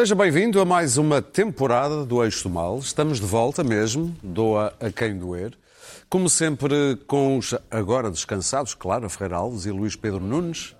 Seja 0.00 0.14
bem-vindo 0.14 0.58
a 0.58 0.64
mais 0.64 0.96
uma 0.96 1.20
temporada 1.20 2.06
do 2.06 2.24
Eixo 2.24 2.44
do 2.44 2.48
Mal. 2.48 2.78
Estamos 2.78 3.20
de 3.20 3.26
volta 3.26 3.62
mesmo, 3.62 4.16
doa 4.22 4.72
a 4.80 4.90
quem 4.90 5.14
doer. 5.14 5.52
Como 6.08 6.26
sempre, 6.26 6.96
com 7.06 7.36
os 7.36 7.54
agora 7.70 8.10
descansados, 8.10 8.72
Clara 8.72 9.10
Ferreira 9.10 9.36
Alves 9.36 9.66
e 9.66 9.70
Luís 9.70 9.96
Pedro 9.96 10.20
Nunes, 10.20 10.74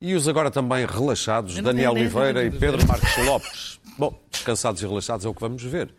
e 0.00 0.14
os 0.14 0.26
agora 0.26 0.50
também 0.50 0.86
relaxados, 0.86 1.60
Daniel 1.60 1.92
Oliveira 1.92 2.44
e 2.44 2.50
Pedro 2.50 2.86
Marques 2.88 3.26
Lopes. 3.26 3.78
Bom, 3.98 4.18
descansados 4.30 4.80
e 4.80 4.86
relaxados 4.86 5.26
é 5.26 5.28
o 5.28 5.34
que 5.34 5.40
vamos 5.42 5.62
ver. 5.62 5.92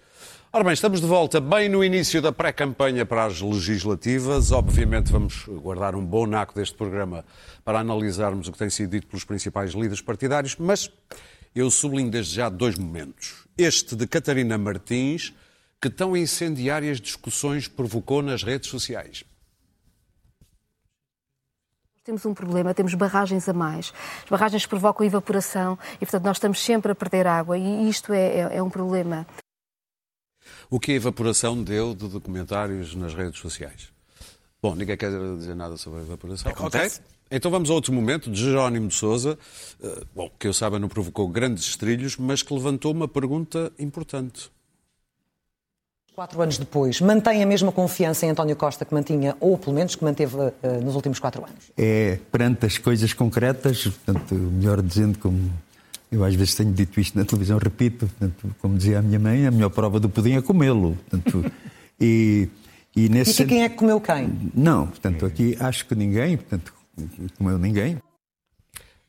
Ora 0.51 0.63
bem, 0.63 0.73
estamos 0.73 0.99
de 0.99 1.05
volta 1.05 1.39
bem 1.39 1.69
no 1.69 1.83
início 1.83 2.23
da 2.23 2.31
pré-campanha 2.31 3.05
para 3.05 3.25
as 3.25 3.39
legislativas. 3.39 4.51
Obviamente 4.51 5.11
vamos 5.11 5.45
guardar 5.45 5.93
um 5.93 6.03
bom 6.03 6.25
naco 6.25 6.55
deste 6.55 6.75
programa 6.75 7.23
para 7.63 7.81
analisarmos 7.81 8.47
o 8.47 8.51
que 8.51 8.57
tem 8.57 8.71
sido 8.71 8.89
dito 8.89 9.05
pelos 9.05 9.23
principais 9.23 9.73
líderes 9.73 10.01
partidários, 10.01 10.55
mas 10.57 10.89
eu 11.59 11.71
sublinho 11.71 12.11
desde 12.11 12.35
já 12.35 12.49
dois 12.49 12.77
momentos. 12.77 13.47
Este 13.57 13.95
de 13.95 14.05
Catarina 14.05 14.57
Martins, 14.57 15.33
que 15.81 15.89
tão 15.89 16.15
incendiárias 16.15 17.01
discussões 17.01 17.67
provocou 17.67 18.21
nas 18.21 18.43
redes 18.43 18.69
sociais. 18.69 19.23
Temos 22.03 22.25
um 22.25 22.33
problema, 22.33 22.73
temos 22.73 22.93
barragens 22.93 23.49
a 23.49 23.53
mais. 23.53 23.91
As 24.23 24.29
barragens 24.29 24.65
provocam 24.65 25.05
evaporação 25.05 25.77
e, 25.95 25.99
portanto, 25.99 26.23
nós 26.23 26.37
estamos 26.37 26.63
sempre 26.63 26.91
a 26.91 26.95
perder 26.95 27.25
água 27.25 27.57
e 27.57 27.89
isto 27.89 28.13
é, 28.13 28.27
é, 28.27 28.57
é 28.57 28.63
um 28.63 28.69
problema. 28.69 29.27
O 30.69 30.79
que 30.79 30.91
a 30.91 30.95
evaporação 30.95 31.61
deu 31.61 31.93
de 31.93 32.07
documentários 32.07 32.95
nas 32.95 33.13
redes 33.13 33.41
sociais? 33.41 33.91
Bom, 34.61 34.75
ninguém 34.75 34.95
quer 34.95 35.09
dizer 35.09 35.55
nada 35.55 35.75
sobre 35.75 35.99
a 35.99 36.03
evaporação. 36.03 36.51
Acontece. 36.51 36.99
Ok. 36.99 37.16
Então 37.29 37.51
vamos 37.51 37.69
a 37.69 37.73
outro 37.73 37.91
momento, 37.93 38.31
de 38.31 38.39
Jerónimo 38.39 38.87
de 38.87 38.95
Souza, 38.95 39.37
eh, 39.83 40.03
bom, 40.15 40.29
que 40.39 40.47
eu 40.47 40.53
saiba 40.53 40.79
não 40.79 40.87
provocou 40.87 41.27
grandes 41.27 41.65
estrilhos, 41.65 42.15
mas 42.17 42.41
que 42.41 42.53
levantou 42.53 42.91
uma 42.91 43.07
pergunta 43.07 43.71
importante. 43.77 44.49
Quatro 46.15 46.41
anos 46.41 46.57
depois, 46.57 46.99
mantém 46.99 47.43
a 47.43 47.45
mesma 47.45 47.71
confiança 47.71 48.25
em 48.25 48.29
António 48.31 48.55
Costa 48.55 48.83
que 48.83 48.93
mantinha, 48.93 49.37
ou 49.39 49.55
pelo 49.57 49.75
menos 49.75 49.95
que 49.95 50.03
manteve 50.03 50.35
uh, 50.35 50.51
nos 50.83 50.95
últimos 50.95 51.19
quatro 51.19 51.43
anos? 51.43 51.71
É 51.77 52.17
perante 52.31 52.65
as 52.65 52.77
coisas 52.79 53.13
concretas, 53.13 53.83
portanto, 53.83 54.33
melhor 54.33 54.81
dizendo 54.81 55.19
como 55.19 55.53
eu 56.11 56.23
às 56.23 56.33
vezes 56.33 56.55
tenho 56.55 56.71
dito 56.71 56.99
isto 56.99 57.17
na 57.17 57.25
televisão, 57.25 57.59
repito, 57.59 58.07
portanto, 58.07 58.55
como 58.59 58.77
dizia 58.77 58.97
a 58.99 59.01
minha 59.01 59.19
mãe, 59.19 59.45
a 59.45 59.51
melhor 59.51 59.69
prova 59.69 59.99
do 59.99 60.09
pudim 60.09 60.37
é 60.37 60.41
comê-lo. 60.41 60.97
E, 61.99 62.47
e, 62.95 63.09
nesse... 63.09 63.41
e 63.41 63.45
quem 63.47 63.63
é 63.63 63.69
que 63.69 63.75
comeu 63.75 63.99
quem? 63.99 64.29
Não, 64.53 64.85
portanto, 64.85 65.25
aqui 65.25 65.57
acho 65.59 65.83
que 65.87 65.95
ninguém, 65.95 66.37
portanto, 66.37 66.71
comeu 67.37 67.57
ninguém. 67.57 68.01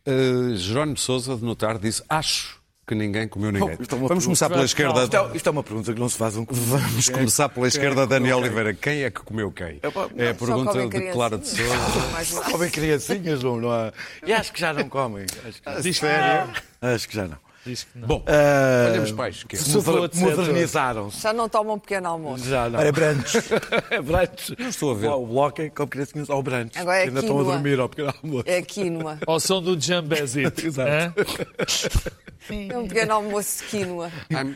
Uh, 0.06 0.56
Jerónimo 0.56 0.94
de 0.94 1.00
Souza, 1.00 1.36
de 1.36 1.44
notar, 1.44 1.78
disse 1.78 2.03
acho 2.08 2.58
que 2.86 2.95
ninguém 2.95 3.28
comeu 3.28 3.53
ninguém. 3.53 3.77
Oh, 3.78 3.83
é 3.83 4.08
Vamos 4.08 4.25
começar 4.25 4.48
pela 4.48 4.64
esquerda. 4.64 5.05
Isto 5.05 5.17
é, 5.17 5.36
isto 5.36 5.47
é, 5.47 5.50
uma 5.50 5.62
pergunta 5.62 5.92
que 5.92 6.00
não 6.00 6.08
se 6.08 6.17
faz 6.17 6.36
um 6.36 6.47
Vamos 6.48 7.08
começar 7.11 7.48
pela 7.50 7.69
esquerda, 7.69 8.06
Daniel 8.06 8.39
Oliveira. 8.39 8.72
Quem 8.72 9.03
é 9.03 9.11
que 9.11 9.20
comeu 9.20 9.53
quem? 9.53 9.78
É 10.17 10.30
a 10.30 10.34
pergunta 10.34 10.89
de 10.89 11.12
Clara 11.12 11.36
de 11.36 11.47
Souza. 11.47 12.50
Comem 12.50 12.70
criancinhas, 12.70 13.42
não, 13.42 13.61
não 13.61 13.70
há. 13.70 13.92
E 14.27 14.33
acho 14.33 14.52
que 14.52 14.61
já 14.61 14.73
não 14.73 14.89
comem. 14.89 15.27
Acho 15.45 15.62
que... 15.62 15.83
Diz 15.83 15.98
sério? 15.98 16.50
Acho 16.80 17.08
que 17.08 17.14
já 17.14 17.28
não. 17.28 17.47
Bom, 17.94 18.19
uh, 18.19 18.91
olhamos 18.91 19.12
para 19.12 19.24
a 19.24 19.28
esquerda. 19.28 19.64
Modernizaram-se. 20.14 21.20
Já 21.20 21.33
não 21.33 21.48
tomam 21.48 21.74
um 21.77 21.78
pequeno 21.78 22.08
almoço. 22.08 22.44
Já 22.48 22.69
não. 22.69 22.80
Era 22.80 22.92
branches. 22.92 23.50
é. 23.90 24.01
Não 24.58 24.68
estou 24.68 24.92
a 24.92 24.95
ver. 24.95 25.08
O 25.08 25.27
bloco 25.27 25.62
é 25.62 25.70
como 25.70 25.89
criancinhas 25.89 26.30
ao 26.30 26.42
branches. 26.42 26.77
Agora 26.77 26.98
é 26.98 27.02
ainda 27.05 27.20
estão 27.20 27.40
a 27.40 27.42
dormir 27.42 27.79
ao 27.80 27.89
pequeno 27.89 28.14
almoço. 28.23 28.45
É 28.46 28.62
quinoa. 28.62 29.18
Ao 29.27 29.40
som 29.40 29.62
do 29.62 29.79
jambezito. 29.80 30.64
Exato. 30.67 31.14
É 32.51 32.79
um 32.79 32.89
pequeno 32.89 33.14
almoço 33.14 33.62
de 33.62 33.70
quinoa. 33.70 34.11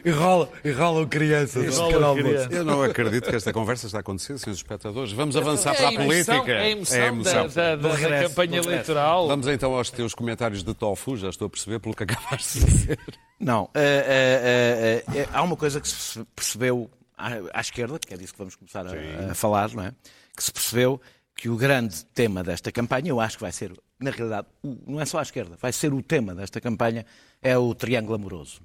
Enrola, 0.05 0.49
enrolam 0.65 1.07
crianças. 1.07 1.77
Enrola 1.79 2.15
criança. 2.15 2.49
Eu 2.51 2.65
não 2.65 2.83
acredito 2.83 3.29
que 3.29 3.37
esta 3.37 3.53
conversa 3.53 3.87
está 3.87 3.99
a 3.99 4.01
acontecer, 4.01 4.39
senhores 4.39 4.59
espectadores. 4.59 5.13
Vamos 5.13 5.37
avançar 5.37 5.75
é 5.75 5.77
para 5.77 5.87
a, 5.87 5.91
a 5.91 5.93
política. 5.93 6.53
É 6.53 6.59
a 6.59 6.71
emoção, 6.71 6.99
é 6.99 7.03
a 7.03 7.07
emoção. 7.07 7.49
Da, 7.49 7.77
da, 7.77 7.89
da, 7.89 8.09
da 8.09 8.23
campanha 8.23 8.59
eleitoral. 8.59 9.29
Vamos 9.29 9.47
então 9.47 9.75
aos 9.75 9.91
teus 9.91 10.15
comentários 10.15 10.63
de 10.63 10.73
tofu, 10.75 11.17
já 11.17 11.29
estou 11.29 11.47
a 11.47 11.51
perceber 11.51 11.79
pelo 11.81 11.95
que 11.95 12.05
acabaste 12.05 12.61
de 12.61 12.65
dizer. 12.65 12.99
Não, 13.39 13.65
uh, 13.65 13.67
uh, 13.67 13.71
uh, 13.71 15.29
há 15.33 15.43
uma 15.43 15.57
coisa 15.57 15.81
que 15.81 15.89
se 15.89 16.25
percebeu 16.37 16.91
à, 17.17 17.29
à, 17.53 17.61
esquerda, 17.61 17.99
que 17.99 18.15
é 18.15 18.17
disso 18.17 18.33
que 18.33 18.39
vamos 18.39 18.55
começar 18.55 18.87
a, 18.87 19.33
a, 19.33 19.35
falar, 19.35 19.71
não 19.73 19.85
é? 19.85 19.93
Que 20.37 20.45
se 20.45 20.53
percebeu 20.53 21.01
que 21.35 21.49
o 21.49 21.57
grande 21.57 22.05
tema 22.07 22.45
desta 22.45 22.71
campanha, 22.71 23.11
eu 23.11 23.21
acho 23.21 23.37
que 23.37 23.43
vai 23.43 23.51
ser, 23.51 23.73
na 23.99 24.11
realidade, 24.11 24.47
não 24.87 25.01
é 25.01 25.05
só 25.05 25.19
à 25.19 25.23
esquerda, 25.23 25.57
vai 25.61 25.73
ser 25.73 25.93
o 25.93 26.01
tema 26.03 26.35
desta 26.35 26.61
campanha, 26.61 27.05
é 27.43 27.59
o 27.59 27.75
triângulo 27.75 28.15
amoroso. 28.15 28.61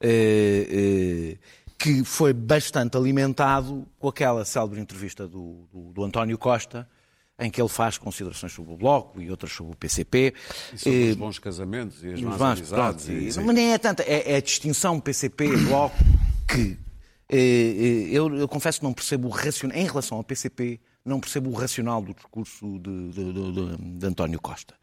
É? 0.00 1.36
que 1.78 2.04
foi 2.04 2.32
bastante 2.32 2.96
alimentado 2.96 3.86
com 4.00 4.08
aquela 4.08 4.44
célebre 4.44 4.80
entrevista 4.80 5.28
do, 5.28 5.68
do, 5.72 5.92
do 5.92 6.04
António 6.04 6.36
Costa, 6.36 6.88
em 7.38 7.50
que 7.50 7.60
ele 7.60 7.68
faz 7.68 7.96
considerações 7.96 8.52
sobre 8.52 8.72
o 8.72 8.76
Bloco 8.76 9.20
e 9.20 9.30
outras 9.30 9.52
sobre 9.52 9.72
o 9.72 9.76
PCP. 9.76 10.34
E 10.72 10.78
sobre 10.78 11.06
e, 11.06 11.10
os 11.10 11.16
bons 11.16 11.38
casamentos 11.38 12.02
e 12.02 12.12
as 12.12 12.20
más 12.20 12.40
amizades. 12.40 13.04
Pronto, 13.04 13.12
e, 13.12 13.44
mas 13.44 13.54
nem 13.54 13.72
é 13.72 13.78
tanta, 13.78 14.02
é, 14.02 14.32
é, 14.32 14.36
a 14.36 14.40
distinção 14.40 14.98
PCP-Bloco 14.98 15.96
que 16.48 16.76
é, 17.30 17.38
eu, 18.10 18.34
eu, 18.34 18.48
confesso 18.48 18.80
que 18.80 18.84
não 18.84 18.92
percebo 18.92 19.28
o 19.28 19.30
racional, 19.30 19.76
em 19.76 19.86
relação 19.86 20.16
ao 20.16 20.24
PCP, 20.24 20.80
não 21.04 21.20
percebo 21.20 21.50
o 21.50 21.52
racional 21.52 22.02
do 22.02 22.14
discurso 22.14 22.78
de, 22.78 23.10
de, 23.10 23.32
de, 23.32 23.98
de 23.98 24.06
António 24.06 24.40
Costa. 24.40 24.74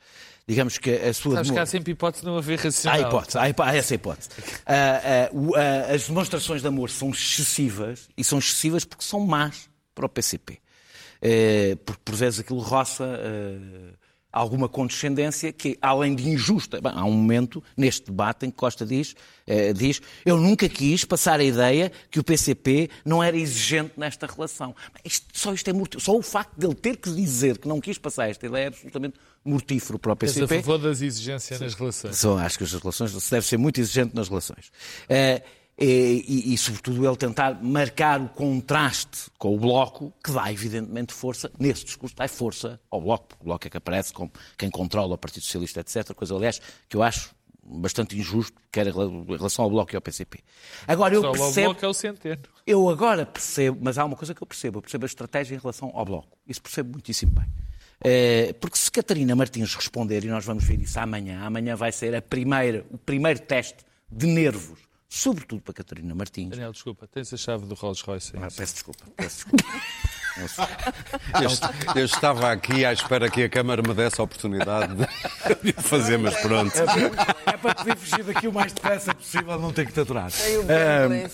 Digamos 0.48 0.78
que 0.78 0.92
a 0.92 1.12
sua. 1.12 1.38
Sabes 1.38 1.50
que 1.50 1.58
há 1.58 1.66
sempre 1.66 1.92
hipótese 1.94 2.24
de 2.24 2.30
não 2.30 2.38
haver 2.38 2.60
racional. 2.60 3.00
Há 3.00 3.08
hipótese, 3.08 3.38
há, 3.38 3.64
há 3.64 3.76
essa 3.76 3.96
hipótese. 3.96 4.30
Uh, 4.30 5.36
uh, 5.36 5.50
uh, 5.50 5.94
as 5.94 6.08
demonstrações 6.08 6.62
de 6.62 6.68
amor 6.68 6.92
são 6.92 7.10
excessivas 7.10 8.08
e 8.16 8.24
são 8.24 8.38
excessivas 8.38 8.86
porque 8.86 9.04
são 9.04 9.20
más 9.22 9.68
para 9.96 10.06
o 10.06 10.10
PCP. 10.10 10.60
Eh, 11.28 11.76
porque 11.84 12.02
por 12.06 12.14
vezes 12.14 12.40
aquilo 12.42 12.60
roça 12.60 13.04
eh, 13.04 13.94
alguma 14.32 14.70
condescendência 14.70 15.52
que, 15.52 15.76
além 15.82 16.14
de 16.14 16.30
injusta, 16.30 16.80
bem, 16.80 16.92
há 16.94 17.04
um 17.04 17.14
momento 17.14 17.64
neste 17.76 18.06
debate 18.06 18.46
em 18.46 18.52
que 18.52 18.56
Costa 18.56 18.86
diz, 18.86 19.16
eh, 19.48 19.74
diz 19.74 20.04
eu 20.24 20.38
nunca 20.38 20.70
quis 20.70 21.04
passar 21.04 21.40
a 21.40 21.44
ideia 21.44 21.92
que 22.12 22.20
o 22.20 22.24
PCP 22.24 22.92
não 23.04 23.24
era 23.24 23.36
exigente 23.36 23.94
nesta 23.98 24.28
relação. 24.28 24.76
Isto, 25.04 25.26
só 25.34 25.52
isto 25.52 25.68
é 25.68 25.74
mortífero. 25.74 26.04
Só 26.04 26.16
o 26.16 26.22
facto 26.22 26.54
de 26.56 26.68
ele 26.68 26.76
ter 26.76 26.96
que 26.96 27.10
dizer 27.10 27.58
que 27.58 27.68
não 27.68 27.82
quis 27.82 27.98
passar 27.98 28.30
esta 28.30 28.46
ideia 28.46 28.66
é 28.66 28.68
absolutamente 28.68 29.16
mortífero 29.44 29.98
para 29.98 30.14
o 30.14 30.16
PCP. 30.16 30.42
És 30.42 30.52
a 30.52 30.64
favor 30.64 30.78
das 30.78 31.02
exigências 31.02 31.60
nas 31.60 31.74
relações. 31.74 32.18
Só 32.18 32.38
acho 32.38 32.60
que 32.60 32.66
as 32.66 32.74
relações 32.74 33.12
se 33.12 33.32
deve 33.32 33.48
ser 33.48 33.58
muito 33.58 33.82
exigente 33.82 34.16
nas 34.16 34.30
relações. 34.30 34.68
Uh, 35.10 35.65
e, 35.78 36.24
e, 36.28 36.54
e, 36.54 36.58
sobretudo, 36.58 37.06
ele 37.06 37.18
tentar 37.18 37.62
marcar 37.62 38.22
o 38.22 38.30
contraste 38.30 39.30
com 39.38 39.54
o 39.54 39.60
Bloco, 39.60 40.14
que 40.24 40.32
dá, 40.32 40.52
evidentemente, 40.52 41.14
força, 41.14 41.52
nesse 41.60 41.84
discurso, 41.84 42.16
dá 42.16 42.28
força 42.30 42.80
ao 42.90 43.02
Bloco, 43.02 43.28
porque 43.28 43.44
o 43.44 43.46
Bloco 43.46 43.68
é 43.68 43.70
que 43.70 43.78
aparece 43.78 44.14
como 44.14 44.32
quem 44.58 44.70
controla 44.70 45.16
o 45.16 45.18
Partido 45.18 45.44
Socialista, 45.44 45.82
etc. 45.82 46.14
Coisa, 46.14 46.34
aliás, 46.34 46.62
que 46.88 46.96
eu 46.96 47.04
acho 47.04 47.36
bastante 47.62 48.18
injusto, 48.18 48.54
quer 48.72 48.88
em 48.88 49.26
relação 49.36 49.66
ao 49.66 49.70
Bloco 49.70 49.94
e 49.94 49.96
ao 49.96 50.02
PCP. 50.02 50.40
Agora, 50.88 51.14
eu 51.14 51.22
percebo... 51.32 51.72
O 51.72 51.74
Bloco 51.74 51.86
é 51.86 51.88
o 51.90 51.94
centeno. 51.94 52.42
Eu 52.66 52.90
agora 52.90 53.26
percebo, 53.26 53.80
mas 53.82 53.98
há 53.98 54.06
uma 54.06 54.16
coisa 54.16 54.34
que 54.34 54.42
eu 54.42 54.48
percebo, 54.48 54.78
eu 54.78 54.82
percebo 54.82 55.04
a 55.04 55.08
estratégia 55.08 55.56
em 55.56 55.60
relação 55.60 55.92
ao 55.94 56.06
Bloco. 56.06 56.38
Isso 56.48 56.62
percebo 56.62 56.92
muitíssimo 56.92 57.34
bem. 57.34 57.48
É, 58.02 58.54
porque 58.54 58.78
se 58.78 58.90
Catarina 58.92 59.36
Martins 59.36 59.74
responder, 59.74 60.24
e 60.24 60.28
nós 60.28 60.46
vamos 60.46 60.64
ver 60.64 60.80
isso 60.80 61.00
amanhã, 61.00 61.42
amanhã 61.42 61.76
vai 61.76 61.92
ser 61.92 62.16
a 62.16 62.22
primeira, 62.22 62.86
o 62.92 62.98
primeiro 62.98 63.40
teste 63.40 63.84
de 64.12 64.28
nervos 64.28 64.85
sobretudo 65.08 65.62
para 65.62 65.74
Catarina 65.74 66.14
Martins. 66.14 66.50
Daniel, 66.50 66.72
desculpa, 66.72 67.08
tens 67.08 67.34
a 67.34 67.38
chave 67.38 67.66
do 67.66 67.76
Rolls 67.76 68.04
Royce. 68.04 68.34
Ah, 68.36 68.48
peço 68.56 68.74
desculpa, 68.74 69.06
peço 69.16 69.46
desculpa. 69.46 69.66
Eu, 71.42 71.96
eu, 72.02 72.06
estava 72.06 72.52
aqui 72.52 72.84
à 72.84 72.92
espera 72.92 73.30
que 73.30 73.44
a 73.44 73.50
Câmara 73.50 73.82
me 73.82 73.94
desse 73.94 74.20
a 74.20 74.24
oportunidade 74.26 74.94
de 74.94 75.70
o 75.72 75.82
fazer, 75.82 76.18
mas 76.18 76.36
pronto. 76.42 76.76
É, 76.78 77.52
é 77.54 77.58
para 77.58 77.74
poder 77.74 77.96
fugir 77.96 78.24
daqui 78.24 78.46
o 78.46 78.52
mais 78.52 78.74
depressa 78.74 79.16
possível, 79.16 79.58
não 79.58 79.72
ter 79.72 79.86
que 79.86 79.94
te 79.94 80.02
aturar. 80.02 80.30
Uh, 80.30 81.26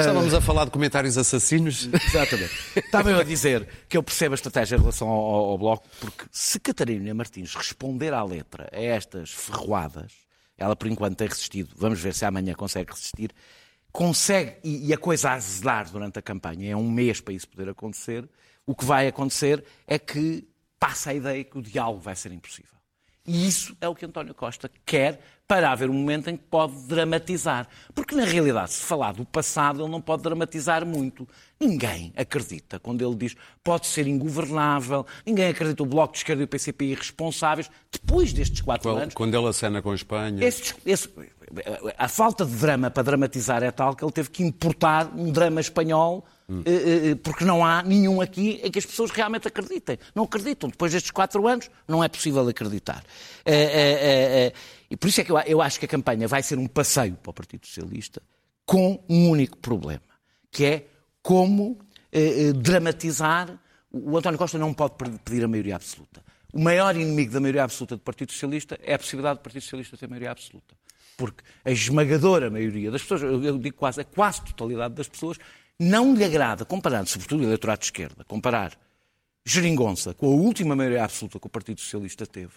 Estávamos 0.00 0.34
a 0.34 0.40
falar 0.40 0.64
de 0.64 0.72
comentários 0.72 1.16
assassinos. 1.16 1.88
Exatamente. 1.92 2.52
Estava 2.74 3.12
eu 3.12 3.20
a 3.20 3.22
dizer 3.22 3.68
que 3.88 3.96
eu 3.96 4.02
percebo 4.02 4.34
a 4.34 4.36
estratégia 4.36 4.74
em 4.74 4.80
relação 4.80 5.08
ao, 5.08 5.50
ao 5.50 5.58
Bloco, 5.58 5.86
porque 6.00 6.24
se 6.32 6.58
Catarina 6.58 7.14
Martins 7.14 7.54
responder 7.54 8.12
à 8.12 8.24
letra 8.24 8.68
a 8.72 8.80
estas 8.80 9.30
ferroadas, 9.30 10.21
ela, 10.62 10.76
por 10.76 10.88
enquanto, 10.88 11.16
tem 11.16 11.28
resistido. 11.28 11.74
Vamos 11.76 12.00
ver 12.00 12.14
se 12.14 12.24
amanhã 12.24 12.54
consegue 12.54 12.92
resistir. 12.92 13.32
Consegue, 13.90 14.56
e, 14.64 14.88
e 14.88 14.92
a 14.92 14.98
coisa 14.98 15.30
a 15.30 15.34
azedar 15.34 15.90
durante 15.90 16.18
a 16.18 16.22
campanha, 16.22 16.72
é 16.72 16.76
um 16.76 16.90
mês 16.90 17.20
para 17.20 17.34
isso 17.34 17.48
poder 17.48 17.68
acontecer. 17.68 18.28
O 18.64 18.74
que 18.74 18.84
vai 18.84 19.06
acontecer 19.08 19.64
é 19.86 19.98
que 19.98 20.48
passa 20.78 21.10
a 21.10 21.14
ideia 21.14 21.44
que 21.44 21.58
o 21.58 21.62
diálogo 21.62 22.00
vai 22.00 22.16
ser 22.16 22.32
impossível. 22.32 22.72
E 23.26 23.46
isso 23.46 23.76
é 23.80 23.88
o 23.88 23.94
que 23.94 24.04
António 24.04 24.34
Costa 24.34 24.70
quer 24.84 25.20
para 25.46 25.70
haver 25.70 25.90
um 25.90 25.94
momento 25.94 26.30
em 26.30 26.36
que 26.36 26.44
pode 26.44 26.74
dramatizar. 26.86 27.68
Porque, 27.94 28.14
na 28.14 28.24
realidade, 28.24 28.72
se 28.72 28.82
falar 28.82 29.12
do 29.12 29.24
passado, 29.24 29.82
ele 29.82 29.90
não 29.90 30.00
pode 30.00 30.22
dramatizar 30.22 30.86
muito. 30.86 31.28
Ninguém 31.60 32.12
acredita 32.16 32.80
quando 32.80 33.06
ele 33.06 33.14
diz 33.14 33.36
pode 33.62 33.86
ser 33.86 34.08
ingovernável, 34.08 35.06
ninguém 35.24 35.46
acredita 35.46 35.82
o 35.82 35.86
Bloco 35.86 36.14
de 36.14 36.18
Esquerda 36.18 36.42
e 36.42 36.44
o 36.44 36.48
PCP 36.48 36.86
irresponsáveis, 36.86 37.70
depois 37.90 38.32
destes 38.32 38.60
quatro 38.60 38.90
Quando, 38.90 39.02
anos. 39.02 39.14
quando 39.14 39.36
ele 39.36 39.46
acena 39.46 39.80
com 39.80 39.92
a 39.92 39.94
Espanha. 39.94 40.44
Esse, 40.44 40.74
esse, 40.84 41.08
a 41.96 42.08
falta 42.08 42.44
de 42.44 42.56
drama 42.56 42.90
para 42.90 43.02
dramatizar 43.02 43.62
é 43.62 43.70
tal 43.70 43.94
que 43.94 44.04
ele 44.04 44.10
teve 44.10 44.30
que 44.30 44.42
importar 44.42 45.12
um 45.14 45.30
drama 45.30 45.60
espanhol, 45.60 46.24
hum. 46.48 46.62
porque 47.22 47.44
não 47.44 47.64
há 47.64 47.82
nenhum 47.82 48.20
aqui 48.20 48.60
em 48.64 48.70
que 48.70 48.78
as 48.78 48.86
pessoas 48.86 49.10
realmente 49.10 49.46
acreditem. 49.46 49.98
Não 50.14 50.24
acreditam. 50.24 50.68
Depois 50.68 50.92
destes 50.92 51.10
quatro 51.12 51.46
anos, 51.46 51.70
não 51.86 52.02
é 52.02 52.08
possível 52.08 52.48
acreditar. 52.48 53.04
E 54.92 54.96
por 54.96 55.08
isso 55.08 55.22
é 55.22 55.24
que 55.24 55.32
eu, 55.32 55.38
eu 55.38 55.62
acho 55.62 55.80
que 55.80 55.86
a 55.86 55.88
campanha 55.88 56.28
vai 56.28 56.42
ser 56.42 56.58
um 56.58 56.66
passeio 56.66 57.14
para 57.14 57.30
o 57.30 57.32
Partido 57.32 57.66
Socialista 57.66 58.20
com 58.66 59.02
um 59.08 59.30
único 59.30 59.56
problema, 59.56 60.02
que 60.50 60.66
é 60.66 60.86
como 61.22 61.78
eh, 62.12 62.48
eh, 62.48 62.52
dramatizar. 62.52 63.58
O 63.90 64.18
António 64.18 64.38
Costa 64.38 64.58
não 64.58 64.74
pode 64.74 64.96
pedir 65.24 65.42
a 65.44 65.48
maioria 65.48 65.76
absoluta. 65.76 66.22
O 66.52 66.60
maior 66.60 66.94
inimigo 66.94 67.32
da 67.32 67.40
maioria 67.40 67.64
absoluta 67.64 67.96
do 67.96 68.02
Partido 68.02 68.32
Socialista 68.32 68.78
é 68.82 68.92
a 68.92 68.98
possibilidade 68.98 69.38
do 69.38 69.42
Partido 69.42 69.62
Socialista 69.62 69.96
ter 69.96 70.06
maioria 70.10 70.30
absoluta. 70.30 70.76
Porque 71.16 71.42
a 71.64 71.70
esmagadora 71.70 72.50
maioria 72.50 72.90
das 72.90 73.00
pessoas, 73.00 73.22
eu 73.22 73.58
digo 73.58 73.78
quase 73.78 74.02
a 74.02 74.04
quase 74.04 74.42
totalidade 74.42 74.92
das 74.92 75.08
pessoas, 75.08 75.38
não 75.80 76.14
lhe 76.14 76.22
agrada, 76.22 76.66
comparando, 76.66 77.08
sobretudo 77.08 77.40
o 77.40 77.44
eleitorado 77.44 77.78
de 77.78 77.86
esquerda, 77.86 78.24
comparar 78.24 78.78
geringonça 79.42 80.12
com 80.12 80.26
a 80.26 80.36
última 80.36 80.76
maioria 80.76 81.02
absoluta 81.02 81.40
que 81.40 81.46
o 81.46 81.50
Partido 81.50 81.80
Socialista 81.80 82.26
teve, 82.26 82.52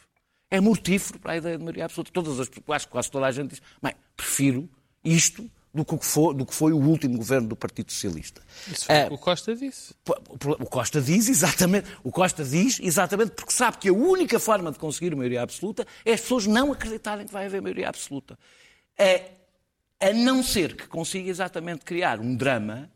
é 0.56 0.62
mortífero 0.62 1.20
para 1.20 1.34
a 1.34 1.38
ideia 1.38 1.58
de 1.58 1.64
maioria 1.64 1.86
absoluta. 1.86 2.12
Todas 2.12 2.40
as, 2.40 2.50
acho 2.70 2.88
que 2.88 2.92
quase 2.92 3.12
toda 3.12 3.26
a 3.26 3.32
gente 3.32 3.52
diz, 3.52 3.62
bem, 3.82 3.94
prefiro 4.16 4.70
isto 5.04 5.50
do 5.76 5.84
que, 5.84 6.06
foi, 6.06 6.34
do 6.34 6.46
que 6.46 6.56
foi 6.56 6.72
o 6.72 6.78
último 6.78 7.18
governo 7.18 7.50
do 7.50 7.56
Partido 7.56 7.92
Socialista. 7.92 8.42
Isso 8.72 8.86
foi 8.86 8.96
o 9.10 9.14
o 9.16 9.18
Costa 9.18 9.54
disse. 9.54 9.94
O 10.60 10.66
Costa 10.66 11.02
diz 11.02 11.28
exatamente, 11.28 11.90
o 12.02 12.12
Costa 12.12 12.46
diz 12.46 12.80
exatamente 12.82 13.32
porque 13.32 13.52
sabe 13.52 13.78
que 13.78 13.90
a 13.90 13.94
única 13.94 14.40
forma 14.40 14.72
de 14.72 14.80
conseguir 14.80 15.14
maioria 15.14 15.42
absoluta 15.42 15.86
é 16.06 16.14
as 16.14 16.22
pessoas 16.22 16.48
não 16.48 16.72
acreditarem 16.72 17.28
que 17.28 17.34
vai 17.34 17.46
haver 17.46 17.62
maioria 17.62 17.90
absoluta. 17.90 18.40
É, 18.98 19.32
a 20.00 20.14
não 20.14 20.42
ser 20.42 20.76
que 20.78 20.88
consiga 20.88 21.30
exatamente 21.30 21.84
criar 21.84 22.22
um 22.22 22.36
drama 22.36 22.90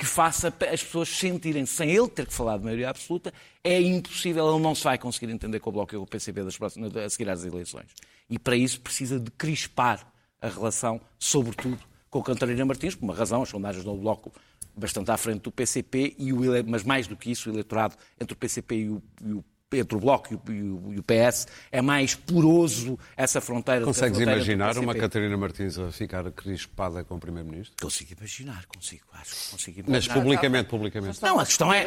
que 0.00 0.06
faça 0.06 0.48
as 0.48 0.82
pessoas 0.82 1.10
sentirem, 1.10 1.66
sem 1.66 1.90
ele 1.90 2.08
ter 2.08 2.26
que 2.26 2.32
falar 2.32 2.56
de 2.56 2.64
maioria 2.64 2.88
absoluta, 2.88 3.34
é 3.62 3.78
impossível, 3.78 4.48
ele 4.48 4.62
não 4.62 4.74
se 4.74 4.82
vai 4.82 4.96
conseguir 4.96 5.30
entender 5.30 5.60
com 5.60 5.68
o 5.68 5.72
Bloco 5.74 5.94
e 5.94 5.98
com 5.98 6.04
o 6.04 6.06
PCP 6.06 6.42
das 6.42 6.56
próximas, 6.56 6.96
a 6.96 7.10
seguir 7.10 7.28
às 7.28 7.44
eleições. 7.44 7.88
E 8.30 8.38
para 8.38 8.56
isso 8.56 8.80
precisa 8.80 9.20
de 9.20 9.30
crispar 9.32 10.10
a 10.40 10.48
relação, 10.48 11.02
sobretudo 11.18 11.78
com 12.08 12.22
Catarina 12.22 12.64
Martins, 12.64 12.94
por 12.94 13.04
uma 13.04 13.14
razão, 13.14 13.42
as 13.42 13.50
sondagens 13.50 13.84
do 13.84 13.94
Bloco 13.94 14.32
bastante 14.74 15.10
à 15.10 15.18
frente 15.18 15.42
do 15.42 15.52
PCP, 15.52 16.14
e 16.18 16.32
o, 16.32 16.38
mas 16.66 16.82
mais 16.82 17.06
do 17.06 17.14
que 17.14 17.30
isso, 17.30 17.50
o 17.50 17.52
eleitorado 17.52 17.94
entre 18.18 18.32
o 18.32 18.36
PCP 18.36 18.76
e 18.76 18.88
o, 18.88 19.02
e 19.22 19.32
o 19.32 19.44
entre 19.72 19.96
o 19.96 20.00
Bloco 20.00 20.32
e 20.32 20.36
o, 20.36 20.92
e 20.94 20.98
o, 20.98 21.02
PS, 21.02 21.46
é 21.70 21.80
mais 21.80 22.14
poroso 22.14 22.98
essa 23.16 23.40
fronteira. 23.40 23.84
Consegues 23.84 24.16
fronteira 24.16 24.40
imaginar 24.40 24.76
uma 24.78 24.94
Catarina 24.94 25.36
Martins 25.36 25.78
a 25.78 25.90
ficar 25.90 26.30
crispada 26.32 27.04
com 27.04 27.16
o 27.16 27.20
Primeiro-Ministro? 27.20 27.76
Consigo 27.80 28.14
imaginar, 28.18 28.66
consigo, 28.66 29.04
acho 29.12 29.30
que 29.30 29.50
consigo 29.50 29.80
imaginar. 29.80 30.14
Mas 30.14 30.22
publicamente, 30.22 30.68
publicamente. 30.68 31.22
Não, 31.22 31.38
a 31.38 31.46
questão 31.46 31.72
é... 31.72 31.86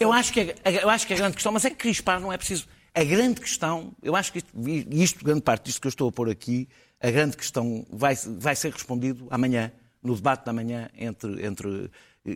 Eu 0.00 0.12
acho, 0.12 0.32
que 0.32 0.54
a, 0.64 0.70
eu 0.70 0.88
acho 0.88 1.06
que 1.06 1.14
a 1.14 1.16
grande 1.16 1.34
questão, 1.34 1.52
mas 1.52 1.64
é 1.64 1.70
que 1.70 1.76
crispar 1.76 2.20
não 2.20 2.32
é 2.32 2.36
preciso... 2.36 2.66
A 2.94 3.04
grande 3.04 3.40
questão, 3.40 3.92
eu 4.02 4.16
acho 4.16 4.32
que 4.32 4.38
isto, 4.38 4.50
isto 4.90 5.24
grande 5.24 5.42
parte 5.42 5.66
disto 5.66 5.80
que 5.80 5.86
eu 5.86 5.90
estou 5.90 6.08
a 6.08 6.12
pôr 6.12 6.28
aqui, 6.30 6.68
a 7.00 7.10
grande 7.10 7.36
questão 7.36 7.86
vai, 7.90 8.16
vai 8.38 8.56
ser 8.56 8.72
respondido 8.72 9.26
amanhã, 9.30 9.70
no 10.02 10.16
debate 10.16 10.44
da 10.44 10.52
manhã, 10.52 10.88
entre, 10.96 11.44
entre 11.44 11.90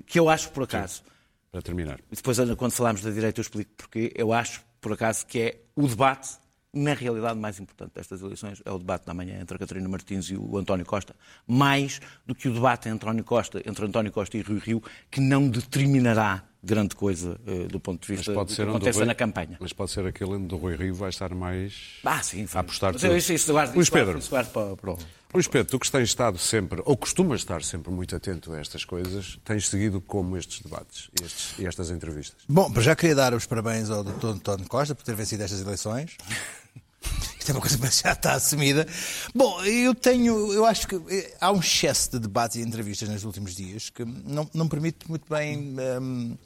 que 0.06 0.18
eu 0.18 0.28
acho, 0.28 0.50
por 0.50 0.64
acaso. 0.64 0.96
Sim, 0.96 1.02
para 1.50 1.62
terminar. 1.62 2.00
E 2.10 2.16
depois, 2.16 2.38
quando 2.56 2.72
falarmos 2.72 3.02
da 3.02 3.10
direita, 3.10 3.40
eu 3.40 3.42
explico 3.42 3.70
porque 3.76 4.12
eu 4.14 4.32
acho, 4.32 4.62
por 4.82 4.93
acaso, 4.93 5.25
que 5.25 5.38
é 5.38 5.61
o 5.76 5.87
debate, 5.87 6.31
na 6.75 6.93
realidade, 6.93 7.38
mais 7.38 7.61
importante 7.61 7.93
destas 7.94 8.20
eleições, 8.20 8.61
é 8.64 8.70
o 8.70 8.79
debate 8.79 9.06
da 9.06 9.14
manhã 9.14 9.40
entre 9.40 9.56
a 9.56 9.58
Catarina 9.58 9.88
Martins 9.88 10.26
e 10.26 10.37
o 10.37 10.58
António 10.58 10.84
Costa, 10.84 11.14
mais 11.46 12.00
do 12.26 12.34
que 12.34 12.49
o 12.49 12.52
debate 12.52 12.88
entre 12.88 13.08
António 13.08 13.25
Costa, 13.25 13.62
entre 13.64 13.87
António 13.87 14.11
Costa 14.11 14.37
e 14.37 14.43
Rui 14.43 14.58
Rio, 14.58 14.82
que 15.08 15.20
não 15.20 15.49
determinará 15.49 16.44
grande 16.64 16.94
coisa 16.94 17.40
uh, 17.46 17.69
do 17.69 17.81
ponto 17.81 18.06
de 18.06 18.14
vista 18.14 18.32
do 18.32 18.46
que 18.46 18.62
acontece 18.62 18.99
Rui, 18.99 19.06
na 19.06 19.14
campanha. 19.14 19.56
Mas 19.61 19.73
pode 19.73 19.90
ser 19.90 20.06
aquele 20.06 20.38
do 20.38 20.56
Rui 20.56 20.76
Rio 20.76 20.94
vai 20.94 21.11
estar 21.11 21.34
mais 21.34 21.99
ah, 22.05 22.23
sim, 22.23 22.46
a 22.55 22.61
apostar 22.61 22.93
mas 22.93 23.02
isso, 23.02 23.32
isso, 23.32 23.52
guardo, 23.52 23.75
Luís 23.75 23.90
Pedro, 23.90 24.19
isso 24.19 24.31
guardo 24.31 24.50
para, 24.52 24.76
para... 24.76 24.96
Luís 25.34 25.49
Pedro, 25.49 25.70
tu 25.70 25.79
que 25.79 25.90
tens 25.90 26.11
estado 26.11 26.37
sempre, 26.37 26.82
ou 26.84 26.94
costumas 26.94 27.40
estar 27.40 27.62
sempre 27.62 27.90
muito 27.90 28.14
atento 28.14 28.52
a 28.52 28.61
estas 28.61 28.84
coisas, 28.84 29.38
tens 29.43 29.67
seguido 29.67 29.99
como 29.99 30.37
estes 30.37 30.61
debates 30.61 31.08
estes, 31.23 31.58
e 31.58 31.67
estas 31.67 31.90
entrevistas? 31.90 32.43
Bom, 32.46 32.70
já 32.82 32.94
queria 32.94 33.14
dar 33.14 33.32
os 33.32 33.46
parabéns 33.46 33.88
ao 33.88 34.05
Dr. 34.05 34.26
António 34.26 34.69
Costa 34.69 34.94
por 34.94 35.02
ter 35.05 35.14
vencido 35.14 35.43
estas 35.43 35.62
eleições. 35.62 36.19
Isto 37.38 37.50
é 37.50 37.55
uma 37.55 37.62
coisa 37.62 37.79
que 37.79 37.90
já 37.90 38.12
está 38.12 38.34
assumida. 38.34 38.87
Bom, 39.34 39.64
eu 39.64 39.94
tenho, 39.94 40.52
eu 40.52 40.67
acho 40.67 40.87
que 40.87 40.96
eh, 41.08 41.34
há 41.40 41.50
um 41.50 41.61
excesso 41.61 42.12
de 42.12 42.19
debates 42.20 42.56
e 42.56 42.61
entrevistas 42.61 43.08
nos 43.08 43.25
últimos 43.25 43.56
dias 43.56 43.88
que 43.88 44.05
não, 44.05 44.49
não 44.52 44.69
permite 44.69 45.08
muito 45.08 45.29
bem 45.29 45.75
um, 46.00 46.37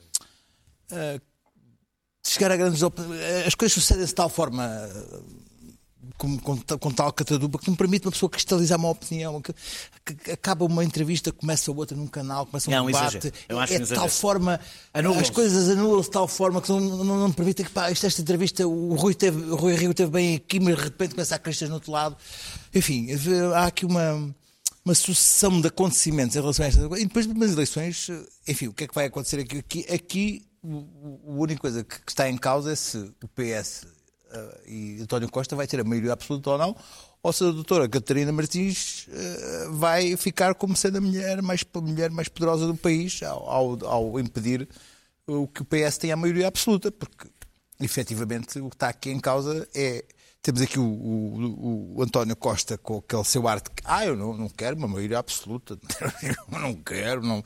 uh, 0.92 1.20
chegar 2.24 2.52
a 2.52 2.56
grandes 2.56 2.80
As 3.46 3.54
coisas 3.54 3.74
sucedem 3.74 4.06
de 4.06 4.14
tal 4.14 4.28
forma, 4.30 4.64
com, 6.16 6.38
com, 6.38 6.56
com, 6.58 6.90
tal 6.90 7.12
catadupa, 7.12 7.58
que 7.58 7.68
não 7.68 7.76
permite 7.76 8.06
uma 8.06 8.12
pessoa 8.12 8.30
cristalizar 8.30 8.78
uma 8.78 8.90
opinião. 8.90 9.40
Que, 9.40 9.52
que 10.04 10.30
acaba 10.30 10.64
uma 10.64 10.84
entrevista, 10.84 11.32
começa 11.32 11.70
outra 11.70 11.96
num 11.96 12.06
canal, 12.06 12.46
começa 12.46 12.70
um 12.70 12.72
um 12.82 12.86
debate. 12.86 13.32
é 13.74 13.78
de 13.78 13.94
tal 13.94 14.08
forma. 14.08 14.60
As 14.92 15.30
coisas 15.30 15.68
anulam-se 15.70 16.08
de 16.08 16.12
tal 16.12 16.28
forma 16.28 16.60
que 16.60 16.68
não, 16.68 16.80
não, 16.80 17.18
não 17.18 17.32
permitem 17.32 17.64
que, 17.66 17.72
pá, 17.72 17.90
esta, 17.90 18.06
esta 18.06 18.20
entrevista, 18.20 18.66
o 18.66 18.94
Rui, 18.94 19.14
teve, 19.14 19.50
o 19.50 19.56
Rui 19.56 19.74
Rio 19.74 19.92
teve 19.94 20.10
bem 20.10 20.36
aqui, 20.36 20.60
mas 20.60 20.76
de 20.76 20.82
repente 20.82 21.14
começa 21.14 21.34
a 21.34 21.38
cristas 21.38 21.68
no 21.68 21.76
outro 21.76 21.92
lado. 21.92 22.16
Enfim, 22.74 23.08
há 23.54 23.66
aqui 23.66 23.84
uma 23.84 24.34
uma 24.84 24.94
sucessão 24.94 25.60
de 25.60 25.66
acontecimentos 25.66 26.36
em 26.36 26.40
relação 26.40 26.64
a 26.64 26.68
estas 26.68 26.84
E 26.84 27.04
depois 27.04 27.26
das 27.26 27.52
eleições, 27.52 28.08
enfim, 28.46 28.68
o 28.68 28.72
que 28.72 28.84
é 28.84 28.86
que 28.86 28.94
vai 28.94 29.06
acontecer 29.06 29.40
aqui? 29.40 29.58
Aqui, 29.58 29.86
aqui 29.92 30.46
a 30.64 31.30
única 31.30 31.60
coisa 31.60 31.84
que 31.84 32.00
está 32.08 32.28
em 32.28 32.36
causa 32.36 32.72
é 32.72 32.76
se 32.76 32.98
o 32.98 33.28
PS 33.28 33.84
e 34.66 34.98
António 35.00 35.30
Costa 35.30 35.54
vai 35.56 35.66
ter 35.66 35.80
a 35.80 35.84
maioria 35.84 36.12
absoluta 36.12 36.50
ou 36.50 36.58
não, 36.58 36.76
ou 37.22 37.32
se 37.32 37.44
a 37.44 37.50
doutora 37.50 37.88
Catarina 37.88 38.32
Martins 38.32 39.06
uh, 39.08 39.72
vai 39.72 40.16
ficar 40.16 40.54
como 40.54 40.76
sendo 40.76 40.98
a 40.98 41.00
mulher 41.00 41.42
mais, 41.42 41.64
a 41.74 41.80
mulher 41.80 42.10
mais 42.10 42.28
poderosa 42.28 42.66
do 42.66 42.76
país 42.76 43.22
ao, 43.22 43.84
ao, 43.84 44.20
impedir 44.20 44.68
o 45.26 45.46
que 45.46 45.62
o 45.62 45.64
PS 45.64 45.98
tenha 45.98 46.14
a 46.14 46.16
maioria 46.16 46.48
absoluta, 46.48 46.90
porque 46.92 47.28
efetivamente 47.80 48.58
o 48.58 48.70
que 48.70 48.76
está 48.76 48.88
aqui 48.88 49.10
em 49.10 49.20
causa 49.20 49.68
é 49.74 50.04
temos 50.40 50.62
aqui 50.62 50.78
o, 50.78 50.84
o, 50.84 51.96
o, 51.96 52.02
António 52.02 52.36
Costa 52.36 52.78
com 52.78 52.98
aquele 52.98 53.24
seu 53.24 53.48
arte 53.48 53.68
que, 53.68 53.82
ah, 53.84 54.06
eu 54.06 54.14
não, 54.14 54.36
não 54.36 54.48
quero 54.48 54.76
uma 54.76 54.86
maioria 54.86 55.18
absoluta, 55.18 55.76
eu 56.22 56.60
não 56.60 56.72
quero, 56.74 57.20
não 57.20 57.42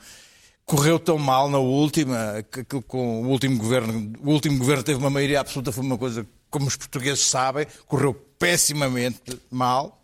correu 0.65 0.99
tão 0.99 1.17
mal 1.17 1.49
na 1.49 1.57
última, 1.57 2.45
que, 2.51 2.63
com 2.63 3.23
o 3.23 3.27
último 3.29 3.57
governo, 3.57 4.13
o 4.21 4.29
último 4.29 4.59
governo 4.59 4.83
teve 4.83 4.99
uma 4.99 5.09
maioria 5.09 5.39
absoluta, 5.39 5.71
foi 5.71 5.83
uma 5.83 5.97
coisa, 5.97 6.27
como 6.51 6.67
os 6.67 6.75
portugueses 6.75 7.25
sabem, 7.25 7.65
correu 7.87 8.13
pessimamente 8.13 9.41
mal 9.49 10.01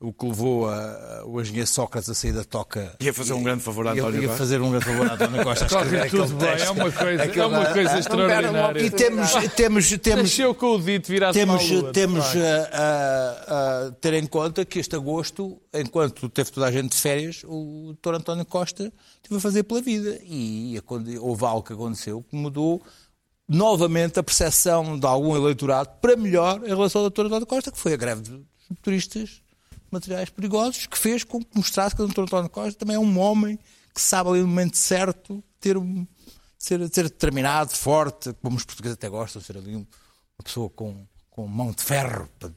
o 0.00 0.12
que 0.12 0.26
levou 0.26 0.68
a, 0.68 1.24
o 1.26 1.40
engenheiro 1.40 1.66
Sócrates 1.66 2.08
a 2.08 2.14
sair 2.14 2.32
da 2.32 2.44
toca. 2.44 2.94
Ia 3.00 3.12
fazer 3.12 3.32
um 3.32 3.42
grande 3.42 3.64
favor 3.64 3.88
a 3.88 3.92
António 3.92 4.12
Costa. 4.12 4.26
Ia 4.26 4.36
fazer 4.36 4.60
um 4.60 4.70
grande 4.70 4.84
favor 4.84 5.10
a 5.10 5.14
António 5.14 5.42
Costa. 5.44 5.68
Corre 5.68 6.08
tudo 6.08 6.34
bem, 6.34 6.50
é 6.50 6.70
uma 6.70 6.92
coisa, 6.92 7.24
é 7.24 7.46
uma 7.46 7.66
coisa 7.66 7.98
extraordinária. 7.98 8.80
E 8.80 8.90
temos, 8.90 9.32
temos, 9.56 9.90
temos, 9.98 10.22
Nasceu 10.22 10.54
com 10.54 10.76
o 10.76 10.80
dito 10.80 11.08
virado 11.08 11.34
temos, 11.34 11.68
lua, 11.68 11.92
Temos 11.92 12.24
a, 12.24 12.68
a, 12.72 13.86
a, 13.86 13.90
ter 13.92 14.14
em 14.14 14.26
conta 14.26 14.64
que 14.64 14.78
este 14.78 14.94
agosto, 14.94 15.60
enquanto 15.74 16.28
teve 16.28 16.52
toda 16.52 16.66
a 16.66 16.70
gente 16.70 16.90
de 16.90 16.96
férias, 16.96 17.42
o 17.44 17.96
Dr. 18.00 18.14
António 18.14 18.44
Costa 18.44 18.92
teve 19.20 19.36
a 19.36 19.40
fazer 19.40 19.64
pela 19.64 19.82
vida. 19.82 20.16
E 20.22 20.80
houve 21.20 21.44
algo 21.44 21.62
que 21.64 21.72
aconteceu 21.72 22.22
que 22.22 22.36
mudou 22.36 22.80
novamente 23.48 24.18
a 24.18 24.22
percepção 24.22 24.98
de 24.98 25.06
algum 25.06 25.34
eleitorado 25.34 25.90
para 26.00 26.16
melhor 26.16 26.62
em 26.64 26.68
relação 26.68 27.02
ao 27.02 27.10
Dr. 27.10 27.26
António 27.26 27.46
Costa, 27.46 27.72
que 27.72 27.78
foi 27.78 27.94
a 27.94 27.96
greve 27.96 28.22
dos 28.22 28.40
motoristas 28.68 29.40
materiais 29.90 30.28
perigosos, 30.28 30.86
que 30.86 30.98
fez 30.98 31.24
com 31.24 31.40
que 31.40 31.56
mostrasse 31.56 31.96
que 31.96 32.02
o 32.02 32.06
Dr. 32.06 32.22
António 32.22 32.50
Costa 32.50 32.78
também 32.78 32.96
é 32.96 32.98
um 32.98 33.18
homem 33.18 33.58
que 33.94 34.00
sabe 34.00 34.30
ali 34.30 34.40
no 34.40 34.48
momento 34.48 34.76
certo 34.76 35.42
ter 35.58 35.78
um, 35.78 36.06
ser, 36.58 36.86
ser 36.92 37.04
determinado, 37.04 37.70
forte, 37.72 38.34
como 38.42 38.56
os 38.56 38.64
portugueses 38.64 38.94
até 38.94 39.08
gostam, 39.08 39.40
ser 39.40 39.56
ali 39.56 39.74
uma 39.76 39.86
pessoa 40.44 40.68
com, 40.68 41.06
com 41.30 41.46
mão 41.46 41.72
de 41.72 41.82
ferro 41.82 42.28
para, 42.38 42.52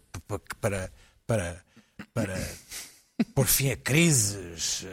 para, 0.59 0.91
para, 1.25 1.63
para, 2.13 2.49
pôr 3.33 3.45
fim 3.45 3.69
a 3.69 3.77
crises. 3.77 4.85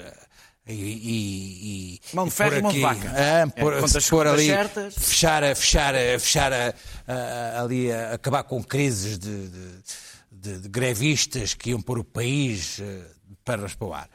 E, 0.69 0.73
e, 0.73 2.01
Mão 2.15 2.27
de 2.27 2.31
ferro 2.31 2.57
e 2.57 2.63
mão 2.63 2.73
de 2.73 2.81
vaca. 2.81 3.11
ah, 3.15 3.21
É, 3.21 3.47
pôr, 3.47 3.81
contas- 3.81 4.09
pôr 4.09 4.27
contas 4.27 4.33
ali, 4.41 4.47
certas. 4.49 4.95
fechar, 4.95 5.43
a- 5.43 5.55
fechar, 5.55 5.95
a- 5.95 6.19
fechar 6.19 6.53
a- 6.53 6.75
a- 7.07 7.63
ali, 7.63 7.91
a- 7.91 8.13
acabar 8.15 8.43
com 8.45 8.63
crises 8.63 9.19
de, 9.19 9.49
de- 9.49 9.83
de- 10.31 10.59
de 10.61 10.69
grevistas 10.69 11.55
que 11.55 11.71
iam 11.71 11.81
pôr 11.81 11.99
o 11.99 12.05
país 12.05 12.79
eh, 12.81 12.85
de 13.29 13.37
pernas 13.45 13.75
para 13.75 13.89
o 13.89 13.95
ar. 13.95 14.11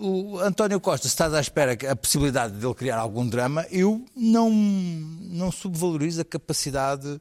O 0.00 0.38
António 0.38 0.80
Costa, 0.80 1.08
se 1.08 1.12
estás 1.14 1.34
à 1.34 1.40
espera 1.40 1.76
a 1.90 1.96
possibilidade 1.96 2.56
de 2.56 2.64
ele 2.64 2.74
criar 2.74 2.98
algum 2.98 3.26
drama, 3.28 3.66
eu 3.70 4.04
não, 4.16 4.50
não 4.50 5.50
subvalorizo 5.50 6.20
a 6.20 6.24
capacidade 6.24 7.20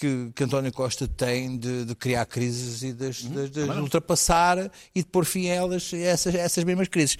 que, 0.00 0.30
que 0.34 0.44
António 0.44 0.72
Costa 0.72 1.06
tem 1.06 1.58
de, 1.58 1.84
de 1.84 1.94
criar 1.94 2.24
crises 2.26 2.82
e 2.82 2.92
de, 2.92 3.10
de- 3.10 3.48
de 3.50 3.70
as 3.70 3.76
ultrapassar 3.76 4.70
e 4.94 5.02
de 5.02 5.06
pôr 5.08 5.24
fim 5.24 5.48
a 5.50 5.54
elas, 5.54 5.90
a 5.92 5.96
essas, 5.98 6.34
a 6.34 6.38
essas 6.38 6.64
mesmas 6.64 6.88
crises. 6.88 7.16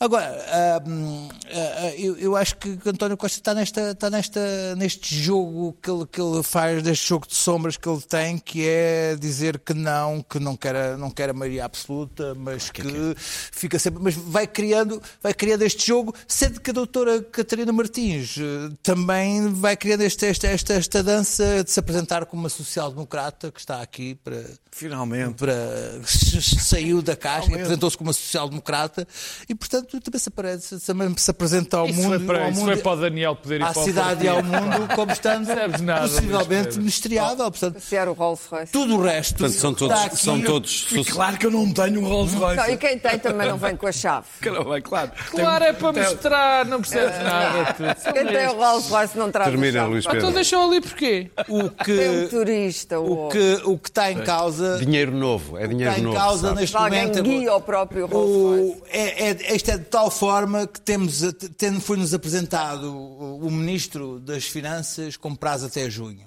Agora, 0.00 0.82
hum, 0.86 1.28
ah, 1.50 1.92
eu, 1.96 2.16
eu 2.18 2.36
acho 2.36 2.56
que 2.56 2.78
António 2.86 3.16
Costa 3.16 3.38
está, 3.38 3.52
nesta, 3.54 3.90
está 3.92 4.10
nesta, 4.10 4.76
neste 4.76 5.14
jogo 5.16 5.76
que 5.82 5.90
ele, 5.90 6.06
que 6.06 6.20
ele 6.20 6.42
faz, 6.42 6.82
deste 6.82 7.08
jogo 7.08 7.26
de 7.26 7.34
sombras 7.34 7.76
que 7.76 7.88
ele 7.88 8.00
tem, 8.02 8.38
que 8.38 8.64
é 8.66 9.16
dizer 9.16 9.58
que 9.58 9.74
não, 9.74 10.22
que 10.22 10.38
não 10.38 10.56
quer, 10.56 10.76
a- 10.76 10.96
não 10.96 11.10
quer 11.10 11.30
a 11.30 11.32
maioria 11.32 11.64
absoluta, 11.64 12.34
mas 12.34 12.70
que, 12.70 12.82
fica 13.16 13.78
sempre. 13.78 14.02
Mas 14.02 14.14
vai 14.14 14.46
criando, 14.46 15.02
vai 15.22 15.32
criando 15.34 15.62
este 15.62 15.86
jogo, 15.86 16.14
sendo 16.28 16.60
que 16.60 16.70
a 16.70 16.74
doutora 16.74 17.22
Catarina 17.22 17.72
Martins 17.72 18.36
eh, 18.38 18.74
também 18.82 19.52
vai 19.52 19.76
criando 19.76 20.02
este, 20.02 20.26
esta, 20.26 20.46
esta, 20.46 20.74
esta 20.74 21.02
dança 21.02 21.64
de 21.64 21.70
se 21.70 21.80
apresentar 21.80 22.17
como 22.26 22.42
uma 22.42 22.48
social-democrata 22.48 23.50
que 23.50 23.60
está 23.60 23.80
aqui 23.82 24.14
para. 24.16 24.42
Finalmente. 24.70 25.34
Para, 25.34 25.54
saiu 26.02 27.02
da 27.02 27.16
caixa 27.16 27.50
e 27.50 27.54
apresentou-se 27.54 27.96
como 27.96 28.08
uma 28.08 28.14
social-democrata 28.14 29.06
e, 29.48 29.54
portanto, 29.54 30.00
também 30.00 30.18
se, 30.20 30.28
aparece, 30.28 30.78
também 30.80 31.14
se 31.16 31.30
apresenta 31.30 31.76
ao 31.78 31.86
Isso 31.88 32.00
mundo. 32.00 32.16
foi 32.16 32.26
para, 32.26 32.44
ao 32.44 32.50
isso 32.50 32.60
mundo 32.60 32.72
foi 32.72 32.82
para 32.82 32.92
o 32.92 32.96
Daniel 32.96 33.36
poder 33.36 33.60
ir 33.60 33.64
à 33.64 33.72
para 33.72 33.80
o 33.82 33.84
cidade 33.84 34.24
e 34.24 34.28
ao 34.28 34.42
mundo 34.42 34.94
como 34.94 35.12
estando 35.12 35.46
nada, 35.82 36.02
possivelmente 36.08 36.64
Pedro. 36.68 36.78
ministeriável. 36.80 37.50
Portanto, 37.50 37.74
Passear 37.74 38.08
o 38.08 38.12
Rolls 38.12 38.42
Royce. 38.50 38.72
tudo 38.72 38.96
o 38.96 39.02
resto 39.02 39.36
Portanto, 39.38 39.58
são 39.60 39.74
todos, 39.74 39.98
aqui. 40.00 40.16
são 40.16 40.40
todos 40.42 40.86
E 40.92 41.04
claro 41.04 41.36
que 41.38 41.46
eu 41.46 41.50
não 41.50 41.72
tenho 41.72 42.00
um 42.00 42.08
Rolls 42.08 42.34
Não, 42.34 42.40
Royce. 42.40 42.70
e 42.72 42.76
quem 42.76 42.98
tem 42.98 43.18
também 43.18 43.48
não 43.48 43.56
vem 43.58 43.76
com 43.76 43.86
a 43.86 43.92
chave. 43.92 44.26
Caramba, 44.40 44.80
claro. 44.80 45.10
Claro, 45.30 45.64
é 45.64 45.72
para 45.72 45.92
mostrar, 45.92 46.64
não 46.66 46.80
percebes 46.80 47.18
nada. 47.22 47.74
tu. 47.74 48.02
São 48.02 48.12
Quem 48.12 48.26
tem 48.26 48.46
o. 48.48 48.52
Rolls 48.58 48.90
Royce 48.90 49.16
não 49.18 49.30
traz 49.30 49.48
a 49.48 49.50
Termina, 49.50 49.78
chave. 49.80 49.90
Luís 49.92 50.06
Ah, 50.06 50.10
Então 50.10 50.20
Pedro. 50.20 50.34
deixou 50.34 50.68
ali 50.68 50.80
porquê? 50.80 51.30
o 51.48 51.68
Tem 51.68 51.70
um 52.10 52.28
turista. 52.28 53.00
o 53.00 53.28
que, 53.28 53.60
o 53.64 53.78
que 53.78 53.88
está 53.88 54.10
em 54.12 54.22
causa 54.22 54.78
Dinheiro 54.78 55.12
novo, 55.12 55.56
é 55.56 55.62
está 55.62 55.72
dinheiro 55.74 55.98
em 55.98 56.02
novo. 56.02 56.16
causa 56.16 56.48
sabe? 56.48 56.60
neste 56.60 56.76
alguém 56.76 57.06
momento 57.06 57.22
guia 57.22 57.54
o 57.54 57.60
próprio 57.60 58.06
Rolls 58.06 58.82
é, 58.90 59.30
é, 59.30 59.56
isto 59.56 59.70
é 59.70 59.78
de 59.78 59.84
tal 59.84 60.10
forma 60.10 60.66
que 60.66 60.80
temos, 60.80 61.22
tendo 61.56 61.80
foi-nos 61.80 62.12
apresentado 62.14 62.92
o, 62.94 63.46
o 63.46 63.50
Ministro 63.50 64.20
das 64.20 64.44
Finanças 64.44 65.16
com 65.16 65.34
prazo 65.34 65.66
até 65.66 65.88
junho. 65.90 66.26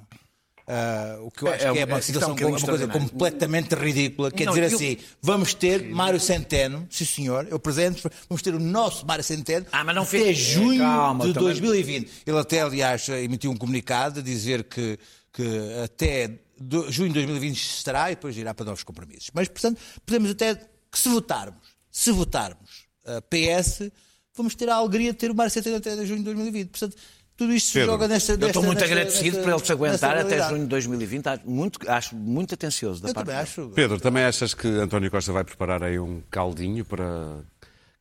Ah, 0.73 1.17
o 1.21 1.31
que 1.31 1.43
eu 1.43 1.47
acho 1.49 1.65
É, 1.67 1.71
que 1.73 1.79
é 1.79 1.81
é, 1.81 1.85
uma 1.85 1.95
é 1.95 1.97
um 1.97 2.01
situação, 2.01 2.29
bocadinho 2.29 2.57
uma 2.57 2.65
coisa 2.67 2.87
completamente 2.87 3.75
ridícula. 3.75 4.31
Quer 4.31 4.45
Não, 4.45 4.53
dizer 4.53 4.71
eu- 4.71 4.75
assim, 4.77 4.97
vamos 5.21 5.53
ter 5.53 5.83
Mário 5.89 6.19
Centeno, 6.19 6.87
sim 6.89 7.03
senhor, 7.03 7.45
eu 7.49 7.59
presente, 7.59 8.01
vamos 8.29 8.41
ter 8.41 8.53
o 8.55 8.59
nosso 8.59 9.05
Mário 9.05 9.23
Centeno 9.23 9.65
Ah, 9.71 9.83
mas 9.83 9.93
não 9.95 10.03
até 10.03 10.11
fez- 10.11 10.37
junho 10.37 10.79
Calma, 10.79 11.25
de 11.25 11.33
também- 11.33 11.49
2020. 11.49 12.09
Ele 12.25 12.37
até, 12.37 12.61
aliás, 12.61 13.09
emitiu 13.09 13.51
um 13.51 13.57
comunicado 13.57 14.19
a 14.21 14.23
dizer 14.23 14.63
que, 14.63 14.97
que 15.33 15.43
até 15.83 16.39
do- 16.59 16.91
junho 16.91 17.09
de 17.09 17.13
2020 17.15 17.55
estará 17.57 18.11
e 18.11 18.15
depois 18.15 18.37
irá 18.37 18.53
para 18.53 18.65
novos 18.65 18.83
compromissos. 18.83 19.29
Mas, 19.33 19.47
portanto, 19.47 19.79
podemos 20.05 20.31
até 20.31 20.55
que 20.55 20.99
se 20.99 21.09
votarmos, 21.09 21.75
se 21.89 22.11
votarmos 22.11 22.85
a 23.05 23.21
PS, 23.21 23.91
vamos 24.35 24.55
ter 24.55 24.69
a 24.69 24.75
alegria 24.75 25.11
de 25.11 25.17
ter 25.17 25.31
o 25.31 25.35
Mário 25.35 25.51
Centeno 25.51 25.77
até 25.77 25.95
junho 26.05 26.19
de 26.19 26.23
2020. 26.25 26.69
Portanto, 26.69 26.95
tudo 27.37 27.53
isto 27.53 27.67
se 27.67 27.73
Pedro, 27.73 27.91
joga 27.93 28.07
nesta. 28.07 28.33
Eu 28.33 28.35
estou 28.35 28.47
nesta- 28.47 28.61
muito 28.61 28.79
nesta- 28.79 28.93
agradecido 28.93 29.23
nesta- 29.37 29.41
por 29.41 29.49
ele 29.49 29.57
se 29.57 29.61
nesta 29.61 29.73
aguentar 29.73 30.17
até 30.17 30.49
junho 30.49 30.61
de 30.63 30.67
2020. 30.67 31.27
Acho 31.27 31.49
muito, 31.49 31.89
acho 31.91 32.15
muito 32.15 32.53
atencioso 32.53 33.01
da 33.01 33.09
Eu 33.09 33.13
parte 33.13 33.27
também 33.27 33.41
acho. 33.41 33.69
Pedro, 33.73 33.99
também 33.99 34.23
achas 34.23 34.53
que 34.53 34.67
António 34.67 35.09
Costa 35.09 35.31
vai 35.31 35.43
preparar 35.43 35.81
aí 35.81 35.97
um 35.97 36.21
caldinho 36.29 36.85
para 36.85 37.39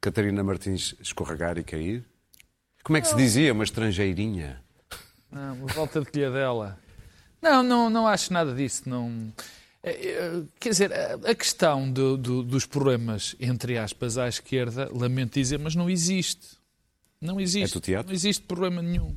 Catarina 0.01 0.43
Martins 0.45 0.95
escorregar 1.01 1.57
e 1.59 1.65
cair? 1.65 2.05
Como 2.83 2.97
é 2.97 3.01
que 3.01 3.09
se 3.09 3.17
dizia? 3.17 3.53
Uma 3.53 3.65
estrangeirinha? 3.65 4.63
Não, 5.31 5.55
uma 5.55 5.67
volta 5.69 6.01
de 6.01 6.11
colhadela. 6.11 6.79
Não, 7.43 7.63
não, 7.63 7.89
não 7.91 8.07
acho 8.07 8.33
nada 8.33 8.55
disso. 8.55 8.83
Não. 8.87 9.33
É, 9.83 9.91
é, 9.93 10.43
Quer 10.59 10.69
dizer, 10.71 10.93
a 10.93 11.35
questão 11.35 11.91
do- 11.91 12.17
do- 12.17 12.43
dos 12.43 12.67
problemas, 12.67 13.35
entre 13.41 13.79
aspas, 13.79 14.19
à 14.19 14.29
esquerda, 14.29 14.91
lamento 14.93 15.35
dizer, 15.35 15.59
mas 15.59 15.75
não 15.75 15.89
existe. 15.89 16.47
Não 17.21 17.41
existe. 17.41 17.73
É 17.77 17.79
do 17.79 17.81
teatro? 17.81 18.09
Não 18.09 18.15
existe 18.15 18.43
problema 18.43 18.83
nenhum. 18.83 19.15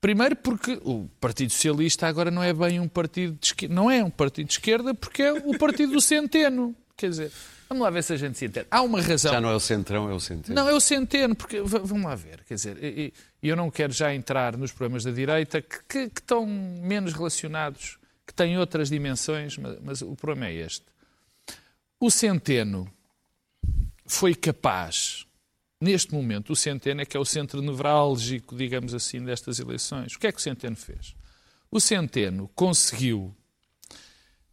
Primeiro 0.00 0.36
porque 0.36 0.78
o 0.84 1.08
Partido 1.20 1.50
Socialista 1.52 2.06
agora 2.06 2.30
não 2.30 2.42
é 2.42 2.52
bem 2.52 2.78
um 2.78 2.86
partido 2.88 3.36
de 3.40 3.46
esquerda. 3.46 3.74
Não 3.74 3.90
é 3.90 4.04
um 4.04 4.10
partido 4.10 4.46
de 4.46 4.52
esquerda 4.52 4.94
porque 4.94 5.22
é 5.22 5.32
o 5.32 5.58
partido 5.58 5.92
do 5.92 6.00
Centeno. 6.00 6.74
Quer 6.96 7.10
dizer, 7.10 7.32
vamos 7.68 7.82
lá 7.82 7.90
ver 7.90 8.02
se 8.04 8.12
a 8.12 8.16
gente 8.16 8.38
se 8.38 8.44
entende. 8.44 8.66
Há 8.70 8.82
uma 8.82 9.00
razão. 9.00 9.32
Já 9.32 9.40
não 9.40 9.48
é 9.50 9.54
o 9.56 9.60
centrão, 9.60 10.08
é 10.10 10.14
o 10.14 10.20
centeno. 10.20 10.54
Não, 10.54 10.68
é 10.68 10.74
o 10.74 10.80
centeno, 10.80 11.34
porque 11.34 11.60
vamos 11.60 12.04
lá 12.04 12.14
ver, 12.14 12.44
quer 12.46 12.54
dizer, 12.54 13.12
e, 13.46 13.48
eu 13.48 13.56
não 13.56 13.70
quero 13.70 13.92
já 13.92 14.14
entrar 14.14 14.56
nos 14.56 14.72
problemas 14.72 15.04
da 15.04 15.10
direita 15.10 15.62
que, 15.62 15.78
que- 15.88 16.10
que 16.10 16.20
estão 16.20 16.46
menos 16.46 17.12
relacionados, 17.12 17.98
que 18.26 18.34
têm 18.34 18.58
outras 18.58 18.90
dimensões, 18.90 19.56
mas, 19.56 19.78
mas 19.82 20.02
o 20.02 20.14
problema 20.16 20.46
é 20.48 20.54
este. 20.54 20.84
O 22.00 22.10
centeno 22.10 22.90
foi 24.04 24.34
capaz, 24.34 25.26
neste 25.80 26.12
momento, 26.12 26.52
o 26.52 26.56
centeno 26.56 27.00
é 27.00 27.04
que 27.04 27.16
é 27.16 27.20
o 27.20 27.24
centro 27.24 27.62
nevrálgico, 27.62 28.56
digamos 28.56 28.94
assim, 28.94 29.24
destas 29.24 29.58
eleições. 29.58 30.14
O 30.14 30.18
que 30.18 30.26
é 30.26 30.32
que 30.32 30.38
o 30.38 30.42
centeno 30.42 30.76
fez? 30.76 31.14
O 31.70 31.80
centeno 31.80 32.48
conseguiu 32.54 33.34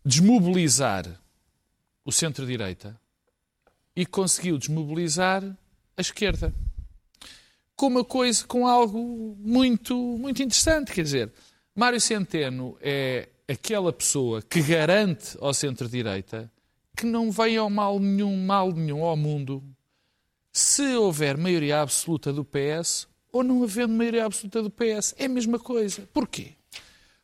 desmobilizar 0.05 1.05
o 2.05 2.11
centro-direita 2.11 2.99
e 3.95 4.05
conseguiu 4.05 4.57
desmobilizar 4.57 5.43
a 5.95 6.01
esquerda. 6.01 6.53
Com 7.83 7.87
uma 7.87 8.05
coisa, 8.05 8.47
com 8.47 8.65
algo 8.65 9.35
muito, 9.37 9.93
muito 10.17 10.41
interessante, 10.41 10.93
quer 10.93 11.03
dizer, 11.03 11.33
Mário 11.75 11.99
Centeno 11.99 12.77
é 12.79 13.27
aquela 13.45 13.91
pessoa 13.91 14.41
que 14.41 14.61
garante 14.61 15.37
ao 15.41 15.53
centro-direita 15.53 16.49
que 16.95 17.05
não 17.05 17.29
venha 17.29 17.69
mal 17.69 17.99
nenhum, 17.99 18.37
mal 18.37 18.71
nenhum 18.71 19.03
ao 19.03 19.17
mundo 19.17 19.61
se 20.49 20.95
houver 20.95 21.35
maioria 21.35 21.81
absoluta 21.81 22.31
do 22.31 22.45
PS 22.45 23.05
ou 23.33 23.43
não 23.43 23.61
havendo 23.61 23.91
maioria 23.91 24.27
absoluta 24.27 24.63
do 24.63 24.69
PS. 24.69 25.13
É 25.17 25.25
a 25.25 25.29
mesma 25.29 25.59
coisa. 25.59 26.07
Porquê? 26.13 26.53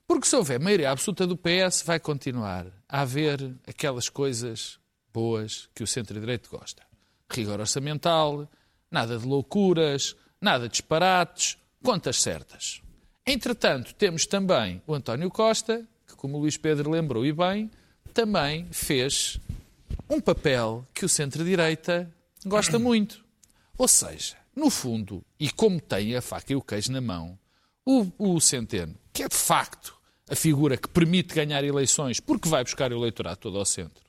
Porque 0.05 0.27
se 0.27 0.35
houver 0.35 0.59
maioria 0.59 0.91
absoluta 0.91 1.25
do 1.25 1.37
PS, 1.37 1.83
vai 1.85 2.01
continuar 2.01 2.67
a 2.89 2.99
haver 2.99 3.55
aquelas 3.65 4.09
coisas 4.09 4.77
boas 5.13 5.69
que 5.73 5.83
o 5.83 5.87
centro-direito 5.87 6.49
gosta. 6.49 6.83
Rigor 7.29 7.61
orçamental, 7.61 8.45
nada 8.91 9.17
de 9.17 9.25
loucuras, 9.25 10.17
nada 10.41 10.67
de 10.67 10.71
disparates, 10.71 11.57
contas 11.83 12.21
certas. 12.21 12.81
Entretanto, 13.25 13.93
temos 13.93 14.25
também 14.25 14.81
o 14.87 14.93
António 14.93 15.29
Costa, 15.29 15.87
que, 16.07 16.15
como 16.15 16.37
o 16.37 16.41
Luís 16.41 16.57
Pedro 16.57 16.89
lembrou 16.89 17.25
e 17.25 17.31
bem, 17.31 17.69
também 18.13 18.67
fez 18.71 19.39
um 20.09 20.19
papel 20.19 20.87
que 20.93 21.05
o 21.05 21.09
centro-direita 21.09 22.11
gosta 22.45 22.77
muito. 22.79 23.23
Ou 23.77 23.87
seja, 23.87 24.35
no 24.55 24.69
fundo, 24.69 25.23
e 25.39 25.49
como 25.51 25.79
tem 25.79 26.15
a 26.15 26.21
faca 26.21 26.51
e 26.51 26.55
o 26.55 26.61
queijo 26.61 26.91
na 26.91 26.99
mão, 26.99 27.37
o, 27.85 28.11
o 28.17 28.39
Centeno, 28.41 28.95
que 29.13 29.23
é 29.23 29.27
de 29.27 29.35
facto 29.35 29.97
a 30.29 30.35
figura 30.35 30.77
que 30.77 30.87
permite 30.87 31.33
ganhar 31.33 31.63
eleições 31.63 32.19
porque 32.19 32.49
vai 32.49 32.63
buscar 32.63 32.91
o 32.91 32.97
eleitorado 32.97 33.37
todo 33.37 33.57
ao 33.57 33.65
centro, 33.65 34.03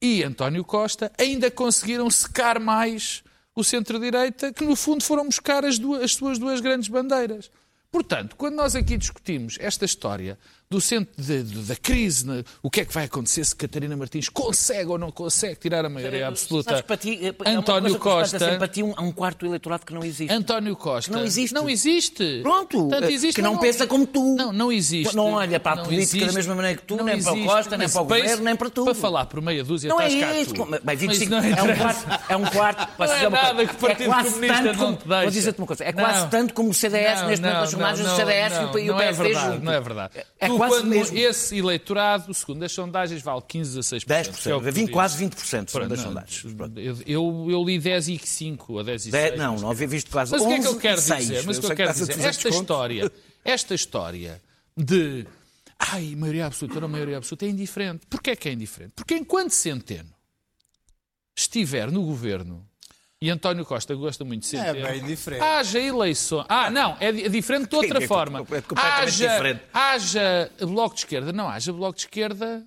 e 0.00 0.22
António 0.22 0.64
Costa 0.64 1.10
ainda 1.18 1.50
conseguiram 1.50 2.10
secar 2.10 2.60
mais 2.60 3.22
o 3.56 3.64
centro-direita, 3.64 4.52
que 4.52 4.66
no 4.66 4.76
fundo 4.76 5.02
foram 5.02 5.24
buscar 5.24 5.64
as, 5.64 5.78
duas, 5.78 6.02
as 6.02 6.14
suas 6.14 6.38
duas 6.38 6.60
grandes 6.60 6.88
bandeiras. 6.88 7.50
Portanto, 7.90 8.36
quando 8.36 8.56
nós 8.56 8.76
aqui 8.76 8.98
discutimos 8.98 9.56
esta 9.58 9.86
história 9.86 10.38
do 10.68 10.80
centro 10.80 11.08
de- 11.16 11.42
de- 11.44 11.62
da 11.62 11.76
crise, 11.76 12.26
né, 12.26 12.42
o 12.62 12.68
que 12.70 12.80
é 12.80 12.84
que 12.84 12.92
vai 12.92 13.04
acontecer 13.04 13.44
se 13.44 13.54
Catarina 13.54 13.96
Martins 13.96 14.28
consegue 14.28 14.88
ou 14.90 14.98
não 14.98 15.12
consegue 15.12 15.54
tirar 15.56 15.84
a 15.84 15.88
maioria 15.88 16.26
absoluta, 16.28 16.82
Sabes, 16.84 17.00
ti, 17.00 17.20
é 17.22 17.34
uma 17.50 17.58
António 17.60 17.98
Costa, 17.98 18.38
para 18.58 18.66
ti, 18.68 18.82
um- 18.82 18.94
um 18.98 19.12
quarto 19.12 19.46
eleitorado 19.46 19.86
que 19.86 19.94
não 19.94 20.02
existe. 20.04 20.32
António 20.32 20.74
Costa, 20.76 21.12
Não 21.12 21.22
existe. 21.24 21.54
não 21.54 21.68
existe. 21.70 22.40
Pronto, 22.42 22.88
Tanto 22.88 23.08
existe, 23.10 23.36
que 23.36 23.42
não 23.42 23.58
pensa 23.58 23.86
como 23.86 24.06
tu. 24.06 24.34
Não, 24.36 24.52
não 24.52 24.72
existe. 24.72 25.14
Não 25.14 25.32
olha 25.32 25.60
para 25.60 25.72
a 25.72 25.76
Não 25.76 25.84
política 25.84 26.12
da 26.18 26.22
existe. 26.24 26.34
mesma 26.36 26.54
maneira 26.56 26.78
que 26.78 26.84
tu, 26.84 26.96
Não 26.96 27.04
nem 27.04 27.22
para 27.22 27.32
o 27.32 27.34
existe. 27.36 27.48
Costa, 27.54 27.70
nem 27.76 27.84
Mas 27.86 27.92
para 27.92 28.02
o 28.02 28.04
governo, 28.04 28.44
nem 28.44 28.56
para 28.56 28.70
tudo. 28.70 28.84
Para 28.86 28.94
falar 28.94 29.26
por 29.26 29.40
meia 29.40 29.62
dúzia, 29.62 29.88
Não 29.88 30.00
é 30.00 30.08
isso. 30.08 30.52
tu. 30.54 30.64
Bem, 30.66 30.80
Mas 30.82 30.98
25, 31.00 31.30
não 31.30 31.38
é 31.38 31.42
um 31.42 31.50
interessa. 31.50 31.76
quarto, 32.04 32.24
é 32.32 32.36
um 32.36 32.44
quarto. 32.44 32.88
Não 32.98 33.06
é 33.14 33.30
nada 33.30 33.66
que 33.66 33.72
o 33.74 33.76
Partido 33.78 34.10
é 34.12 34.22
Comunista 34.24 34.62
não 34.72 34.96
te 34.96 35.06
deixa. 35.08 35.22
Vou 35.22 35.30
dizer-te 35.30 35.58
uma 35.60 35.66
coisa. 35.68 35.84
É 35.84 35.92
quase 35.92 36.20
Não. 36.20 36.28
tanto 36.28 36.54
como 36.54 36.70
o 36.70 36.74
CDS 36.74 37.20
Não, 37.20 37.28
neste 37.28 37.42
momento 37.44 37.60
não, 37.60 37.66
sondagens 37.68 38.06
não, 38.06 38.14
do 38.14 38.16
CDS 38.16 38.52
não, 38.54 38.78
e 38.78 38.90
o 38.90 38.92
não 38.94 39.00
é 39.00 39.04
PSD 39.06 39.34
junto. 39.34 39.64
não 39.64 39.72
é 39.72 39.80
verdade. 39.80 40.12
Quase 40.56 40.74
quando 40.76 40.88
mesmo. 40.88 41.16
esse 41.18 41.56
eleitorado, 41.58 42.32
segundo 42.34 42.62
as 42.64 42.72
sondagens, 42.72 43.22
vale 43.22 43.42
15 43.46 43.78
a 43.78 43.82
16%. 43.82 44.06
10%. 44.06 44.42
que 44.42 44.48
é 44.50 44.54
o 44.54 44.60
que 44.60 44.66
tu 44.66 44.72
20, 44.72 44.74
dizes. 44.74 44.90
quase 44.92 45.24
20% 45.24 45.36
são 45.46 45.64
Pronto, 45.80 45.88
das 45.88 45.98
não, 45.98 46.06
sondagens. 46.06 46.44
Eu, 46.76 46.98
eu, 47.06 47.46
eu 47.50 47.64
li 47.64 47.78
10 47.78 48.08
e 48.08 48.18
5 48.18 48.72
ou 48.72 48.84
10 48.84 49.06
e 49.06 49.10
6. 49.10 49.30
De- 49.32 49.36
não, 49.38 49.56
não 49.56 49.70
havia 49.70 49.86
visto 49.88 50.10
quase 50.10 50.32
Mas 50.32 50.42
o 50.42 50.46
que 50.46 50.52
é 50.54 50.58
que 50.60 50.66
eu 50.66 50.70
11 50.70 50.80
quero 50.80 50.98
e 50.98 51.02
6. 51.02 51.20
dizer? 51.20 51.44
Mas 51.46 51.58
o 51.58 51.60
que 51.60 51.66
eu 51.66 51.76
quero 51.76 51.90
a 51.90 51.92
dizer? 51.92 52.20
Esta 52.20 52.48
história, 52.48 53.12
esta 53.44 53.74
história 53.74 54.42
de 54.76 55.26
ai, 55.78 56.14
maioria 56.16 56.46
absoluta 56.46 56.80
não 56.80 56.88
maioria 56.88 57.16
absoluta 57.18 57.46
é 57.46 57.48
indiferente. 57.48 58.06
Porquê 58.08 58.30
é 58.30 58.36
que 58.36 58.48
é 58.48 58.52
indiferente? 58.52 58.92
Porque 58.96 59.14
enquanto 59.14 59.50
Centeno 59.50 60.10
estiver 61.36 61.90
no 61.90 62.02
governo 62.02 62.66
e 63.20 63.30
António 63.30 63.64
Costa 63.64 63.94
gosta 63.94 64.24
muito 64.24 64.46
de 64.48 64.56
É 64.56 64.64
Centeno, 64.64 64.88
bem 64.88 65.04
diferente. 65.04 65.42
haja 65.42 65.78
eleições. 65.80 66.46
Ah, 66.48 66.70
não, 66.70 66.96
é, 67.00 67.08
é 67.08 67.28
diferente 67.28 67.70
de 67.70 67.76
outra 67.76 68.02
É 68.02 68.06
forma. 68.06 68.38
completamente 68.40 68.74
Haja, 68.78 69.28
diferente. 69.28 69.62
haja 69.72 70.52
bloco 70.60 70.94
de 70.94 71.00
esquerda, 71.00 71.32
não 71.32 71.48
haja 71.48 71.72
bloco 71.72 71.94
de 71.96 72.02
esquerda, 72.02 72.66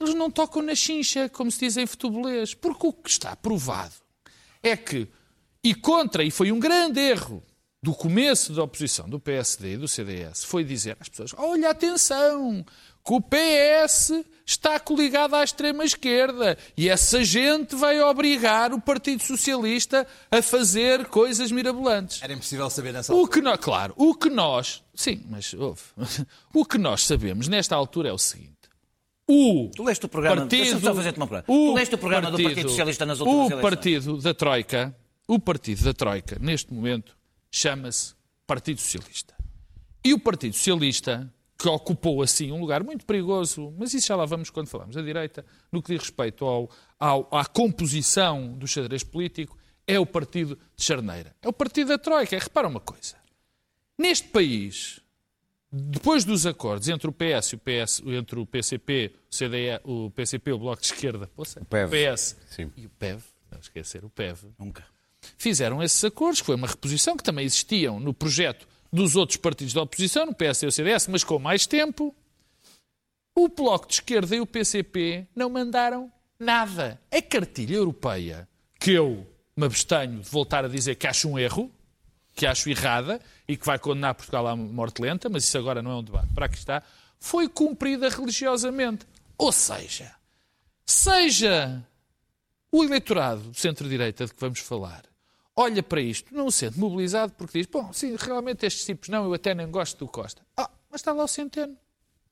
eles 0.00 0.14
não 0.14 0.30
tocam 0.30 0.62
na 0.62 0.74
chincha, 0.74 1.28
como 1.28 1.50
se 1.50 1.60
diz 1.60 1.76
em 1.76 1.86
futebolês. 1.86 2.54
Porque 2.54 2.86
o 2.86 2.92
que 2.92 3.10
está 3.10 3.36
provado 3.36 3.94
é 4.62 4.76
que, 4.76 5.06
e 5.62 5.74
contra, 5.74 6.24
e 6.24 6.30
foi 6.30 6.50
um 6.50 6.58
grande 6.58 6.98
erro 7.00 7.42
do 7.82 7.92
começo 7.94 8.54
da 8.54 8.62
oposição 8.62 9.06
do 9.08 9.20
PSD 9.20 9.74
e 9.74 9.76
do 9.76 9.86
CDS, 9.86 10.42
foi 10.44 10.64
dizer 10.64 10.96
às 10.98 11.08
pessoas: 11.10 11.32
olha, 11.36 11.68
atenção, 11.70 12.64
que 13.04 13.12
o 13.12 13.20
PS 13.20 14.24
está 14.46 14.78
coligado 14.78 15.34
à 15.34 15.42
extrema-esquerda 15.44 16.56
e 16.76 16.88
essa 16.88 17.24
gente 17.24 17.74
vai 17.74 18.00
obrigar 18.00 18.72
o 18.72 18.80
Partido 18.80 19.22
Socialista 19.22 20.06
a 20.30 20.42
fazer 20.42 21.06
coisas 21.06 21.50
mirabolantes. 21.50 22.22
Era 22.22 22.32
impossível 22.32 22.68
saber 22.68 22.92
nessa 22.92 23.12
O 23.14 23.18
altura. 23.20 23.32
que 23.32 23.40
nós, 23.42 23.58
claro, 23.60 23.94
o 23.96 24.14
que 24.14 24.28
nós, 24.30 24.82
sim, 24.94 25.22
mas 25.28 25.52
houve. 25.54 25.82
O 26.52 26.64
que 26.64 26.78
nós 26.78 27.04
sabemos 27.06 27.48
nesta 27.48 27.74
altura 27.74 28.08
é 28.10 28.12
o 28.12 28.18
seguinte. 28.18 28.52
O 29.26 29.70
Tu 29.74 29.82
leste 29.82 30.04
o 30.04 30.08
programa, 30.08 30.42
partido, 30.42 30.80
pergunta. 30.80 31.42
Tu 31.46 31.74
leste 31.74 31.94
o 31.94 31.98
programa 31.98 32.30
do 32.30 32.42
Partido 32.42 32.68
Socialista 32.68 33.06
nas 33.06 33.20
últimas 33.20 33.38
O 33.38 33.40
eleições? 33.52 33.62
partido 33.62 34.16
da 34.18 34.34
Troika, 34.34 34.96
o 35.26 35.38
partido 35.38 35.82
da 35.84 35.94
Troika, 35.94 36.36
neste 36.38 36.72
momento, 36.72 37.16
chama-se 37.50 38.14
Partido 38.46 38.80
Socialista. 38.80 39.34
E 40.04 40.12
o 40.12 40.18
Partido 40.18 40.54
Socialista, 40.54 41.32
que 41.64 41.68
ocupou 41.70 42.20
assim 42.20 42.52
um 42.52 42.60
lugar 42.60 42.84
muito 42.84 43.06
perigoso, 43.06 43.72
mas 43.78 43.94
isso 43.94 44.06
já 44.08 44.14
lá 44.16 44.26
vamos 44.26 44.50
quando 44.50 44.68
falamos 44.68 44.94
da 44.94 45.00
direita, 45.00 45.44
no 45.72 45.82
que 45.82 45.92
diz 45.94 46.02
respeito 46.02 46.44
ao, 46.44 46.68
ao- 47.00 47.26
à 47.34 47.44
composição 47.46 48.52
do 48.52 48.66
xadrez 48.68 49.02
político, 49.02 49.56
é 49.86 49.98
o 49.98 50.04
partido 50.04 50.58
de 50.76 50.84
Charneira. 50.84 51.34
É 51.40 51.48
o 51.48 51.52
partido 51.54 51.88
da 51.88 51.96
Troika. 51.98 52.38
Repara 52.38 52.68
uma 52.68 52.80
coisa. 52.80 53.16
Neste 53.98 54.28
país, 54.28 55.00
depois 55.72 56.24
dos 56.24 56.44
acordos 56.44 56.88
entre 56.88 57.08
o 57.08 57.12
PS 57.12 57.52
e 57.52 57.56
o 57.56 57.58
PS, 57.58 58.02
entre 58.06 58.38
o 58.38 58.44
PCP, 58.46 59.14
o 59.30 59.34
CDE, 59.34 59.80
o 59.84 60.10
PCP, 60.10 60.52
o 60.52 60.58
Bloco 60.58 60.82
de 60.82 60.88
Esquerda, 60.88 61.26
poxa, 61.34 61.60
o 61.60 61.64
PEV. 61.64 61.90
PS 61.90 62.36
Sim. 62.50 62.70
e 62.76 62.84
o 62.86 62.90
PEV, 62.90 63.22
não 63.50 63.58
esquecer 63.58 64.04
o 64.04 64.10
PEV, 64.10 64.48
Nunca. 64.58 64.84
fizeram 65.38 65.82
esses 65.82 66.02
acordos, 66.04 66.40
que 66.40 66.46
foi 66.46 66.56
uma 66.56 66.66
reposição 66.66 67.16
que 67.16 67.22
também 67.24 67.44
existiam 67.46 67.98
no 67.98 68.12
projeto 68.12 68.66
dos 68.94 69.16
outros 69.16 69.36
partidos 69.36 69.74
da 69.74 69.82
oposição, 69.82 70.26
no 70.26 70.34
PS 70.34 70.62
e 70.62 70.66
o 70.66 70.72
CDS, 70.72 71.08
mas 71.08 71.24
com 71.24 71.38
mais 71.38 71.66
tempo. 71.66 72.14
O 73.34 73.48
Bloco 73.48 73.88
de 73.88 73.94
Esquerda 73.94 74.36
e 74.36 74.40
o 74.40 74.46
PCP 74.46 75.26
não 75.34 75.50
mandaram 75.50 76.12
nada. 76.38 77.00
A 77.10 77.20
cartilha 77.20 77.74
europeia, 77.74 78.48
que 78.78 78.92
eu 78.92 79.26
me 79.56 79.66
abstenho 79.66 80.20
de 80.20 80.30
voltar 80.30 80.64
a 80.64 80.68
dizer 80.68 80.94
que 80.94 81.08
acho 81.08 81.28
um 81.28 81.36
erro, 81.36 81.68
que 82.36 82.46
acho 82.46 82.70
errada 82.70 83.20
e 83.48 83.56
que 83.56 83.66
vai 83.66 83.80
condenar 83.80 84.14
Portugal 84.14 84.46
à 84.46 84.54
morte 84.54 85.02
lenta, 85.02 85.28
mas 85.28 85.42
isso 85.42 85.58
agora 85.58 85.82
não 85.82 85.90
é 85.90 85.94
um 85.96 86.02
debate. 86.04 86.32
Para 86.32 86.46
aqui 86.46 86.56
está, 86.56 86.80
foi 87.18 87.48
cumprida 87.48 88.08
religiosamente. 88.08 89.04
Ou 89.36 89.50
seja, 89.50 90.14
seja 90.86 91.84
o 92.70 92.84
eleitorado 92.84 93.40
do 93.40 93.58
centro-direita 93.58 94.26
de 94.26 94.34
que 94.34 94.40
vamos 94.40 94.60
falar 94.60 95.02
olha 95.56 95.82
para 95.82 96.00
isto, 96.00 96.34
não 96.34 96.50
se 96.50 96.58
sente 96.58 96.78
mobilizado 96.78 97.32
porque 97.34 97.58
diz: 97.58 97.66
bom, 97.66 97.92
sim, 97.92 98.16
realmente 98.18 98.64
estes 98.66 98.84
tipos 98.84 99.08
não, 99.08 99.24
eu 99.24 99.34
até 99.34 99.54
nem 99.54 99.70
gosto 99.70 99.98
do 99.98 100.08
Costa. 100.10 100.42
Ah, 100.56 100.70
mas 100.90 101.00
está 101.00 101.12
lá 101.12 101.24
o 101.24 101.28
Centeno. 101.28 101.76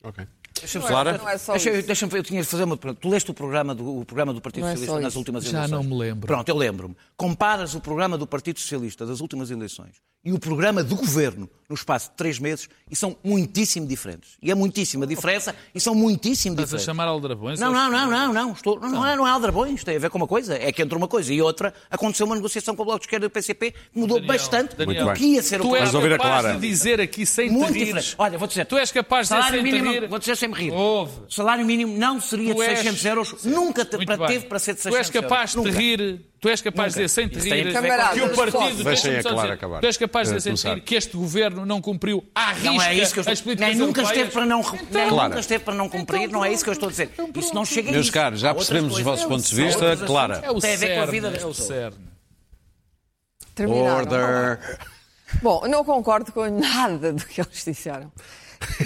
Ok. 0.03 0.27
Deixa-me 0.59 0.87
Clara? 0.87 1.17
Não 1.19 1.29
é 1.29 1.39
só 1.39 1.53
Deixa, 1.53 1.71
isso. 1.71 1.87
deixa 1.87 2.07
eu 2.07 2.23
tinha 2.23 2.43
de 2.43 2.47
fazer 2.47 2.65
uma 2.65 2.77
pergunta. 2.77 3.01
Tu 3.01 3.09
leste 3.09 3.31
o 3.31 3.35
programa 3.35 3.75
do, 3.75 4.01
o 4.01 4.05
programa 4.05 4.33
do 4.35 4.41
Partido 4.41 4.65
Não 4.65 4.69
é 4.69 4.73
Socialista 4.77 5.01
só 5.01 5.03
nas 5.03 5.17
últimas 5.17 5.45
Já 5.45 5.51
eleições? 5.59 5.71
não 5.71 5.83
me 5.83 5.99
lembro. 5.99 6.27
Pronto, 6.27 6.49
eu 6.49 6.57
lembro-me. 6.57 6.97
Comparas 7.17 7.75
o 7.75 7.81
programa 7.81 8.19
do 8.19 8.27
Partido 8.27 8.61
Socialista 8.61 9.07
das 9.07 9.21
últimas 9.21 9.51
eleições 9.51 9.97
e 10.25 10.33
o 10.33 10.39
programa 10.39 10.85
do 10.85 10.95
Governo 10.95 11.49
no 11.69 11.75
espaço 11.75 12.11
de 12.11 12.17
três 12.17 12.39
meses 12.39 12.69
e 12.91 12.95
são 12.95 13.17
muitíssimo 13.25 13.87
diferentes. 13.87 14.33
E 14.43 14.51
é 14.51 14.55
muitíssima 14.55 15.07
diferença 15.07 15.57
e 15.75 15.81
são 15.81 15.95
muitíssimo 15.95 16.53
Estás 16.55 16.65
a 16.75 16.77
diferentes. 16.77 16.85
chamar 16.85 17.07
aldrabões? 17.09 17.59
Não, 17.59 17.73
não, 17.73 17.91
não, 17.91 18.09
não, 18.11 18.33
não. 18.33 18.53
Estou, 18.53 18.79
não, 18.79 18.91
não, 18.91 19.07
é, 19.07 19.17
não 19.17 19.27
é 19.27 19.31
aldrabões, 19.31 19.83
tem 19.83 19.97
a 19.97 19.99
ver 19.99 20.11
com 20.11 20.19
uma 20.19 20.27
coisa. 20.29 20.55
É 20.55 20.71
que 20.71 20.83
entre 20.83 20.97
uma 20.97 21.09
coisa 21.09 21.33
e 21.33 21.41
outra 21.41 21.73
aconteceu 21.91 22.27
uma 22.27 22.37
negociação 22.37 22.77
com 22.77 22.83
o 22.83 22.85
Bloco 22.85 23.01
de 23.01 23.07
Esquerda 23.07 23.25
e 23.25 23.29
o 23.29 23.31
PCP 23.31 23.71
que 23.73 23.79
mudou 23.99 24.19
Daniel, 24.21 24.29
bastante 24.37 24.77
Daniel, 24.77 25.09
o 25.09 25.15
que 25.15 25.25
ia 25.25 25.43
ser 25.43 25.61
o 25.61 25.65
Tu 25.65 25.77
és 25.77 25.89
a 25.95 26.01
capaz 26.01 26.19
Clara. 26.21 26.55
de 26.55 26.61
dizer 26.69 27.01
aqui 27.01 27.25
sem 27.27 27.49
te 27.49 27.53
muito 27.55 27.73
rires. 27.73 27.87
diferente. 27.89 28.15
Olha, 28.19 28.39
vou 28.39 28.47
dizer. 28.47 28.67
Tu 28.67 28.77
és 28.77 28.93
capaz 28.93 29.29
de 29.29 29.35
dizer 29.35 29.43
salário 29.43 29.63
sem 29.63 29.71
te 29.73 29.77
mínimo, 29.81 29.93
rir. 30.01 30.09
Vou 30.09 30.19
dizer 30.19 30.37
sem 30.37 30.49
me 30.49 30.55
rir. 30.55 30.71
Ouve. 30.73 31.21
O 31.27 31.31
salário 31.33 31.65
mínimo 31.65 31.97
não 31.99 32.21
seria 32.21 32.55
Tu 32.55 32.61
de 32.61 32.67
és- 32.67 32.79
600 32.81 33.05
euros. 33.07 33.45
Nunca 33.45 33.85
te, 33.85 33.97
teve 33.99 34.41
para 34.47 34.59
ser 34.59 34.75
de 34.75 34.81
Tu 34.81 34.83
600 34.85 34.99
és 34.99 35.11
capaz 35.11 35.51
de 35.53 35.57
euros. 35.57 35.73
Nunca. 35.73 35.81
rir. 35.83 36.32
Tu 36.43 36.49
és 36.49 36.61
capaz 36.61 36.93
de 36.93 36.99
Nunca. 36.99 37.07
dizer 37.07 37.09
sem 37.09 37.29
te 37.29 37.39
rir 37.39 37.73
que 37.73 38.21
o 38.21 38.35
partido. 38.35 38.83
Deixem 38.83 39.17
a 39.17 39.23
só 39.23 39.29
Clara 39.29 39.43
dizer, 39.43 39.53
acabar. 39.53 39.81
Tu 39.81 39.87
és 39.87 39.97
capaz 39.97 40.27
de 40.27 40.33
Para 40.33 40.39
dizer 40.39 40.57
sem 40.57 40.75
rir 40.75 40.81
que 40.81 40.95
este 40.97 41.17
governo 41.17 41.65
não 41.65 41.81
cumpriu 41.81 42.25
à 42.35 42.53
risca 42.53 42.73
Não 42.73 42.83
é 42.83 42.95
isso 42.97 43.13
que 43.15 43.21
eu 43.21 43.23
as 43.23 43.29
estou 43.29 43.45
políticas 43.45 43.69
Nem 43.69 43.79
nunca 43.79 44.01
europeias? 44.01 44.27
esteve 44.29 44.31
para 44.33 44.47
não, 44.47 44.61
nem 44.91 45.09
Clara. 45.09 45.29
nunca 45.29 45.41
esteve 45.41 45.65
para 45.65 45.75
não 45.75 45.89
cumprir, 45.89 46.29
não 46.31 46.45
é 46.45 46.53
isso 46.53 46.65
que 46.65 46.71
eu 46.71 46.73
estou 46.73 46.89
a 46.89 46.91
dizer. 46.91 47.13
Isso 47.37 47.55
não 47.55 47.65
chega 47.65 47.91
a 47.91 47.93
Meus 47.93 48.11
caros, 48.11 48.41
já 48.41 48.53
percebemos 48.53 48.97
os 48.97 49.03
vossos 49.03 49.25
pontos 49.25 49.49
de 49.51 49.55
vista. 49.55 49.97
Clara. 49.99 50.41
É 50.43 50.51
o 50.51 50.59
Tem 50.59 50.75
a 50.75 50.77
ver 50.79 50.97
com 50.97 51.03
a 51.03 51.07
vida 51.07 51.31
das 51.31 51.43
é 51.43 51.47
o 51.47 51.49
pessoas. 51.51 51.95
Order. 53.61 54.59
Bom, 55.41 55.69
não 55.69 55.85
concordo 55.85 56.33
com 56.33 56.51
nada 56.51 57.13
do 57.13 57.25
que 57.25 57.41
eles 57.41 57.65
disseram. 57.65 58.11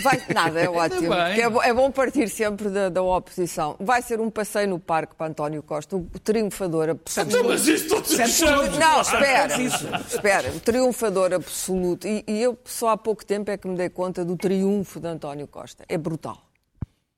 Vai, 0.03 0.23
nada, 0.33 0.61
é 0.61 0.69
ótimo. 0.71 1.01
bem. 1.09 1.09
porque 1.09 1.67
É, 1.67 1.71
é 1.71 1.75
bom 1.75 1.91
partir 1.91 2.29
sempre 2.29 2.69
da, 2.69 2.89
da 2.89 3.03
oposição. 3.03 3.77
Vai 3.81 4.03
ser 4.03 4.21
um 4.21 4.31
passeio 4.31 4.69
no 4.69 4.79
parque 4.79 5.15
para 5.15 5.27
António 5.27 5.63
Costa, 5.63 5.97
o 5.97 6.05
triunfador 6.23 6.91
absoluto. 6.91 7.45
Mas 7.45 7.67
isto 7.67 7.89
todos 7.89 8.17
Não, 8.79 9.01
espera, 9.01 9.63
espera, 9.63 10.53
o 10.53 10.61
triunfador 10.61 11.33
absoluto. 11.33 12.07
E, 12.07 12.25
e 12.27 12.43
eu 12.43 12.59
só 12.65 12.91
há 12.91 12.97
pouco 12.97 13.25
tempo 13.25 13.51
é 13.51 13.57
que 13.57 13.69
me 13.69 13.77
dei 13.77 13.89
conta 13.89 14.25
do 14.25 14.37
triunfo 14.37 15.01
de 15.01 15.09
António 15.09 15.47
Costa. 15.47 15.85
É 15.89 15.99
brutal. 15.99 16.39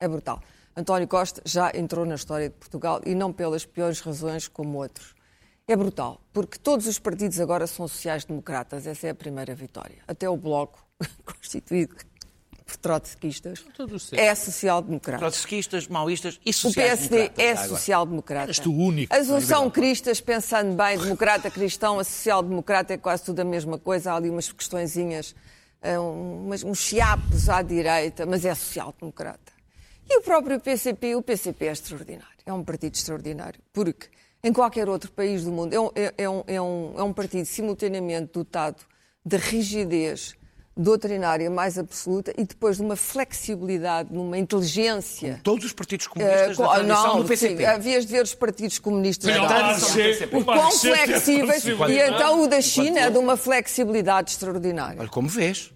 É 0.00 0.06
brutal. 0.06 0.40
António 0.76 1.08
Costa 1.08 1.42
já 1.44 1.72
entrou 1.74 2.06
na 2.06 2.14
história 2.14 2.48
de 2.48 2.54
Portugal 2.54 3.00
e 3.04 3.14
não 3.14 3.32
pelas 3.32 3.66
piores 3.66 4.00
razões 4.00 4.46
como 4.46 4.78
outros. 4.78 5.14
É 5.66 5.76
brutal, 5.76 6.20
porque 6.32 6.56
todos 6.56 6.86
os 6.86 6.98
partidos 6.98 7.38
agora 7.40 7.66
são 7.66 7.86
sociais-democratas. 7.86 8.86
Essa 8.86 9.08
é 9.08 9.10
a 9.10 9.14
primeira 9.14 9.54
vitória. 9.54 9.98
Até 10.06 10.28
o 10.30 10.36
Bloco, 10.36 10.82
constituído 11.26 11.94
por 12.68 12.76
trotskistas, 12.76 13.64
é 14.12 14.34
social-democrata. 14.34 15.18
Trotskistas, 15.20 15.88
maoístas 15.88 16.38
e 16.44 16.50
O 16.50 16.72
PSD 16.74 17.30
é 17.38 17.56
social-democrata. 17.56 18.50
És 18.50 18.58
tu 18.58 18.70
o 18.70 18.76
único. 18.76 19.14
As 19.14 19.30
uns 19.30 19.44
são 19.46 19.70
cristas, 19.70 20.20
pensando 20.20 20.76
bem, 20.76 20.98
democrata, 20.98 21.50
cristão, 21.50 21.98
a 21.98 22.04
social-democrata 22.04 22.92
é 22.92 22.98
quase 22.98 23.24
tudo 23.24 23.40
a 23.40 23.44
mesma 23.44 23.78
coisa. 23.78 24.12
Há 24.12 24.16
ali 24.16 24.28
umas 24.28 24.52
questõezinhas, 24.52 25.34
eh, 25.80 25.98
umas, 25.98 26.62
uns 26.62 26.78
chiapos 26.78 27.48
à 27.48 27.62
direita, 27.62 28.26
mas 28.26 28.44
é 28.44 28.54
social-democrata. 28.54 29.52
E 30.10 30.18
o 30.18 30.22
próprio 30.22 30.60
PCP, 30.60 31.14
o 31.16 31.22
PCP 31.22 31.66
é 31.66 31.72
extraordinário. 31.72 32.36
É 32.44 32.52
um 32.52 32.62
partido 32.62 32.94
extraordinário, 32.94 33.60
porque 33.72 34.08
em 34.44 34.52
qualquer 34.52 34.88
outro 34.90 35.10
país 35.12 35.44
do 35.44 35.50
mundo 35.52 35.72
é 35.72 35.80
um, 35.80 35.90
é- 35.94 36.14
é 36.18 36.28
um- 36.28 36.44
é 36.46 36.60
um- 36.60 36.94
é 36.98 37.02
um 37.02 37.12
partido 37.14 37.46
simultaneamente 37.46 38.30
dotado 38.34 38.76
de 39.24 39.36
rigidez 39.36 40.34
doutrinária 40.78 41.50
mais 41.50 41.76
absoluta 41.76 42.32
e 42.38 42.44
depois 42.44 42.76
de 42.76 42.82
uma 42.82 42.94
flexibilidade, 42.94 44.10
numa 44.12 44.38
inteligência. 44.38 45.40
Todos 45.42 45.64
os 45.64 45.72
partidos 45.72 46.06
comunistas 46.06 46.56
co- 46.56 46.62
da 46.62 46.82
não, 46.84 47.22
do 47.22 47.24
PCP. 47.24 47.56
sim, 47.56 47.64
havias 47.64 48.06
de 48.06 48.12
ver 48.12 48.22
os 48.22 48.34
partidos 48.34 48.78
comunistas 48.78 49.34
Não, 49.34 49.42
da 49.42 49.46
o 49.46 49.58
tradição. 49.58 50.44
Quão 50.44 50.70
flexíveis 50.70 51.64
e 51.64 51.98
então 51.98 52.42
o 52.44 52.46
da 52.46 52.60
China 52.60 53.00
é 53.00 53.10
de 53.10 53.18
uma 53.18 53.36
flexibilidade 53.36 54.30
extraordinária. 54.30 55.00
Olha 55.00 55.08
como 55.08 55.28
vês. 55.28 55.70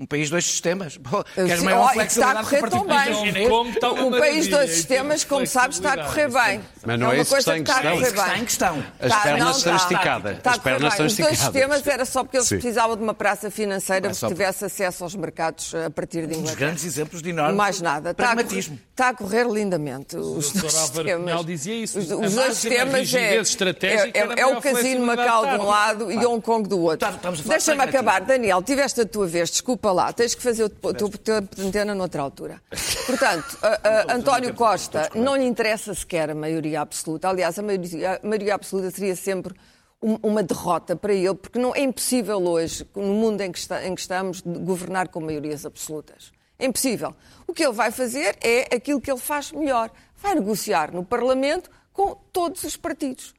Um 0.00 0.06
país, 0.06 0.30
dois 0.30 0.46
sistemas. 0.46 0.98
Queres 1.34 1.62
maior 1.62 1.90
e 1.90 1.92
flexibilidade 1.92 2.40
está 2.40 2.58
a 2.58 2.60
correr 2.60 2.70
tão 2.70 2.86
bem. 2.86 3.48
Como 3.50 4.06
O 4.06 4.18
país 4.18 4.48
dois 4.48 4.70
em 4.70 4.74
sistemas, 4.74 5.24
como 5.24 5.46
sabes, 5.46 5.76
está 5.76 5.92
a 5.92 6.04
correr 6.06 6.30
bem. 6.30 6.62
Mas 6.86 6.98
não 6.98 7.08
é 7.08 7.14
uma 7.16 7.22
isso 7.22 7.24
que 7.24 7.44
coisa 7.44 7.58
está 7.58 7.58
em 7.58 7.64
que 7.64 7.70
está 7.70 7.82
a 7.82 7.92
questão. 7.92 7.98
É 8.00 8.00
que 8.00 8.08
está 8.08 8.24
bem. 8.32 8.40
em 8.40 8.44
questão. 8.44 8.84
As 8.98 9.22
pernas 9.22 9.44
não, 9.44 9.50
estão 9.50 9.76
esticadas. 9.76 10.36
Está 10.38 10.50
a 10.50 10.52
As 10.54 10.58
pernas 10.58 10.92
estão. 10.92 11.06
Os 11.06 11.16
dois 11.16 11.32
esticadas. 11.32 11.38
sistemas 11.38 11.86
era 11.86 12.04
só 12.06 12.24
porque 12.24 12.36
eles 12.38 12.48
Sim. 12.48 12.54
precisavam 12.56 12.96
de 12.96 13.02
uma 13.02 13.12
praça 13.12 13.50
financeira 13.50 14.08
É 14.08 14.14
que 14.14 14.26
tivesse 14.26 14.64
acesso 14.64 15.04
aos 15.04 15.14
mercados 15.14 15.74
a 15.74 15.90
partir 15.90 16.20
de 16.20 16.28
Um 16.28 16.28
dos 16.28 16.36
Inglaterra. 16.38 16.56
grandes 16.60 16.84
exemplos 16.84 17.20
de 17.22 17.28
enorme 17.28 17.54
Mais 17.56 17.80
nada. 17.82 18.12
Está 18.12 18.24
a, 18.24 18.26
correr, 18.32 18.44
pragmatismo. 18.44 18.78
está 18.90 19.08
a 19.10 19.14
correr 19.14 19.46
lindamente. 19.46 20.16
Os 20.16 20.50
dois 20.52 20.74
Álvaro 20.76 21.08
sistemas. 21.08 21.44
Dizia 21.44 21.74
isso. 21.74 21.98
Os, 21.98 22.10
os 22.10 22.34
dois 22.34 22.56
sistemas 22.56 23.14
é, 23.14 23.36
é, 23.36 24.10
é, 24.14 24.40
é 24.40 24.46
o 24.46 24.60
Casino 24.62 25.04
Macau 25.04 25.46
de 25.46 25.56
um 25.56 25.66
lado 25.66 26.10
e 26.10 26.24
Hong 26.24 26.40
Kong 26.40 26.66
do 26.66 26.80
outro. 26.80 27.06
Deixa-me 27.10 27.44
pragmatismo. 27.44 27.82
acabar. 27.82 28.20
Daniel, 28.22 28.62
tiveste 28.62 29.02
a 29.02 29.06
tua 29.06 29.26
vez. 29.26 29.50
Desculpa 29.50 29.89
Desculpa 29.90 29.92
lá, 29.92 30.12
tens 30.12 30.34
que 30.34 30.42
fazer 30.42 30.64
o 30.64 30.68
teu 30.70 31.36
antena 31.58 31.94
noutra 31.94 32.22
altura. 32.22 32.62
Portanto, 33.06 33.58
a- 33.62 34.12
a 34.12 34.14
António 34.14 34.54
Costa 34.54 35.10
não 35.14 35.36
lhe 35.36 35.44
interessa 35.44 35.92
sequer 35.94 36.30
a 36.30 36.34
maioria 36.34 36.80
absoluta. 36.80 37.28
Aliás, 37.28 37.58
a 37.58 37.62
maioria, 37.62 38.20
a 38.22 38.26
maioria 38.26 38.54
absoluta 38.54 38.90
seria 38.90 39.16
sempre 39.16 39.54
um- 40.02 40.18
uma 40.22 40.42
derrota 40.42 40.94
para 40.96 41.12
ele, 41.12 41.34
porque 41.34 41.58
não 41.58 41.74
é 41.74 41.80
impossível 41.80 42.38
hoje, 42.42 42.86
no 42.94 43.12
mundo 43.14 43.40
em 43.42 43.50
que, 43.52 43.58
está- 43.58 43.84
em 43.84 43.94
que 43.94 44.00
estamos, 44.00 44.40
governar 44.40 45.08
com 45.08 45.20
maiorias 45.20 45.66
absolutas. 45.66 46.32
É 46.58 46.66
impossível. 46.66 47.14
O 47.46 47.52
que 47.52 47.64
ele 47.64 47.72
vai 47.72 47.90
fazer 47.90 48.36
é 48.40 48.74
aquilo 48.74 49.00
que 49.00 49.10
ele 49.10 49.20
faz 49.20 49.50
melhor. 49.52 49.90
Vai 50.16 50.34
negociar 50.34 50.92
no 50.92 51.04
Parlamento 51.04 51.70
com 51.92 52.14
todos 52.32 52.62
os 52.64 52.76
partidos. 52.76 53.34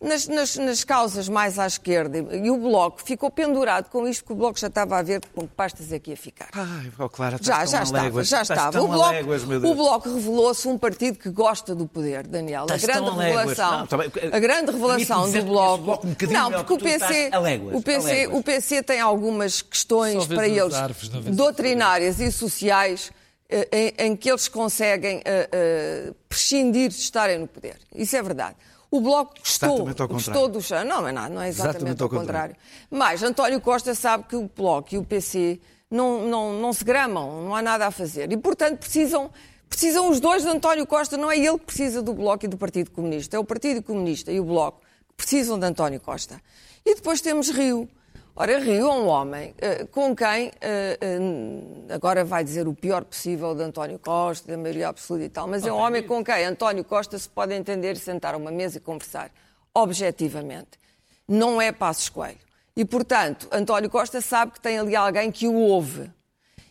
Nas, 0.00 0.28
nas- 0.28 0.54
nas 0.56 0.84
causas 0.84 1.28
mais 1.28 1.58
à 1.58 1.66
esquerda, 1.66 2.18
e 2.18 2.48
o 2.52 2.56
Bloco 2.56 3.02
ficou 3.04 3.32
pendurado 3.32 3.90
com 3.90 4.06
isto, 4.06 4.24
que 4.24 4.32
o 4.32 4.36
Bloco 4.36 4.56
já 4.56 4.68
estava 4.68 4.96
a 4.96 5.02
ver 5.02 5.20
com 5.34 5.40
que 5.40 5.54
pastas 5.54 5.92
é 5.92 5.98
que 5.98 6.10
ia 6.10 6.16
ficar. 6.16 6.50
Ai, 6.52 6.92
oh, 7.00 7.08
Clara, 7.08 7.36
Já, 7.42 7.64
já 7.66 7.82
estava, 7.82 8.04
léguas, 8.04 8.28
já 8.28 8.42
estava. 8.42 8.80
O 8.80 8.86
Bloco, 8.86 9.10
léguas, 9.10 9.42
o 9.42 9.74
Bloco 9.74 10.14
revelou-se 10.14 10.68
um 10.68 10.78
partido 10.78 11.18
que 11.18 11.28
gosta 11.30 11.74
do 11.74 11.88
poder, 11.88 12.28
Daniel. 12.28 12.62
Estás 12.66 12.84
a 12.84 12.86
grande 12.86 13.08
a 13.08 13.12
revelação, 13.12 13.86
Não, 13.90 13.98
bem. 13.98 14.10
a 14.32 14.38
grande 14.38 14.70
revelação 14.70 15.32
do 15.32 15.42
Bloco. 15.42 15.84
Bloco 15.84 16.06
um 16.06 16.10
bocadinho 16.10 16.40
não, 16.42 16.52
porque 16.52 16.72
o 16.74 16.78
PC, 16.78 17.30
léguas, 17.42 17.74
o 17.76 17.82
PC, 17.82 18.26
o 18.28 18.42
PC 18.42 18.82
tem 18.84 19.00
algumas 19.00 19.62
questões 19.62 20.24
para 20.28 20.46
eles 20.46 20.76
doutrinárias 21.34 22.20
e 22.20 22.30
sociais 22.30 23.10
eh, 23.48 23.94
em, 23.98 24.06
em 24.10 24.16
que 24.16 24.30
eles 24.30 24.46
conseguem 24.46 25.22
eh, 25.24 25.48
eh, 25.50 26.12
prescindir 26.28 26.90
de 26.90 26.96
estarem 27.00 27.38
no 27.38 27.48
poder. 27.48 27.78
Isso 27.94 28.16
é 28.16 28.22
verdade. 28.22 28.54
O 28.90 29.00
Bloco 29.00 29.34
gostou, 29.38 30.08
gostou 30.08 30.48
do 30.48 30.62
chão. 30.62 30.82
Não, 30.84 31.02
não 31.02 31.08
é 31.08 31.12
nada, 31.12 31.34
não 31.34 31.42
é 31.42 31.48
exatamente, 31.48 31.76
Exatamente 31.76 32.02
ao 32.02 32.08
contrário. 32.08 32.54
contrário. 32.54 32.56
Mas 32.90 33.22
António 33.22 33.60
Costa 33.60 33.94
sabe 33.94 34.24
que 34.24 34.36
o 34.36 34.50
Bloco 34.56 34.94
e 34.94 34.98
o 34.98 35.04
PC 35.04 35.60
não, 35.90 36.26
não, 36.26 36.52
não 36.54 36.72
se 36.72 36.84
gramam, 36.84 37.42
não 37.44 37.54
há 37.54 37.60
nada 37.60 37.86
a 37.86 37.90
fazer. 37.90 38.32
E, 38.32 38.36
portanto, 38.36 38.78
precisam, 38.78 39.30
precisam 39.68 40.08
os 40.08 40.20
dois 40.20 40.42
de 40.42 40.48
António 40.48 40.86
Costa. 40.86 41.16
Não 41.18 41.30
é 41.30 41.38
ele 41.38 41.58
que 41.58 41.66
precisa 41.66 42.00
do 42.00 42.14
Bloco 42.14 42.46
e 42.46 42.48
do 42.48 42.56
Partido 42.56 42.90
Comunista. 42.90 43.36
É 43.36 43.38
o 43.38 43.44
Partido 43.44 43.82
Comunista 43.82 44.32
e 44.32 44.40
o 44.40 44.44
Bloco 44.44 44.80
que 45.08 45.14
precisam 45.16 45.58
de 45.58 45.66
António 45.66 46.00
Costa. 46.00 46.40
E 46.84 46.94
depois 46.94 47.20
temos 47.20 47.50
Rio. 47.50 47.88
Ora, 48.40 48.56
Rio 48.60 48.86
é 48.86 48.92
um 48.92 49.08
homem 49.08 49.52
eh, 49.58 49.84
com 49.90 50.14
quem, 50.14 50.52
eh, 50.60 50.96
eh, 51.00 51.92
agora 51.92 52.24
vai 52.24 52.44
dizer 52.44 52.68
o 52.68 52.72
pior 52.72 53.04
possível 53.04 53.52
de 53.52 53.64
António 53.64 53.98
Costa, 53.98 54.52
da 54.52 54.56
maioria 54.56 54.86
absoluta 54.90 55.24
e 55.24 55.28
tal, 55.28 55.48
mas 55.48 55.66
é 55.66 55.72
um 55.72 55.76
homem 55.76 56.04
com 56.04 56.22
quem 56.22 56.44
António 56.44 56.84
Costa 56.84 57.18
se 57.18 57.28
pode 57.28 57.52
entender 57.52 57.96
sentar 57.96 58.34
a 58.34 58.36
uma 58.36 58.52
mesa 58.52 58.78
e 58.78 58.80
conversar 58.80 59.32
objetivamente. 59.74 60.78
Não 61.26 61.60
é 61.60 61.72
Passos 61.72 62.08
Coelho. 62.08 62.38
E, 62.76 62.84
portanto, 62.84 63.48
António 63.50 63.90
Costa 63.90 64.20
sabe 64.20 64.52
que 64.52 64.60
tem 64.60 64.78
ali 64.78 64.94
alguém 64.94 65.32
que 65.32 65.48
o 65.48 65.54
ouve. 65.54 66.08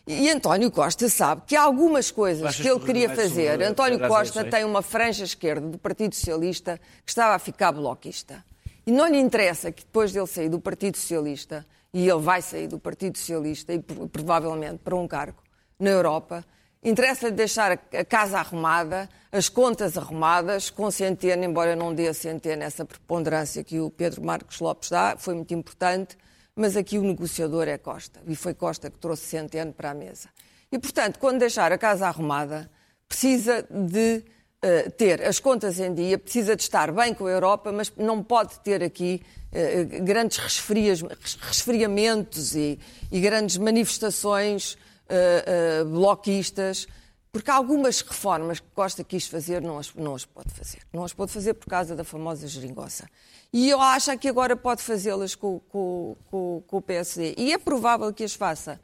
E 0.06 0.30
António 0.30 0.70
Costa 0.70 1.06
sabe 1.10 1.42
que 1.46 1.54
há 1.54 1.64
algumas 1.64 2.10
coisas 2.10 2.56
que 2.56 2.66
ele 2.66 2.80
queria 2.80 3.14
fazer. 3.14 3.62
António 3.62 4.08
Costa 4.08 4.42
tem 4.42 4.64
uma 4.64 4.80
franja 4.80 5.22
esquerda 5.22 5.68
do 5.68 5.76
Partido 5.76 6.14
Socialista 6.14 6.80
que 7.04 7.10
estava 7.10 7.34
a 7.34 7.38
ficar 7.38 7.72
bloquista. 7.72 8.42
E 8.88 8.90
não 8.90 9.06
lhe 9.06 9.18
interessa 9.18 9.70
que 9.70 9.84
depois 9.84 10.12
dele 10.12 10.26
sair 10.26 10.48
do 10.48 10.58
Partido 10.58 10.96
Socialista, 10.96 11.66
e 11.92 12.08
ele 12.08 12.22
vai 12.22 12.40
sair 12.40 12.66
do 12.68 12.78
Partido 12.78 13.18
Socialista 13.18 13.74
e 13.74 13.80
pro- 13.80 14.08
provavelmente 14.08 14.78
para 14.78 14.96
um 14.96 15.06
cargo 15.06 15.42
na 15.78 15.90
Europa, 15.90 16.42
interessa-lhe 16.82 17.32
deixar 17.34 17.72
a- 17.72 17.76
casa 18.06 18.38
arrumada, 18.38 19.06
as 19.30 19.50
contas 19.50 19.98
arrumadas, 19.98 20.70
com 20.70 20.90
Centeno, 20.90 21.44
embora 21.44 21.76
não 21.76 21.94
dê 21.94 22.08
a 22.08 22.14
Centeno 22.14 22.62
essa 22.62 22.82
preponderância 22.82 23.62
que 23.62 23.78
o 23.78 23.90
Pedro 23.90 24.24
Marcos 24.24 24.58
Lopes 24.58 24.88
dá, 24.88 25.16
foi 25.18 25.34
muito 25.34 25.52
importante, 25.52 26.16
mas 26.56 26.74
aqui 26.74 26.96
o 26.98 27.02
negociador 27.02 27.68
é 27.68 27.76
Costa. 27.76 28.22
E 28.26 28.34
foi 28.34 28.54
Costa 28.54 28.88
que 28.88 28.98
trouxe 28.98 29.24
Centeno 29.26 29.70
para 29.74 29.90
a 29.90 29.94
mesa. 29.94 30.30
E, 30.72 30.78
portanto, 30.78 31.18
quando 31.18 31.40
deixar 31.40 31.72
a 31.72 31.76
casa 31.76 32.06
arrumada, 32.08 32.70
precisa 33.06 33.66
de 33.70 34.24
eh, 34.62 34.90
ter 34.90 35.22
as 35.24 35.38
contas 35.38 35.78
em 35.78 35.94
dia, 35.94 36.18
precisa 36.18 36.56
de 36.56 36.62
estar 36.62 36.90
bem 36.92 37.14
com 37.14 37.26
a 37.26 37.30
Europa, 37.30 37.70
mas 37.72 37.92
não 37.96 38.22
pode 38.22 38.58
ter 38.60 38.82
aqui 38.82 39.22
eh, 39.52 39.84
grandes 39.84 40.38
resfrias- 40.38 41.02
resfriamentos 41.40 42.54
e, 42.56 42.78
e 43.10 43.20
grandes 43.20 43.56
manifestações 43.56 44.76
eh, 45.08 45.84
bloquistas, 45.84 46.86
porque 47.30 47.50
algumas 47.50 48.00
reformas 48.00 48.58
que 48.58 48.66
Costa 48.74 49.04
quis 49.04 49.26
fazer 49.26 49.60
não 49.62 49.78
as, 49.78 49.94
não 49.94 50.14
as 50.14 50.24
pode 50.24 50.50
fazer. 50.52 50.78
Não 50.92 51.04
as 51.04 51.12
pode 51.12 51.30
fazer 51.30 51.54
por 51.54 51.66
causa 51.68 51.94
da 51.94 52.02
famosa 52.04 52.46
geringonça. 52.48 53.08
E 53.52 53.68
eu 53.70 53.80
acho 53.80 54.16
que 54.18 54.28
agora 54.28 54.56
pode 54.56 54.82
fazê-las 54.82 55.34
com, 55.34 55.60
com- 55.68 56.16
com- 56.30 56.62
com 56.66 56.76
o 56.78 56.82
PSD. 56.82 57.34
E 57.38 57.52
é 57.52 57.58
provável 57.58 58.12
que 58.12 58.24
as 58.24 58.34
faça, 58.34 58.80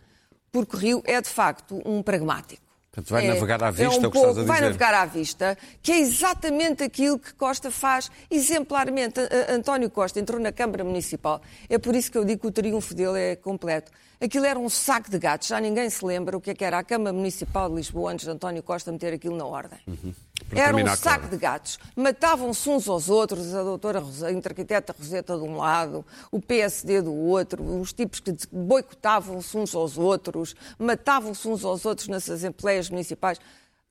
porque 0.52 0.76
Rio 0.76 1.02
é 1.04 1.20
de 1.20 1.28
facto 1.28 1.82
um 1.84 2.02
pragmático. 2.02 2.62
Portanto, 2.94 3.10
vai 3.10 3.24
É- 3.26 3.34
navegar 3.34 3.60
à 3.64 3.72
vista, 3.72 3.98
um 4.00 4.04
é 4.04 4.06
o 4.06 4.10
que 4.12 4.16
estás 4.18 4.22
a 4.22 4.34
pouco- 4.34 4.44
Vai 4.46 4.56
dizer. 4.58 4.66
navegar 4.66 4.94
à 4.94 5.04
vista, 5.04 5.58
que 5.82 5.90
é 5.90 5.98
exatamente 5.98 6.84
aquilo 6.84 7.18
que 7.18 7.34
Costa 7.34 7.68
faz 7.68 8.08
exemplarmente. 8.30 9.18
António 9.48 9.90
Costa 9.90 10.20
entrou 10.20 10.40
na 10.40 10.52
Câmara 10.52 10.84
Municipal. 10.84 11.42
É 11.68 11.76
por 11.76 11.96
isso 11.96 12.10
que 12.12 12.16
eu 12.16 12.24
digo 12.24 12.42
que 12.42 12.46
o 12.46 12.52
triunfo 12.52 12.94
dele 12.94 13.18
é 13.18 13.36
completo. 13.36 13.90
Aquilo 14.24 14.46
era 14.46 14.58
um 14.58 14.68
saco 14.70 15.10
de 15.10 15.18
gatos. 15.18 15.48
Já 15.48 15.60
ninguém 15.60 15.90
se 15.90 16.02
lembra 16.04 16.36
o 16.36 16.40
que 16.40 16.50
é 16.50 16.54
que 16.54 16.64
era 16.64 16.78
a 16.78 16.84
Câmara 16.84 17.12
Municipal 17.12 17.68
de 17.68 17.74
Lisboa 17.76 18.12
antes 18.12 18.24
de 18.24 18.30
António 18.30 18.62
Costa 18.62 18.90
meter 18.90 19.12
aquilo 19.12 19.36
na 19.36 19.44
ordem. 19.44 19.78
Uhum. 19.86 20.14
Era 20.52 20.74
um 20.76 20.86
saco 20.96 21.02
Clara. 21.20 21.28
de 21.28 21.36
gatos. 21.36 21.78
Matavam-se 21.94 22.68
uns 22.70 22.88
aos 22.88 23.10
outros, 23.10 23.54
a 23.54 23.62
doutora 23.62 23.98
a 24.00 24.48
arquiteta 24.48 24.94
Roseta 24.98 25.36
de 25.36 25.42
um 25.42 25.56
lado, 25.56 26.04
o 26.30 26.40
PSD 26.40 27.02
do 27.02 27.12
outro, 27.12 27.62
os 27.80 27.92
tipos 27.92 28.20
que 28.20 28.32
boicotavam-se 28.50 29.56
uns 29.56 29.74
aos 29.74 29.98
outros, 29.98 30.54
matavam-se 30.78 31.46
uns 31.46 31.64
aos 31.64 31.84
outros 31.84 32.08
nas 32.08 32.28
assembleias 32.28 32.88
municipais. 32.88 33.38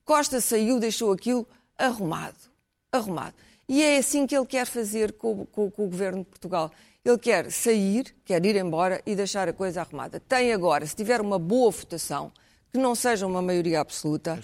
Costa 0.05 0.41
saiu, 0.41 0.79
deixou 0.79 1.11
aquilo 1.11 1.47
arrumado. 1.77 2.35
Arrumado. 2.91 3.33
E 3.67 3.81
é 3.83 3.97
assim 3.97 4.25
que 4.27 4.35
ele 4.35 4.45
quer 4.45 4.65
fazer 4.65 5.13
com, 5.13 5.45
com- 5.45 5.69
com 5.71 5.85
o 5.85 5.89
governo 5.89 6.19
de 6.19 6.25
Portugal. 6.25 6.71
Ele 7.05 7.17
quer 7.17 7.51
sair, 7.51 8.15
quer 8.23 8.45
ir 8.45 8.55
embora 8.55 9.01
e 9.05 9.13
deixar 9.13 9.49
a 9.49 9.53
coisa 9.53 9.81
arrumada. 9.81 10.21
Tem 10.21 10.53
agora, 10.53 10.85
se 10.85 10.95
tiver 10.95 11.19
uma 11.19 11.37
boa 11.37 11.69
votação, 11.69 12.31
que 12.71 12.79
não 12.79 12.95
seja 12.95 13.27
uma 13.27 13.41
maioria 13.41 13.81
absoluta, 13.81 14.39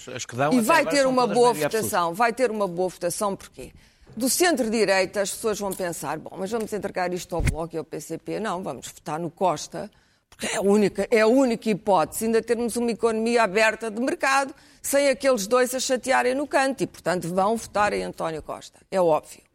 e 0.52 0.60
vai 0.60 0.86
ter 0.86 1.08
uma 1.08 1.26
boa 1.26 1.54
maioria 1.54 1.68
absoluta. 1.68 1.88
votação, 1.88 2.14
vai 2.14 2.34
ter 2.34 2.52
uma 2.52 2.68
boa 2.68 2.90
votação, 2.90 3.34
porquê? 3.34 3.72
Do 4.16 4.30
centro-direita, 4.30 5.22
as 5.22 5.32
pessoas 5.32 5.58
vão 5.58 5.72
pensar, 5.72 6.20
bom, 6.20 6.36
mas 6.38 6.52
vamos 6.52 6.74
entregar 6.74 7.14
isto 7.14 7.34
ao 7.34 7.42
Bloco 7.42 7.76
e 7.76 7.78
ao 7.78 7.84
PCP? 7.86 8.42
Não, 8.42 8.62
vamos 8.62 8.88
votar 8.90 9.18
no 9.18 9.32
Costa, 9.32 9.90
porque 10.30 10.48
é 10.48 10.58
a 10.58 10.62
única, 10.62 11.08
é 11.10 11.22
a 11.22 11.28
única 11.28 11.70
hipótese 11.70 12.26
ainda 12.26 12.42
termos 12.42 12.76
uma 12.76 12.92
economia 12.92 13.42
aberta 13.42 13.90
de 13.90 14.02
mercado, 14.02 14.54
sem 14.82 15.08
aqueles 15.08 15.48
dois 15.48 15.74
a 15.74 15.80
chatearem 15.80 16.36
no 16.36 16.46
canto, 16.46 16.84
e, 16.84 16.88
portanto, 16.88 17.34
vão 17.34 17.56
votar 17.56 17.94
em 17.94 18.04
António 18.04 18.44
Costa. 18.44 18.80
É 18.92 19.00
óbvio? 19.00 19.49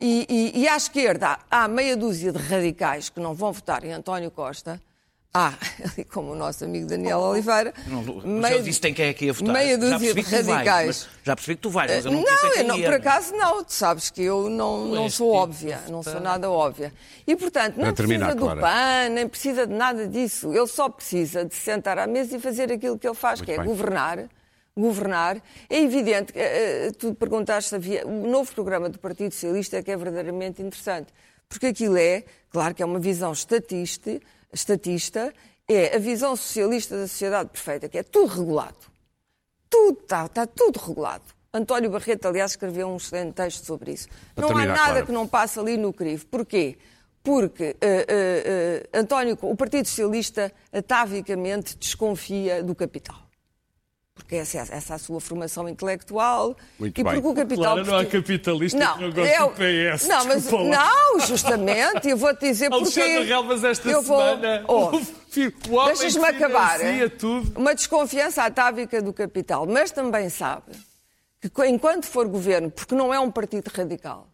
E, 0.00 0.26
e- 0.28 0.60
e 0.62 0.68
à 0.68 0.76
esquerda 0.76 1.38
há 1.50 1.68
meia 1.68 1.96
dúzia 1.96 2.32
de 2.32 2.38
radicais 2.38 3.08
que 3.08 3.20
não 3.20 3.32
vão 3.34 3.52
votar 3.52 3.84
em 3.84 3.92
António 3.92 4.30
Costa. 4.30 4.80
Há, 5.36 5.52
ali 5.82 6.04
como 6.04 6.30
o 6.30 6.34
nosso 6.36 6.64
amigo 6.64 6.86
Daniel 6.86 7.18
Oliveira, 7.18 7.74
Não, 7.88 8.04
mas 8.40 8.52
eu 8.52 8.62
disse 8.62 8.80
tem 8.80 8.94
quem 8.94 9.06
é 9.06 9.12
que 9.12 9.24
ia 9.24 9.32
votar. 9.32 9.52
meia 9.52 9.72
Já 9.72 9.76
dúzia 9.78 9.98
percebi 9.98 10.22
de 10.22 10.22
que 10.22 10.30
tu 10.30 10.44
vais, 10.44 10.46
radicais. 10.46 10.86
mas 10.86 11.08
já 11.24 11.34
percebi 11.36 11.56
que 11.56 11.62
tu 11.62 11.70
vais, 11.70 11.90
mas 11.90 12.04
eu 12.04 12.12
não, 12.12 12.20
não, 12.22 12.24
disse 12.32 12.58
eu 12.60 12.64
não, 12.68 12.76
ia, 12.78 12.84
por 12.88 12.94
acaso 12.94 13.32
não. 13.34 13.64
Tu 13.64 13.72
sabes 13.72 14.10
que 14.10 14.22
eu 14.22 14.48
não, 14.48 14.84
não 14.86 15.10
sou 15.10 15.26
tipo 15.32 15.38
óbvia, 15.42 15.80
não 15.88 16.02
sou 16.04 16.20
nada 16.20 16.48
óbvia. 16.48 16.92
E, 17.26 17.34
portanto, 17.34 17.76
não 17.78 17.92
terminar, 17.92 18.26
precisa 18.36 18.54
do. 18.54 18.60
PAN, 18.60 19.08
nem 19.10 19.28
precisa 19.28 19.66
de 19.66 19.74
nada 19.74 20.06
disso. 20.06 20.52
Ele 20.54 20.66
só 20.68 20.88
precisa 20.88 21.44
de 21.44 21.54
sentar 21.56 21.98
à 21.98 22.06
mesa 22.06 22.36
e 22.36 22.40
fazer 22.40 22.70
aquilo 22.70 22.96
que 22.96 23.06
ele 23.08 23.16
faz, 23.16 23.40
Muito 23.40 23.46
que 23.46 23.52
é 23.54 23.56
bem. 23.58 23.66
governar. 23.66 24.18
Governar. 24.76 25.40
É 25.70 25.80
evidente, 25.80 26.32
que, 26.32 26.38
eh, 26.38 26.86
eh, 26.86 26.90
tu 26.92 27.14
perguntaste 27.14 27.70
se 27.70 27.76
havia. 27.76 28.06
O 28.06 28.28
novo 28.28 28.52
programa 28.52 28.88
do 28.88 28.98
Partido 28.98 29.32
Socialista 29.32 29.76
é 29.76 29.82
que 29.82 29.90
é 29.90 29.96
verdadeiramente 29.96 30.62
interessante. 30.62 31.12
Porque 31.48 31.66
aquilo 31.66 31.96
é, 31.96 32.24
claro 32.50 32.74
que 32.74 32.82
é 32.82 32.86
uma 32.86 32.98
visão 32.98 33.32
estatista, 33.32 34.20
estatista 34.52 35.32
é 35.68 35.96
a 35.96 35.98
visão 35.98 36.34
socialista 36.34 36.96
da 36.96 37.06
sociedade 37.06 37.50
perfeita, 37.50 37.88
que 37.88 37.98
é 37.98 38.02
tudo 38.02 38.26
regulado 38.26 38.94
tudo 39.74 39.98
está, 40.02 40.26
está 40.26 40.46
tudo 40.46 40.78
regulado. 40.78 41.24
António 41.52 41.90
Barreto, 41.90 42.28
aliás, 42.28 42.52
escreveu 42.52 42.88
um 42.88 42.96
excelente 42.96 43.34
texto 43.34 43.64
sobre 43.64 43.92
isso. 43.92 44.08
Para 44.34 44.48
não 44.48 44.56
há 44.56 44.64
nada 44.64 44.76
Clara. 44.76 45.06
que 45.06 45.12
não 45.12 45.26
passe 45.26 45.58
ali 45.58 45.76
no 45.76 45.92
crivo. 45.92 46.26
Porquê? 46.26 46.78
Porque 47.24 47.76
eh, 47.80 48.06
eh, 48.08 48.86
eh, 48.92 48.98
António, 48.98 49.36
o 49.42 49.56
Partido 49.56 49.86
Socialista 49.86 50.52
atavicamente 50.72 51.76
desconfia 51.76 52.62
do 52.62 52.74
capital. 52.74 53.23
Porque 54.14 54.36
essa, 54.36 54.58
é- 54.58 54.66
essa 54.76 54.92
é 54.92 54.96
a 54.96 54.98
sua 54.98 55.20
formação 55.20 55.68
intelectual. 55.68 56.56
Muito 56.78 57.00
e 57.00 57.02
bem. 57.04 57.14
porque 57.14 57.28
o 57.28 57.34
capital. 57.34 57.74
Claro, 57.74 57.84
não 57.90 57.96
há 57.98 58.04
capitalista 58.06 58.78
que 58.78 59.00
não 59.02 59.10
goste 59.10 59.32
é 59.32 59.42
o- 59.42 59.48
do 59.48 59.54
PS, 59.56 60.06
Não, 60.08 60.24
mas, 60.26 60.50
não, 60.50 61.20
justamente, 61.20 62.08
eu 62.08 62.16
vou-te 62.16 62.40
dizer 62.46 62.70
porquê. 62.70 63.00
Alexandre 63.00 63.24
Relvas 63.24 63.64
esta 63.64 63.88
eu 63.90 64.02
vou, 64.02 64.20
semana. 64.20 64.64
Oh, 64.68 64.90
o 64.90 65.74
homem 65.74 65.94
Deixas-me 65.96 66.20
que 66.32 66.44
acabar. 66.44 66.78
tudo. 67.18 67.58
Uma 67.58 67.74
desconfiança 67.74 68.44
atávica 68.44 69.02
do 69.02 69.12
capital, 69.12 69.66
mas 69.66 69.90
também 69.90 70.28
sabe 70.28 70.72
que 71.40 71.66
enquanto 71.66 72.06
for 72.06 72.28
governo, 72.28 72.70
porque 72.70 72.94
não 72.94 73.12
é 73.12 73.18
um 73.18 73.30
partido 73.32 73.68
radical, 73.68 74.28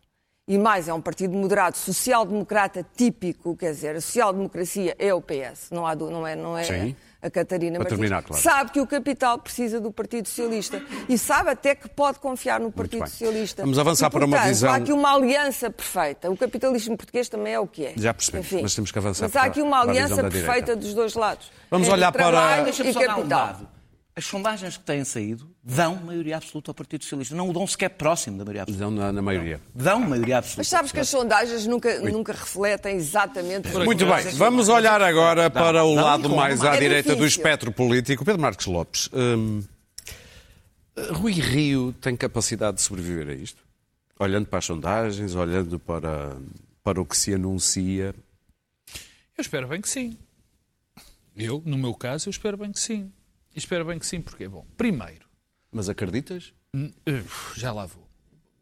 e 0.47 0.59
mais 0.59 0.89
é 0.89 0.93
um 0.95 1.01
partido 1.01 1.33
moderado, 1.35 1.79
social-democrata 1.79 2.87
típico, 2.97 3.57
quer 3.57 3.71
dizer, 3.73 3.97
a 3.97 4.01
social-democracia 4.01 4.95
é 4.99 5.13
o 5.15 5.23
PS, 5.23 5.71
não, 5.71 5.87
há, 5.87 5.95
não 5.97 6.27
é, 6.27 6.37
não 6.37 6.57
é 6.59 6.65
Sim. 6.65 6.97
A 7.23 7.29
Catarina 7.31 7.73
Para 7.79 7.85
Martins, 7.85 7.99
terminar, 7.99 8.23
claro. 8.23 8.43
sabe 8.43 8.71
que 8.71 8.81
o 8.81 8.87
capital 8.87 9.39
precisa 9.39 9.79
do 9.81 9.93
Partido 9.93 10.27
Socialista 10.27 10.83
e 11.09 11.19
sabe 11.19 11.51
até 11.51 11.75
que 11.75 11.89
pode 11.89 12.19
confiar 12.19 12.59
no 12.61 12.73
Partido. 12.73 13.07
Socialista. 13.07 13.63
Vamos 13.63 13.79
avançar 13.79 14.07
e, 14.07 14.11
para 14.11 14.25
uma 14.25 14.39
visão- 14.39 14.71
Há 14.73 14.77
aqui 14.77 14.93
uma 14.93 15.15
aliança 15.15 15.71
perfeita. 15.71 16.31
O 16.31 16.37
capitalismo 16.37 16.97
português 16.97 17.29
também 17.29 17.53
é 17.55 17.61
o 17.61 17.67
que 17.67 17.87
é. 17.87 17.93
Já 17.97 18.15
percebemos, 18.15 18.51
mas 18.63 18.75
temos 18.75 18.91
que 18.91 18.99
avançar 18.99 19.25
Mas 19.27 19.37
há 19.37 19.43
aqui 19.43 19.61
uma 19.61 19.81
aliança 19.81 20.23
perfeita 20.23 20.75
dos 20.75 20.95
dois 20.95 21.15
lados. 21.15 21.51
Vamos 21.71 21.89
olhar 21.89 22.11
para- 22.11 22.27
trabalho 22.31 22.69
e 22.69 22.95
capital. 22.95 23.61
As 24.15 24.25
sondagens 24.25 24.77
que 24.77 24.85
têm 24.85 25.05
saído 25.05 25.49
dão 25.63 25.97
maioria 25.97 26.37
absoluta 26.37 26.71
ao 26.73 26.75
Partido 26.75 27.05
Socialista. 27.05 27.35
Não 27.35 27.49
o 27.49 27.53
dão 27.53 27.67
sequer 27.67 27.91
próximo 27.91 28.37
da 28.39 28.45
maioria 28.45 28.63
absoluta. 28.63 28.85
Não, 28.85 28.91
na, 28.91 29.13
na 29.13 29.23
maioria. 29.23 29.61
Dão 29.75 30.01
maioria 30.01 30.39
absoluta. 30.39 30.61
Mas 30.61 30.69
sabes 30.69 30.93
que 30.93 30.99
as 30.99 31.09
sondagens 31.09 31.67
nunca, 31.67 32.01
nunca 32.01 32.33
refletem 32.33 32.97
exatamente 32.97 33.69
Muito 33.69 34.05
bem, 34.05 34.25
vamos 34.35 34.69
olhar 34.69 35.01
agora 35.01 35.49
para 35.49 35.85
o 35.85 35.95
não, 35.95 36.05
lado 36.05 36.29
não, 36.29 36.37
mais 36.37 36.61
não, 36.61 36.71
à 36.71 36.77
é 36.77 36.81
direita 36.81 37.11
do 37.11 37.23
difícil. 37.23 37.41
espectro 37.41 37.73
político. 37.73 38.25
Pedro 38.25 38.43
Marques 38.43 38.67
Lopes, 38.67 39.09
hum, 39.13 39.63
Rui 41.13 41.33
Rio 41.33 41.95
tem 42.01 42.17
capacidade 42.17 42.77
de 42.79 42.83
sobreviver 42.83 43.29
a 43.29 43.35
isto? 43.35 43.63
Olhando 44.19 44.47
para 44.47 44.59
as 44.59 44.65
sondagens, 44.65 45.35
olhando 45.35 45.79
para, 45.79 46.37
para 46.83 47.01
o 47.01 47.07
que 47.07 47.17
se 47.17 47.33
anuncia. 47.33 48.15
Eu 49.39 49.41
espero 49.41 49.69
bem 49.69 49.81
que 49.81 49.89
sim. 49.89 50.19
Eu, 51.37 51.63
no 51.65 51.79
meu 51.79 51.95
caso, 51.95 52.29
eu 52.29 52.31
espero 52.31 52.57
bem 52.59 52.71
que 52.73 52.81
sim. 52.81 53.11
Espero 53.61 53.85
bem 53.85 53.99
que 53.99 54.07
sim, 54.07 54.23
porque, 54.23 54.49
bom, 54.49 54.67
primeiro, 54.75 55.29
Mas 55.71 55.91
acreditas? 55.91 56.55
Hum, 56.75 56.91
uf, 57.07 57.61
Já 57.61 57.73
lá 57.73 57.85
vou. 57.85 58.09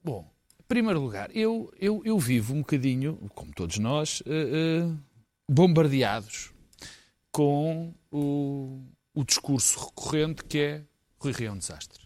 Bom, 0.03 0.29
em 0.59 0.65
primeiro 0.67 1.01
lugar, 1.01 1.31
eu, 1.37 1.73
eu, 1.79 2.03
eu 2.05 2.19
vivo 2.19 2.53
um 2.53 2.59
bocadinho, 2.59 3.17
como 3.33 3.53
todos 3.55 3.79
nós, 3.79 4.23
eh, 4.27 4.89
eh, 4.91 4.97
bombardeados 5.49 6.51
com 7.31 7.95
o, 8.11 8.83
o 9.15 9.25
discurso 9.25 9.87
recorrente 9.87 10.43
que 10.45 10.59
é 10.59 10.83
Rui 11.21 11.33
Rio 11.33 11.49
é 11.49 11.53
um 11.53 11.59
desastre. 11.59 12.05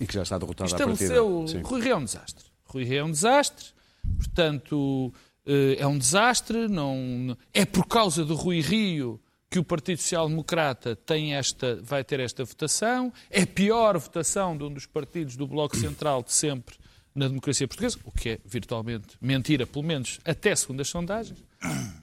E 0.00 0.06
que 0.06 0.14
já 0.14 0.22
está 0.22 0.38
derrotado 0.38 0.74
à 0.74 0.78
partida. 0.78 1.04
Estabeleceu. 1.04 1.62
Rui 1.62 1.80
Rio 1.82 1.92
é 1.92 1.96
um 1.96 2.04
desastre. 2.04 2.44
Rui 2.64 2.84
Rio 2.84 2.98
é 3.00 3.04
um 3.04 3.10
desastre, 3.10 3.66
portanto, 4.16 5.12
eh, 5.44 5.76
é 5.78 5.86
um 5.86 5.98
desastre. 5.98 6.68
Não, 6.68 7.36
é 7.52 7.66
por 7.66 7.86
causa 7.86 8.24
do 8.24 8.34
Rui 8.34 8.60
Rio 8.60 9.20
que 9.50 9.58
o 9.58 9.64
Partido 9.64 10.00
Social 10.00 10.28
Democrata 10.28 10.94
tem 10.94 11.34
esta, 11.34 11.80
vai 11.82 12.04
ter 12.04 12.20
esta 12.20 12.44
votação. 12.44 13.12
É 13.28 13.42
a 13.42 13.46
pior 13.46 13.98
votação 13.98 14.56
de 14.56 14.62
um 14.62 14.72
dos 14.72 14.86
partidos 14.86 15.36
do 15.36 15.46
Bloco 15.46 15.76
Central 15.76 16.22
de 16.22 16.32
sempre 16.32 16.76
na 17.12 17.26
democracia 17.26 17.66
portuguesa, 17.66 17.98
o 18.04 18.12
que 18.12 18.30
é 18.30 18.38
virtualmente 18.44 19.16
mentira, 19.20 19.66
pelo 19.66 19.84
menos 19.84 20.20
até 20.24 20.54
segundo 20.54 20.80
as 20.80 20.88
sondagens. 20.88 21.42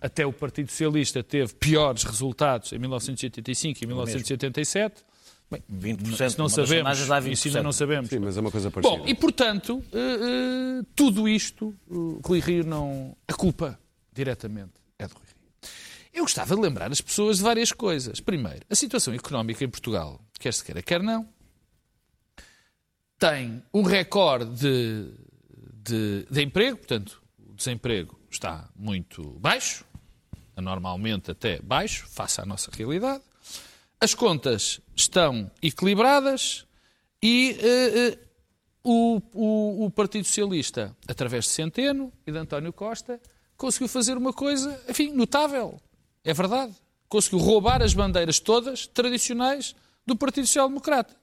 Até 0.02 0.26
o 0.26 0.34
Partido 0.34 0.70
Socialista 0.70 1.24
teve 1.24 1.54
piores 1.54 2.04
resultados 2.04 2.74
em 2.74 2.78
1985 2.78 3.82
e 3.82 3.88
1987. 3.88 5.06
Bem, 5.50 5.64
20%. 5.72 6.28
isso 6.28 6.38
não 6.38 6.50
sabemos, 6.50 7.00
isso 7.30 7.48
ainda 7.48 7.64
não 7.64 7.70
20%. 7.70 7.74
sabemos. 7.74 8.10
Sim, 8.10 8.20
mas 8.20 8.36
é 8.36 8.42
uma 8.42 8.52
coisa 8.52 8.70
parecida. 8.70 8.98
Bom, 8.98 9.08
e 9.08 9.16
portanto, 9.16 9.82
eh, 9.94 9.98
eh, 9.98 10.86
tudo 10.94 11.28
isto, 11.30 11.74
uh, 11.90 12.20
Rui 12.26 12.42
Rio 12.42 12.66
não. 12.66 13.16
A 13.26 13.34
culpa, 13.34 13.80
diretamente, 14.14 14.74
é 15.00 15.08
de 15.08 15.14
Rui. 15.14 15.27
Eu 16.18 16.24
gostava 16.24 16.56
de 16.56 16.62
lembrar 16.62 16.92
as 16.92 17.00
pessoas 17.00 17.38
de 17.38 17.44
várias 17.44 17.72
coisas. 17.72 18.20
Primeiro, 18.20 18.66
a 18.68 18.74
situação 18.74 19.14
económica 19.14 19.64
em 19.64 19.70
Portugal, 19.70 20.20
quer 20.40 20.52
se 20.52 20.64
queira, 20.64 20.82
quer 20.82 21.04
não, 21.04 21.30
tem 23.20 23.62
um 23.72 23.84
recorde 23.84 24.52
de, 24.56 25.12
de, 25.84 26.28
de 26.30 26.42
emprego, 26.44 26.78
portanto, 26.78 27.22
o 27.48 27.54
desemprego 27.54 28.20
está 28.32 28.68
muito 28.76 29.24
baixo, 29.40 29.86
anormalmente 30.56 31.30
até 31.30 31.60
baixo, 31.62 32.08
face 32.10 32.42
à 32.42 32.46
nossa 32.46 32.72
realidade. 32.74 33.24
As 34.02 34.14
contas 34.16 34.80
estão 34.96 35.52
equilibradas 35.62 36.66
e 37.22 37.58
eh, 37.60 38.10
eh, 38.14 38.20
o, 38.84 39.22
o- 39.34 39.86
o 39.86 39.92
Partido 39.92 40.26
Socialista, 40.26 40.96
através 41.08 41.46
de 41.46 41.52
Centeno 41.52 42.12
e 42.26 42.32
de 42.32 42.38
António 42.40 42.74
Costa, 42.74 43.20
conseguiu 43.56 43.88
fazer 43.88 44.18
uma 44.18 44.34
coisa, 44.34 44.80
enfim, 44.90 45.12
notável. 45.12 45.80
É 46.28 46.34
verdade. 46.34 46.76
Conseguiu 47.08 47.40
roubar 47.40 47.82
as 47.82 47.94
bandeiras 47.94 48.38
todas 48.38 48.86
tradicionais 48.86 49.74
do 50.06 50.14
Partido 50.14 50.46
Social 50.46 50.68
Democrata. 50.68 51.16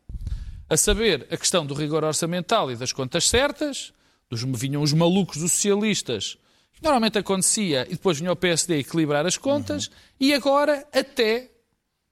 A 0.66 0.78
saber, 0.78 1.26
a 1.30 1.36
questão 1.36 1.66
do 1.66 1.74
rigor 1.74 2.02
orçamental 2.02 2.72
e 2.72 2.76
das 2.76 2.90
contas 2.90 3.28
certas, 3.28 3.92
dos 4.30 4.42
vinham 4.58 4.80
os 4.80 4.94
malucos 4.94 5.36
dos 5.36 5.52
socialistas, 5.52 6.38
que 6.72 6.82
normalmente 6.82 7.18
acontecia, 7.18 7.86
e 7.86 7.90
depois 7.90 8.18
vinha 8.18 8.32
o 8.32 8.36
PSD 8.36 8.78
equilibrar 8.78 9.26
as 9.26 9.36
contas, 9.36 9.90
e 10.18 10.32
agora 10.32 10.88
até 10.90 11.50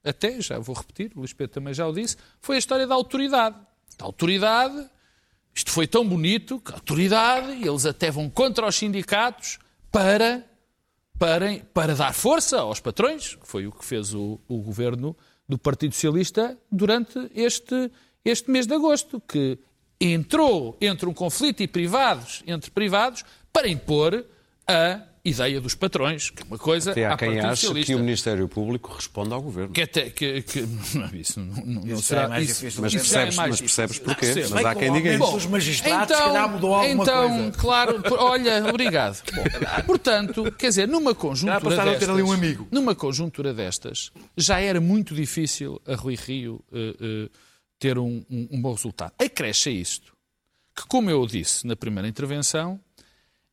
até, 0.05 0.39
já 0.41 0.59
vou 0.59 0.75
repetir, 0.75 1.13
o 1.15 1.21
Luís 1.21 1.33
Pedro 1.33 1.55
também 1.55 1.73
já 1.73 1.87
o 1.87 1.93
disse, 1.95 2.17
foi 2.41 2.57
a 2.57 2.59
história 2.59 2.87
da 2.87 2.95
autoridade. 2.95 3.57
Da 3.97 4.05
autoridade, 4.05 4.85
isto 5.55 5.71
foi 5.71 5.87
tão 5.87 6.07
bonito 6.07 6.61
que 6.61 6.73
a 6.73 6.75
autoridade, 6.75 7.53
e 7.53 7.67
eles 7.67 7.87
até 7.87 8.11
vão 8.11 8.29
contra 8.29 8.67
os 8.67 8.77
sindicatos 8.77 9.59
para, 9.91 10.45
para, 11.23 11.61
para 11.73 11.95
dar 11.95 12.13
força 12.13 12.59
aos 12.59 12.81
patrões, 12.81 13.37
que 13.37 13.47
foi 13.47 13.65
o 13.65 13.71
que 13.71 13.85
fez 13.85 14.13
o, 14.13 14.41
o 14.49 14.59
governo 14.59 15.17
do 15.49 15.57
Partido 15.57 15.95
Socialista 15.95 16.59
durante 16.69 17.31
este, 17.33 17.93
este 18.25 18.51
mês 18.51 18.67
de 18.67 18.75
agosto, 18.75 19.21
que 19.21 19.57
entrou 20.01 20.77
entre 20.81 21.09
um 21.09 21.15
conflito 21.15 21.63
e 21.63 21.69
privados, 21.69 22.43
entre 22.45 22.73
privados 22.73 23.25
para 23.53 23.69
impor 23.69 24.27
a 24.67 25.01
ideia 25.25 25.61
dos 25.61 25.75
patrões, 25.77 26.31
que 26.31 26.43
é 26.43 26.45
uma 26.47 26.59
coisa 26.59 26.91
Até 26.91 27.07
há 27.07 27.17
quem 27.17 27.39
acha 27.39 27.55
Socialista. 27.55 27.93
que 27.93 27.95
o 27.95 28.01
Ministério 28.01 28.49
Público 28.49 28.93
responde 28.93 29.33
ao 29.33 29.41
Governo. 29.41 29.73
Que 29.73 29.83
até, 29.83 30.11
que, 30.11 30.43
que, 30.43 30.63
não, 30.63 31.07
isso 31.15 31.39
não, 31.39 31.47
não, 31.65 31.83
não 31.85 31.95
Isso 31.95 32.03
será 32.03 32.23
é 32.23 32.29
mais 32.29 32.45
isso- 32.51 32.55
difícil. 32.61 32.83
Mas 32.83 32.93
isso 32.95 33.05
já 33.05 33.21
é 33.21 33.23
percebes, 33.25 33.37
mais 33.37 33.51
mas 33.51 33.61
percebes 33.61 33.99
porquê. 34.01 34.27
Percebo. 34.27 34.55
Mas 34.55 34.65
há 34.65 34.75
quem 34.75 34.93
diga 34.93 35.15
isso. 35.15 35.31
dos 35.33 35.47
magistrados, 35.47 36.17
se 36.17 36.23
calhar 36.23 36.49
mudou 36.51 36.75
alguma 36.75 37.03
então, 37.05 37.29
coisa. 37.29 37.53
claro, 37.59 38.03
por- 38.03 38.19
olha, 38.19 38.67
obrigado. 38.69 39.23
Bom, 39.33 39.83
portanto, 39.87 40.53
quer 40.59 40.69
dizer, 40.71 40.89
numa 40.89 41.15
conjuntura 41.15 41.61
ter 41.61 41.85
destas, 41.85 42.09
ali 42.09 42.23
um 42.23 42.33
amigo. 42.33 42.67
numa 42.73 42.95
conjuntura 42.95 43.55
destas, 43.55 44.11
já 44.37 44.59
era 44.59 44.81
muito 44.81 45.15
difícil 45.15 45.81
a 45.87 45.95
Rui 45.95 46.17
Rio 46.17 46.61
eh, 46.73 46.97
eh, 47.01 47.29
ter 47.79 47.97
um, 47.97 48.25
um- 48.29 48.49
um 48.51 48.61
bom 48.61 48.73
resultado. 48.73 49.13
Acresce 49.21 49.69
a 49.69 49.73
isto 49.73 50.13
que, 50.75 50.85
como 50.89 51.09
eu 51.11 51.25
disse 51.27 51.65
na 51.65 51.77
primeira 51.77 52.09
intervenção, 52.09 52.81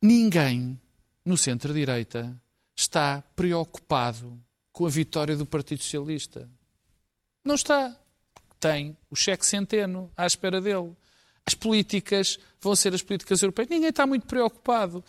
ninguém 0.01 0.79
no 1.25 1.37
centro-direita 1.37 2.35
está 2.75 3.23
preocupado 3.35 4.41
com 4.71 4.85
a 4.85 4.89
vitória 4.89 5.35
do 5.35 5.45
Partido 5.45 5.83
Socialista. 5.83 6.49
Não 7.43 7.55
está. 7.55 7.95
Tem 8.59 8.97
o 9.09 9.15
cheque 9.15 9.45
centeno 9.45 10.11
à 10.15 10.25
espera 10.25 10.61
dele. 10.61 10.95
As 11.45 11.53
políticas 11.53 12.37
vão 12.61 12.75
ser 12.75 12.93
as 12.93 13.01
políticas 13.01 13.41
europeias. 13.41 13.69
Ninguém 13.69 13.89
está 13.89 14.05
muito 14.05 14.25
preocupado. 14.25 15.03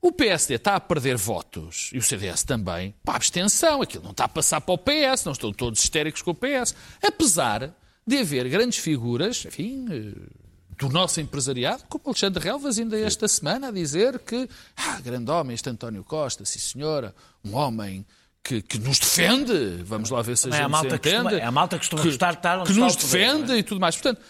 O 0.00 0.12
PSD 0.12 0.56
está 0.56 0.76
a 0.76 0.80
perder 0.80 1.16
votos 1.16 1.90
e 1.94 1.98
o 1.98 2.02
CDS 2.02 2.42
também 2.42 2.94
para 3.02 3.14
a 3.14 3.16
abstenção. 3.16 3.80
Aquilo 3.80 4.04
não 4.04 4.10
está 4.10 4.24
a 4.24 4.28
passar 4.28 4.60
para 4.60 4.74
o 4.74 4.78
PS, 4.78 5.24
não 5.24 5.32
estão 5.32 5.52
todos 5.52 5.82
histéricos 5.82 6.20
com 6.20 6.32
o 6.32 6.34
PS. 6.34 6.74
Apesar 7.02 7.74
de 8.06 8.18
haver 8.18 8.48
grandes 8.50 8.78
figuras, 8.78 9.46
enfim, 9.46 9.86
eh, 9.90 10.43
do 10.78 10.88
nosso 10.88 11.20
empresariado, 11.20 11.84
como 11.88 12.02
Alexandre 12.06 12.42
Relvas, 12.42 12.78
ainda 12.78 12.98
esta 12.98 13.28
semana, 13.28 13.68
a 13.68 13.70
dizer 13.70 14.18
que, 14.20 14.48
ah, 14.76 15.00
grande 15.00 15.30
homem, 15.30 15.54
este 15.54 15.68
António 15.70 16.02
Costa, 16.04 16.44
sim 16.44 16.58
senhora, 16.58 17.14
um 17.44 17.54
homem 17.54 18.04
que, 18.42 18.60
que 18.60 18.78
nos 18.78 18.98
defende, 18.98 19.82
vamos 19.84 20.10
lá 20.10 20.20
ver 20.20 20.36
se 20.36 20.48
a 20.48 20.50
Também 20.50 20.58
gente 20.60 20.66
a 20.66 20.68
malta 20.68 20.90
se 20.90 20.98
costuma- 20.98 21.20
entende, 21.30 21.40
é 21.42 21.44
a 21.46 21.50
malta 21.52 21.76
que 21.76 21.80
costuma 21.80 22.02
gostar 22.02 22.32
de 22.32 22.38
estar 22.38 22.58
onde 22.58 22.72
que 22.72 22.78
nos 22.78 22.96
poder, 22.96 23.06
defende 23.10 23.48
não 23.48 23.54
é? 23.54 23.58
e 23.58 23.62
tudo 23.62 23.80
mais. 23.80 23.94
Portanto, 23.96 24.20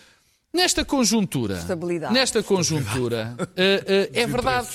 nesta 0.52 0.84
conjuntura, 0.84 1.58
Estabilidade. 1.58 2.14
nesta 2.14 2.42
conjuntura, 2.42 3.36
eh, 3.56 4.10
eh, 4.14 4.20
é 4.22 4.26
verdade. 4.26 4.68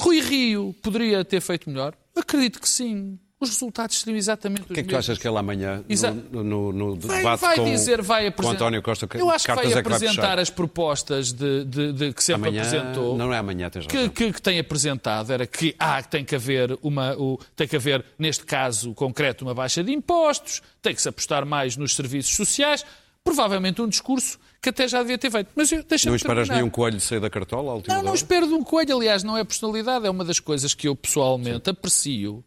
Rui 0.00 0.20
Rio 0.20 0.74
poderia 0.82 1.24
ter 1.24 1.40
feito 1.40 1.68
melhor? 1.70 1.94
Acredito 2.14 2.60
que 2.60 2.68
sim. 2.68 3.18
Os 3.46 3.54
resultados 3.54 4.00
seriam 4.00 4.16
exatamente 4.16 4.62
os 4.62 4.70
O 4.70 4.74
que 4.74 4.80
é 4.80 4.82
que 4.82 4.88
tu 4.88 4.92
mesmos. 4.92 5.06
achas 5.10 5.18
que 5.18 5.28
ele 5.28 5.38
amanhã, 5.38 5.84
Exa- 5.88 6.10
no, 6.10 6.42
no, 6.42 6.72
no 6.72 6.96
Vai, 6.96 7.16
debate 7.18 7.40
vai 7.40 7.56
com, 7.56 7.64
dizer, 7.64 8.02
vai 8.02 8.22
com 8.22 8.28
apresentar. 8.28 8.54
António 8.56 8.82
Costa, 8.82 9.06
que 9.06 9.16
Eu 9.18 9.30
acho 9.30 9.44
que 9.44 9.54
vai 9.54 9.64
é 9.64 9.68
que 9.68 9.72
vai 9.74 9.80
apresentar 9.80 10.38
as 10.38 10.50
propostas 10.50 11.32
de, 11.32 11.64
de- 11.64 11.92
de- 11.92 12.12
que 12.12 12.22
sempre 12.24 12.48
Amanhã, 12.48 12.62
apresentou. 12.62 13.16
não 13.16 13.32
é 13.32 13.38
amanhã, 13.38 13.70
tens 13.70 13.86
que, 13.86 13.96
razão. 13.96 14.10
que, 14.10 14.32
que 14.32 14.42
tem 14.42 14.58
apresentado 14.58 15.32
era 15.32 15.46
que 15.46 15.74
ah, 15.78 16.02
tem 16.02 16.24
que 16.24 16.34
haver 16.34 16.78
uma 16.82 17.14
o, 17.16 17.38
tem 17.54 17.66
que 17.68 17.76
haver 17.76 18.04
neste 18.18 18.44
caso 18.44 18.92
concreto 18.94 19.44
uma 19.44 19.54
baixa 19.54 19.82
de 19.84 19.92
impostos, 19.92 20.62
tem 20.82 20.94
que 20.94 21.00
se 21.02 21.08
apostar 21.08 21.44
mais 21.46 21.76
nos 21.76 21.94
serviços 21.94 22.34
sociais, 22.34 22.84
provavelmente 23.24 23.80
um 23.82 23.88
discurso 23.88 24.38
que 24.62 24.70
até 24.70 24.88
já 24.88 25.00
devia 25.00 25.18
ter 25.18 25.30
feito. 25.30 25.48
Mas 25.54 25.70
eu 25.70 25.82
deixa 25.82 26.08
Não 26.08 26.16
esperas 26.16 26.48
nenhum 26.48 26.70
coelho 26.70 27.00
sair 27.00 27.20
da 27.20 27.30
cartola 27.30 27.80
Não, 27.86 27.96
não 27.96 28.06
hora? 28.06 28.14
espero 28.14 28.46
de 28.46 28.54
um 28.54 28.62
coelho, 28.64 28.96
aliás, 28.96 29.22
não 29.22 29.36
é 29.36 29.44
personalidade, 29.44 30.06
é 30.06 30.10
uma 30.10 30.24
das 30.24 30.40
coisas 30.40 30.74
que 30.74 30.88
eu 30.88 30.96
pessoalmente 30.96 31.70
aprecio. 31.70 32.44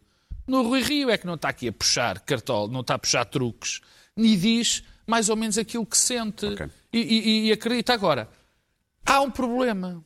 No 0.50 0.62
Rui 0.62 0.82
Rio 0.82 1.10
é 1.10 1.16
que 1.16 1.26
não 1.26 1.34
está 1.36 1.48
aqui 1.48 1.68
a 1.68 1.72
puxar 1.72 2.18
cartol, 2.20 2.66
não 2.68 2.80
está 2.80 2.94
a 2.94 2.98
puxar 2.98 3.24
truques, 3.24 3.80
nem 4.16 4.36
diz 4.36 4.82
mais 5.06 5.28
ou 5.28 5.36
menos 5.36 5.56
aquilo 5.56 5.86
que 5.86 5.96
sente 5.96 6.44
Ok. 6.46 6.66
e, 6.92 6.98
e- 6.98 7.46
e 7.48 7.52
acredita. 7.52 7.92
Agora, 7.94 8.28
há 9.06 9.20
um 9.20 9.30
problema. 9.30 10.04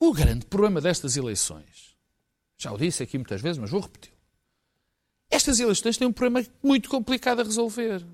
O 0.00 0.12
grande 0.12 0.46
problema 0.46 0.80
destas 0.80 1.16
eleições, 1.16 1.96
já 2.56 2.72
o 2.72 2.76
disse 2.78 3.02
aqui 3.02 3.18
muitas 3.18 3.40
vezes, 3.40 3.58
mas 3.58 3.70
vou 3.70 3.80
repetir. 3.80 4.12
Estas 5.30 5.60
eleições 5.60 5.96
têm 5.96 6.08
um 6.08 6.12
problema 6.12 6.44
muito 6.62 6.88
complicado 6.88 7.40
a 7.40 7.44
resolver. 7.44 8.04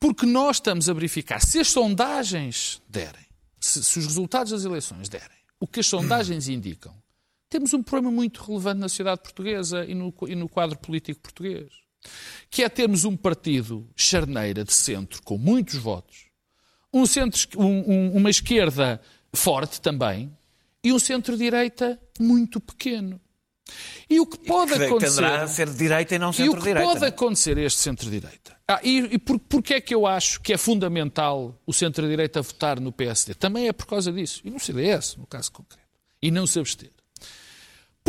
Porque 0.00 0.26
nós 0.26 0.56
estamos 0.56 0.88
a 0.88 0.92
verificar, 0.92 1.40
se 1.40 1.58
as 1.60 1.68
sondagens 1.68 2.80
derem, 2.88 3.24
se, 3.58 3.82
se 3.82 3.98
os 3.98 4.06
resultados 4.06 4.52
das 4.52 4.64
eleições 4.64 5.08
derem, 5.08 5.36
o 5.58 5.66
que 5.66 5.80
as 5.80 5.86
sondagens 5.86 6.46
indicam, 6.48 6.94
temos 7.48 7.72
um 7.72 7.82
problema 7.82 8.10
muito 8.14 8.42
relevante 8.42 8.80
na 8.80 8.88
sociedade 8.88 9.22
portuguesa 9.22 9.84
e 9.84 9.94
no, 9.94 10.12
e 10.26 10.34
no 10.34 10.48
quadro 10.48 10.78
político 10.78 11.20
português, 11.20 11.70
que 12.50 12.62
é 12.62 12.68
termos 12.68 13.04
um 13.04 13.16
partido 13.16 13.88
charneira 13.96 14.64
de 14.64 14.72
centro 14.72 15.22
com 15.22 15.38
muitos 15.38 15.76
votos, 15.76 16.26
um 16.92 17.06
centro, 17.06 17.40
um, 17.58 17.90
um, 17.90 18.16
uma 18.16 18.30
esquerda 18.30 19.00
forte 19.32 19.80
também 19.80 20.30
e 20.82 20.92
um 20.92 20.98
centro-direita 20.98 22.00
muito 22.18 22.60
pequeno. 22.60 23.20
E 24.08 24.18
o 24.18 24.26
que 24.26 24.38
pode 24.38 24.72
que 24.72 24.84
acontecer. 24.84 25.16
tenderá 25.16 25.42
a 25.42 25.48
ser 25.48 25.68
de 25.68 25.76
direita 25.76 26.14
e 26.14 26.18
não 26.18 26.28
E 26.28 26.30
o 26.30 26.32
que 26.32 26.42
centro-direita. 26.42 26.88
pode 26.88 27.00
não 27.00 27.08
acontecer 27.08 27.58
a 27.58 27.62
este 27.62 27.80
centro-direita? 27.80 28.56
Ah, 28.66 28.80
e 28.82 28.98
e 29.14 29.18
por, 29.18 29.38
porquê 29.38 29.74
é 29.74 29.80
que 29.80 29.94
eu 29.94 30.06
acho 30.06 30.40
que 30.40 30.54
é 30.54 30.56
fundamental 30.56 31.54
o 31.66 31.72
centro-direita 31.72 32.40
votar 32.40 32.80
no 32.80 32.90
PSD? 32.90 33.34
Também 33.34 33.68
é 33.68 33.72
por 33.72 33.86
causa 33.86 34.10
disso. 34.10 34.40
E 34.44 34.50
no 34.50 34.58
CDS, 34.58 35.16
no 35.16 35.26
caso 35.26 35.52
concreto. 35.52 35.86
E 36.22 36.30
não 36.30 36.46
se 36.46 36.58
abster. 36.58 36.90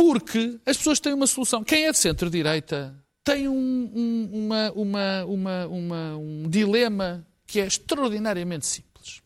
Porque 0.00 0.58
as 0.64 0.78
pessoas 0.78 0.98
têm 0.98 1.12
uma 1.12 1.26
solução. 1.26 1.62
Quem 1.62 1.84
é 1.86 1.92
de 1.92 1.98
centro-direita 1.98 2.94
tem 3.22 3.46
um, 3.46 3.52
um- 3.94 4.30
uma- 4.32 4.72
uma- 4.72 5.24
uma- 5.26 5.66
uma- 5.66 6.16
um 6.16 6.48
dilema 6.48 7.26
que 7.46 7.60
é 7.60 7.66
extraordinariamente 7.66 8.64
simples. 8.64 9.20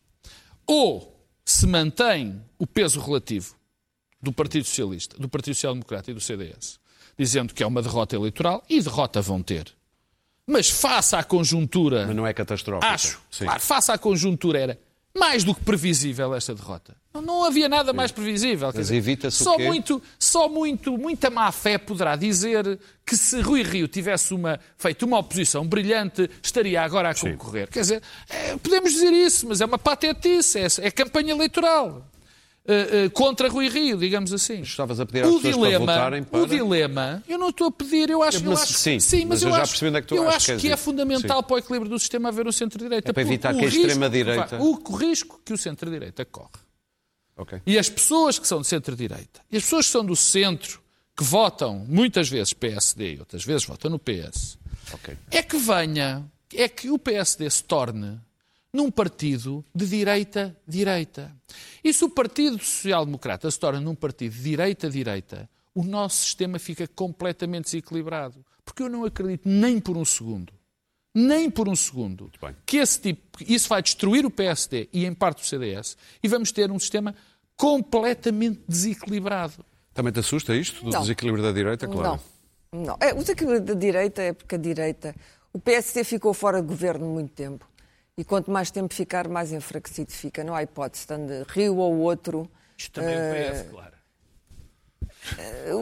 Ou 0.67 1.17
se 1.45 1.65
mantém 1.65 2.41
o 2.59 2.67
peso 2.67 2.99
relativo 2.99 3.55
do 4.21 4.33
Partido 4.33 4.65
Socialista, 4.65 5.17
do 5.17 5.29
Partido 5.29 5.53
Social 5.55 5.73
Democrata 5.75 6.11
e 6.11 6.13
do 6.13 6.19
CDS, 6.19 6.77
dizendo 7.17 7.53
que 7.53 7.63
é 7.63 7.65
uma 7.65 7.81
derrota 7.81 8.13
eleitoral, 8.17 8.61
e 8.69 8.81
derrota 8.81 9.21
vão 9.21 9.41
ter. 9.41 9.71
Mas 10.45 10.69
face 10.69 11.15
à 11.15 11.23
conjuntura, 11.23 12.05
Mas 12.05 12.15
não 12.17 12.27
é 12.27 12.33
catastrófico. 12.33 12.91
acho, 12.91 13.19
Sim. 13.31 13.45
claro, 13.45 13.61
face 13.61 13.91
à 13.93 13.97
conjuntura 13.97 14.59
era 14.59 14.79
mais 15.17 15.43
do 15.43 15.55
que 15.55 15.61
previsível 15.61 16.35
esta 16.35 16.53
derrota. 16.53 16.95
Não, 17.13 17.45
havia 17.45 17.69
nada 17.69 17.93
mais 17.93 18.11
previsível. 18.11 18.69
Mas 18.75 18.91
evita-se 18.91 19.43
só 19.43 19.57
muito, 19.57 20.01
só 20.19 20.49
muito, 20.49 20.97
muita 20.97 21.29
má 21.29 21.51
fé 21.51 21.77
poderá 21.77 22.15
dizer 22.15 22.77
que 23.05 23.15
se 23.15 23.39
Rui 23.39 23.63
Rio 23.63 23.87
tivesse 23.87 24.33
uma, 24.33 24.59
feito 24.77 25.05
uma 25.05 25.19
oposição 25.19 25.65
brilhante, 25.65 26.29
estaria 26.43 26.81
agora 26.81 27.11
a 27.11 27.15
concorrer. 27.15 27.69
Quer 27.69 27.81
dizer, 27.81 28.03
é, 28.29 28.57
podemos 28.57 28.91
dizer 28.91 29.13
isso, 29.13 29.47
mas 29.47 29.61
é 29.61 29.65
uma 29.65 29.77
patetice, 29.77 30.59
é, 30.59 30.67
é 30.87 30.91
campanha 30.91 31.31
eleitoral. 31.31 32.05
Eh, 32.67 33.09
contra 33.09 33.47
Rui 33.47 33.69
Rio, 33.69 33.95
digamos 33.95 34.33
assim. 34.33 34.61
Estavas 34.61 34.99
a 34.99 35.05
pedir 35.05 35.21
às 35.23 35.29
o 35.29 35.35
pessoas 35.39 35.55
para 35.55 35.63
dilema, 35.69 35.85
votarem 35.93 36.23
para- 36.23 36.39
O 36.41 36.47
dilema, 36.47 37.23
eu 37.27 37.37
não 37.37 37.49
estou 37.49 37.67
a 37.67 37.71
pedir, 37.71 38.09
eu 38.09 38.23
acho, 38.23 38.39
eu 38.39 38.49
mas 38.49 38.63
acho 38.63 38.73
sim, 38.99 39.25
mas 39.25 39.43
eu, 39.43 39.49
eu 39.49 39.55
já 39.55 39.61
acho, 39.61 39.71
percebi 39.73 39.95
é 39.97 40.01
que 40.01 40.07
tu 40.07 40.15
eu 40.15 40.23
que 40.23 40.29
acho 40.35 40.45
queres 40.47 40.61
que 40.63 40.71
é 40.71 40.77
fundamental 40.77 41.37
Sim. 41.41 41.47
para 41.47 41.53
o 41.55 41.57
equilíbrio 41.59 41.89
do 41.91 41.99
sistema 41.99 42.29
haver 42.29 42.47
o 42.47 42.51
centro-direita. 42.51 43.11
É 43.11 43.13
para 43.13 43.21
evitar 43.21 43.53
o 43.53 43.59
que 43.59 43.65
a 43.65 43.67
extrema-direita- 43.67 44.57
O 44.63 44.95
risco 44.97 45.39
que 45.45 45.53
o 45.53 45.57
centro-direita 45.59 46.25
corre 46.25 46.49
Ok. 47.37 47.61
e 47.67 47.77
as 47.77 47.87
pessoas 47.87 48.39
que 48.39 48.47
são 48.47 48.61
de 48.61 48.67
centro-direita 48.67 49.41
e 49.51 49.57
as 49.57 49.63
pessoas 49.63 49.85
que 49.85 49.91
são 49.91 50.03
do 50.03 50.15
centro, 50.15 50.81
que 51.15 51.23
votam 51.23 51.85
muitas 51.87 52.27
vezes 52.29 52.51
PSD 52.51 53.13
e 53.13 53.19
outras 53.19 53.45
vezes 53.45 53.63
votam 53.65 53.91
no 53.91 53.99
PS, 53.99 54.57
Ok. 54.91 55.15
é 55.29 55.43
que 55.43 55.57
venha, 55.57 56.25
é 56.51 56.67
que 56.67 56.89
o 56.89 56.97
PSD 56.97 57.47
se 57.47 57.63
torne 57.63 58.19
num 58.75 58.91
partido 58.91 59.63
de 59.73 59.87
direita-direita. 59.87 61.33
E 61.81 61.93
se 61.93 62.03
o 62.03 62.09
Partido 62.09 62.57
Social 62.59 63.05
Democrata 63.05 63.49
se 63.49 63.57
torna 63.57 63.79
num 63.79 63.95
partido 63.95 64.35
de 64.35 64.43
direita-direita, 64.43 65.49
o 65.73 65.81
nosso 65.81 66.17
sistema 66.17 66.59
fica 66.59 66.85
completamente 66.85 67.65
desequilibrado. 67.65 68.45
Porque 68.65 68.83
eu 68.83 68.89
não 68.89 69.05
acredito 69.05 69.47
nem 69.47 69.79
por 69.79 69.95
um 69.95 70.03
segundo, 70.03 70.51
nem 71.13 71.49
por 71.49 71.69
um 71.69 71.75
segundo, 71.75 72.29
que 72.65 72.77
esse 72.77 72.99
tipo, 72.99 73.21
isso 73.47 73.69
vai 73.69 73.81
destruir 73.81 74.25
o 74.25 74.29
PSD 74.29 74.89
e 74.91 75.05
em 75.05 75.13
parte 75.13 75.41
o 75.41 75.45
CDS 75.45 75.95
e 76.21 76.27
vamos 76.27 76.51
ter 76.51 76.69
um 76.69 76.79
sistema 76.79 77.15
completamente 77.55 78.61
desequilibrado. 78.67 79.63
Também 79.93 80.11
te 80.11 80.19
assusta 80.19 80.53
isto, 80.53 80.83
do 80.83 80.91
Não. 80.91 80.99
desequilíbrio 80.99 81.41
da 81.41 81.53
direita, 81.53 81.87
claro? 81.87 82.19
Não, 82.73 82.81
não. 82.81 82.97
É, 82.99 83.13
o 83.13 83.19
desequilíbrio 83.19 83.61
da 83.61 83.73
direita 83.73 84.21
é 84.21 84.33
porque 84.33 84.55
a 84.55 84.57
direita. 84.57 85.15
O 85.53 85.59
PSD 85.59 86.03
ficou 86.03 86.33
fora 86.33 86.61
de 86.61 86.67
governo 86.67 87.05
muito 87.05 87.31
tempo. 87.31 87.65
E 88.17 88.23
quanto 88.23 88.49
mais 88.49 88.71
tempo 88.71 88.93
ficar, 88.93 89.27
mais 89.27 89.51
enfraquecido 89.51 90.09
fica. 90.09 90.41
Não 90.41 90.55
há 90.55 90.63
hipótese, 90.63 91.01
estando 91.01 91.45
Rio 91.49 91.75
ou 91.75 91.97
outro. 91.97 92.49
Isto 92.77 93.01
também 93.01 93.13
é 93.13 93.49
o 93.49 93.53
PS, 93.53 93.69
claro. 93.69 93.95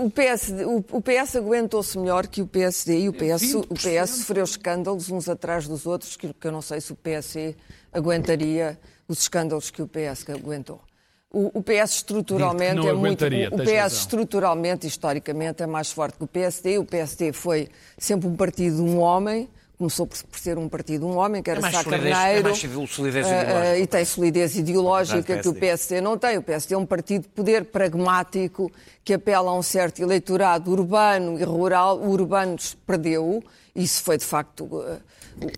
O 0.04 0.10
PS, 0.10 0.52
o, 0.92 1.02
PS 1.02 1.36
aguentou-se 1.36 1.96
melhor 2.00 2.26
que 2.26 2.42
o 2.42 2.48
PSD 2.48 3.02
e 3.02 3.10
o 3.10 3.14
PS, 3.14 3.54
o 3.54 3.74
PS 3.76 4.10
sofreu 4.10 4.44
escândalos 4.44 5.12
uns 5.12 5.30
atrás 5.30 5.68
dos 5.68 5.86
outros, 5.86 6.16
que, 6.16 6.34
eu 6.42 6.52
não 6.52 6.62
sei 6.62 6.82
se 6.82 6.92
o 6.94 6.96
PSD 6.96 7.56
aguentaria 7.92 8.80
os 9.08 9.20
escândalos 9.20 9.70
que 9.70 9.82
o 9.82 9.88
PS 9.88 10.28
aguentou. 10.30 10.82
O, 11.30 11.60
o 11.60 11.64
PS 11.64 11.96
estruturalmente 11.96 12.88
é 12.88 12.94
muito. 12.94 13.26
O 13.52 13.58
PS 13.58 13.72
razão. 13.74 14.00
estruturalmente, 14.00 14.88
historicamente, 14.88 15.62
é 15.62 15.68
mais 15.68 15.92
forte 15.92 16.18
que 16.18 16.24
o 16.24 16.28
PSD. 16.28 16.80
O 16.80 16.86
PSD 16.86 17.34
foi 17.34 17.70
sempre 17.98 18.28
um 18.28 18.36
partido 18.36 18.78
de 18.78 18.82
um 18.82 19.00
homem, 19.00 19.50
começou 19.84 20.08
por, 20.08 20.18
por 20.24 20.40
ser 20.40 20.58
um 20.58 20.70
partido 20.70 21.06
de 21.06 21.12
um 21.14 21.18
homem, 21.18 21.44
que 21.44 21.50
era 21.52 21.60
É 21.60 21.72
Sá 21.72 21.84
solidez- 21.84 22.06
é 22.18 22.22
Carneiro. 22.22 22.56
civil- 22.56 22.88
solidez 22.88 23.28
ideológica. 23.28 23.78
e 23.80 23.88
tem 23.88 24.06
solidez 24.06 24.56
ideológica 24.58 25.36
Ao 25.36 25.42
que 25.42 25.48
o 25.50 25.54
PSD. 25.54 26.00
Não 26.02 26.18
tem. 26.18 26.38
O 26.38 26.42
PSD 26.42 26.76
é 26.76 26.78
um 26.78 26.86
partido 26.86 27.24
de 27.24 27.28
poder 27.30 27.66
pragmático 27.66 28.72
que 29.04 29.14
apela 29.14 29.52
a 29.52 29.54
um 29.54 29.62
certo 29.62 30.02
eleitorado 30.02 30.72
urbano 30.72 31.38
e 31.38 31.44
rural. 31.44 32.00
O 32.00 32.10
urbano 32.12 32.56
perdeu. 32.88 33.44
Isso 33.76 34.02
foi, 34.04 34.18
de 34.18 34.24
facto, 34.26 34.64
uh, 34.66 35.02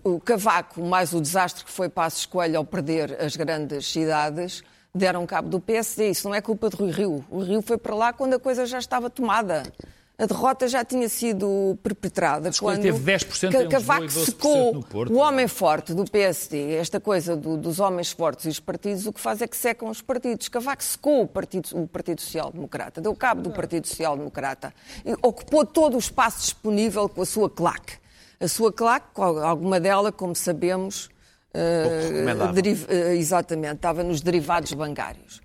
o, 0.02 0.14
o 0.14 0.20
Cavaco, 0.20 0.82
mais 0.82 1.12
o 1.12 1.20
desastre 1.20 1.64
que 1.64 1.70
foi 1.70 1.88
Passos 1.88 2.26
Coelho 2.26 2.58
ao 2.58 2.64
perder 2.64 3.16
as 3.20 3.36
grandes 3.36 3.86
cidades, 3.92 4.62
deram 4.94 5.24
cabo 5.26 5.48
do 5.48 5.60
PSD. 5.60 6.10
Isso 6.10 6.26
não 6.28 6.34
é 6.34 6.40
culpa 6.40 6.68
de 6.70 6.76
Rui 6.76 6.90
Rio. 6.90 7.24
O 7.30 7.40
Rio 7.42 7.62
foi 7.62 7.76
para 7.78 7.94
lá 7.94 8.12
quando 8.12 8.34
a 8.34 8.38
coisa 8.40 8.66
já 8.66 8.78
estava 8.78 9.08
tomada. 9.10 9.62
A 10.18 10.24
derrota 10.24 10.66
já 10.66 10.82
tinha 10.82 11.10
sido 11.10 11.78
perpetrada. 11.82 12.50
Coelho 12.58 12.80
Quando 12.80 12.82
teve 12.82 13.12
10% 13.12 13.54
em 13.64 13.68
Cavaco 13.68 14.04
12% 14.06 14.24
secou 14.24 14.72
no 14.74 14.82
Porto. 14.82 15.12
o 15.12 15.16
homem 15.18 15.46
forte 15.46 15.92
do 15.92 16.10
PSD, 16.10 16.74
esta 16.76 16.98
coisa 16.98 17.36
do- 17.36 17.58
dos 17.58 17.78
homens 17.80 18.12
fortes 18.12 18.46
e 18.46 18.48
os 18.48 18.58
partidos, 18.58 19.06
o 19.06 19.12
que 19.12 19.20
faz 19.20 19.42
é 19.42 19.46
que 19.46 19.54
secam 19.56 19.90
os 19.90 20.00
partidos. 20.00 20.48
Cavaco 20.48 20.82
secou 20.82 21.22
o 21.22 21.26
Partido, 21.28 21.68
o 21.74 21.86
partido 21.86 22.22
Social 22.22 22.50
Democrata, 22.50 22.98
deu 22.98 23.14
cabo 23.14 23.42
do 23.42 23.50
Partido 23.50 23.86
Social 23.86 24.16
Democrata, 24.16 24.72
e 25.04 25.12
ocupou 25.22 25.66
todo 25.66 25.96
o 25.96 25.98
espaço 25.98 26.40
disponível 26.40 27.08
com 27.10 27.20
a 27.20 27.26
sua 27.26 27.50
claque. 27.50 27.94
A 28.40 28.48
sua 28.48 28.72
claque, 28.72 29.08
alguma 29.20 29.78
dela, 29.78 30.10
como 30.10 30.34
sabemos, 30.34 31.10
deriv- 32.52 32.86
eh, 32.88 33.16
exatamente, 33.16 33.76
estava 33.76 34.02
nos 34.02 34.20
derivados 34.22 34.72
bancários. 34.72 35.40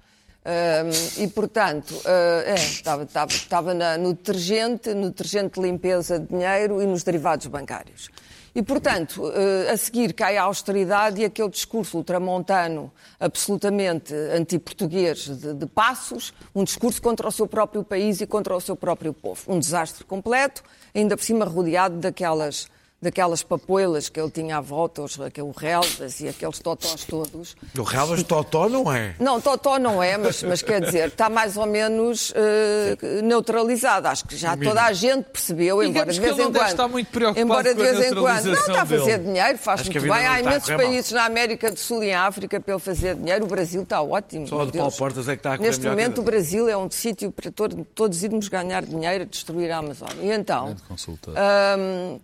E, 1.17 1.27
portanto, 1.27 1.93
ah, 2.05 2.43
é, 2.45 2.55
estava, 2.55 3.73
na- 3.73 3.97
no 3.97 4.13
detergente, 4.13 4.93
no 4.93 5.09
detergente 5.09 5.59
de 5.59 5.67
limpeza 5.67 6.19
de 6.19 6.27
dinheiro 6.27 6.81
e 6.81 6.85
nos 6.87 7.03
derivados 7.03 7.45
bancários. 7.47 8.09
E, 8.53 8.61
portanto, 8.63 9.23
ah, 9.67 9.71
a 9.71 9.77
seguir 9.77 10.13
cai 10.13 10.37
a 10.37 10.43
austeridade 10.43 11.21
e 11.21 11.25
aquele 11.25 11.49
discurso 11.49 11.97
ultramontano, 11.97 12.91
absolutamente 13.19 14.13
anti-português 14.13 15.19
de, 15.37 15.53
de 15.53 15.65
passos, 15.67 16.33
um 16.55 16.63
discurso 16.63 16.99
contra 17.01 17.27
o 17.27 17.31
seu 17.31 17.45
próprio 17.47 17.83
país 17.83 18.19
e 18.19 18.25
contra 18.25 18.55
o 18.55 18.59
seu 18.59 18.75
próprio 18.75 19.13
povo. 19.13 19.41
Um 19.47 19.59
desastre 19.59 20.03
completo, 20.05 20.63
ainda 20.93 21.15
por 21.15 21.23
cima 21.23 21.45
rodeado 21.45 21.97
daquelas 21.97 22.67
daquelas 23.01 23.41
papoilas 23.41 24.09
que 24.09 24.19
ele 24.19 24.29
tinha 24.29 24.57
à 24.57 24.61
volta, 24.61 25.01
os, 25.01 25.19
aquele 25.19 25.51
relvas 25.57 26.19
e 26.21 26.27
aqueles 26.29 26.59
totós 26.59 27.03
todos. 27.03 27.55
O 27.75 27.81
Relvas 27.81 28.21
Totó 28.21 28.69
não 28.69 28.91
é. 28.93 29.15
Não, 29.19 29.41
Totó 29.41 29.79
não 29.79 30.03
é, 30.03 30.17
mas, 30.17 30.43
mas 30.43 30.61
quer 30.61 30.81
dizer, 30.81 31.07
está 31.07 31.27
mais 31.27 31.57
ou 31.57 31.65
menos 31.65 32.31
eh, 32.35 33.21
neutralizado. 33.23 34.07
Acho 34.07 34.25
que 34.27 34.37
já 34.37 34.55
toda 34.55 34.83
a 34.83 34.93
gente 34.93 35.25
percebeu, 35.25 35.81
embora 35.81 36.11
Digamos 36.11 36.15
de 36.15 36.21
que 36.21 36.25
vez 36.27 36.37
ele 36.39 36.49
em 36.49 36.53
quando. 36.53 36.67
estar 36.69 36.87
muito 36.87 37.07
preocupado 37.09 37.39
embora 37.41 37.73
de 37.73 37.81
vez 37.81 37.99
em 38.11 38.13
quando. 38.15 38.45
Não, 38.45 38.53
está 38.53 38.81
a 38.81 38.85
fazer 38.85 39.17
dele. 39.17 39.23
dinheiro, 39.33 39.57
faz 39.57 39.81
Acho 39.81 39.91
muito 39.91 40.01
bem. 40.03 40.11
Há 40.11 40.39
está 40.39 40.39
imensos 40.51 40.69
mal. 40.69 40.77
países 40.77 41.11
na 41.11 41.25
América 41.25 41.71
do 41.71 41.79
Sul 41.79 42.03
e 42.03 42.07
em 42.09 42.13
África 42.13 42.59
para 42.59 42.73
ele 42.75 42.81
fazer 42.83 43.15
dinheiro. 43.15 43.45
O 43.45 43.47
Brasil 43.47 43.81
está 43.81 44.01
ótimo. 44.01 44.47
Só 44.47 44.63
de 44.65 44.77
Paulo. 44.77 44.91
Portas 44.91 45.27
é 45.27 45.35
que 45.35 45.39
está 45.39 45.53
a 45.53 45.57
Neste 45.57 45.87
momento, 45.87 46.21
o 46.21 46.23
Brasil 46.23 46.69
é 46.69 46.77
um 46.77 46.89
sítio 46.91 47.31
para 47.31 47.51
todo- 47.51 47.83
todos 47.95 48.21
irmos 48.23 48.47
ganhar 48.47 48.85
dinheiro 48.85 49.23
a 49.23 49.25
destruir 49.27 49.71
a 49.71 49.77
Amazónia. 49.77 50.21
E 50.21 50.31
então. 50.31 50.75
consultor. 50.87 51.33
Hum, 51.79 52.19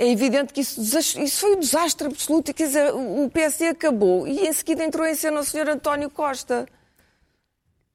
é 0.00 0.10
evidente 0.10 0.54
que 0.54 0.62
isso, 0.62 0.80
isso 0.98 1.40
foi 1.40 1.56
um 1.56 1.60
desastre 1.60 2.06
absoluto. 2.06 2.54
Quer 2.54 2.68
dizer, 2.68 2.94
o 2.94 3.28
PSD 3.28 3.68
acabou 3.68 4.26
e 4.26 4.48
em 4.48 4.52
seguida 4.54 4.82
entrou 4.82 5.06
em 5.06 5.14
cena 5.14 5.40
o 5.40 5.44
Sr. 5.44 5.68
António 5.68 6.08
Costa. 6.08 6.66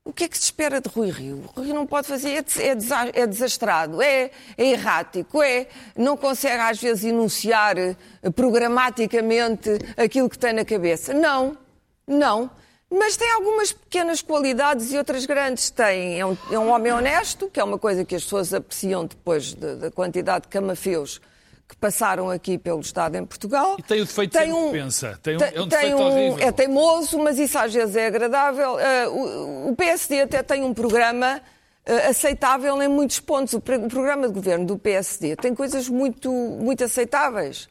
O 0.04 0.14
que 0.14 0.26
é 0.26 0.28
que 0.28 0.38
se 0.38 0.44
espera 0.44 0.80
de 0.80 0.88
Rui 0.88 1.10
Rio? 1.10 1.50
Rui 1.56 1.74
não 1.74 1.88
pode 1.88 2.08
fazer, 2.08 2.30
é, 2.30 2.38
é 2.38 3.22
é 3.22 3.26
desastrado, 3.26 4.04
é, 4.04 4.30
é 4.56 4.64
errático, 4.64 5.42
é, 5.42 5.66
não 5.98 6.16
consegue 6.16 6.62
às 6.62 6.80
vezes 6.80 7.06
enunciar 7.06 7.76
eh, 7.76 7.96
programaticamente 8.36 9.72
aquilo 9.98 10.30
que 10.30 10.38
tem 10.38 10.54
na 10.54 10.64
cabeça. 10.64 11.12
Não, 11.12 11.58
não. 12.06 12.52
Mas 12.88 13.18
tem 13.18 13.32
algumas 13.32 13.72
pequenas 13.72 14.22
qualidades 14.22 14.94
e 14.94 14.98
outras 14.98 15.26
grandes. 15.26 15.72
Tem, 15.72 16.20
é 16.20 16.26
um, 16.26 16.38
é 16.52 16.60
um 16.60 16.70
homem 16.70 16.92
honesto, 16.92 17.50
que 17.52 17.60
é 17.60 17.64
uma 17.64 17.80
coisa 17.80 18.06
que 18.06 18.14
as 18.14 18.24
pessoas 18.24 18.54
apreciam 18.54 19.06
depois 19.06 19.56
de- 19.56 19.76
da 19.78 19.90
quantidade 19.90 20.44
de 20.44 20.50
camafeus 20.50 21.20
que 21.68 21.76
passaram 21.78 22.30
aqui 22.30 22.58
pelo 22.58 22.80
Estado 22.80 23.16
em 23.18 23.26
Portugal. 23.26 23.76
E 23.80 23.84
tem 23.84 24.02
o 24.02 24.06
defeito 24.06 24.38
o 24.38 24.72
que 24.72 24.72
pensa. 24.80 25.20
Tem 25.24 25.36
um- 25.36 25.42
é 25.42 25.48
um 25.62 25.68
tem 25.68 25.68
defeito 25.68 25.98
horrível. 26.02 26.48
É 26.48 26.52
teimoso, 26.52 27.18
mas 27.20 27.40
isso 27.40 27.58
às 27.58 27.74
vezes 27.74 27.96
é 27.96 28.06
agradável. 28.08 28.80
Eh, 28.80 29.08
o, 29.08 29.70
o 29.70 29.76
PSD 29.76 30.22
até 30.22 30.44
tem 30.44 30.64
um 30.64 30.74
programa 30.76 31.42
eh, 31.86 32.08
aceitável 32.08 32.80
em 32.84 32.88
muitos 32.88 33.20
pontos. 33.20 33.54
O, 33.54 33.58
o 33.58 33.62
programa 33.90 34.28
de 34.28 34.34
governo 34.34 34.66
do 34.66 34.78
PSD 34.78 35.36
tem 35.36 35.56
coisas 35.56 35.90
muito, 35.90 36.32
muito 36.32 36.84
aceitáveis. 36.84 37.68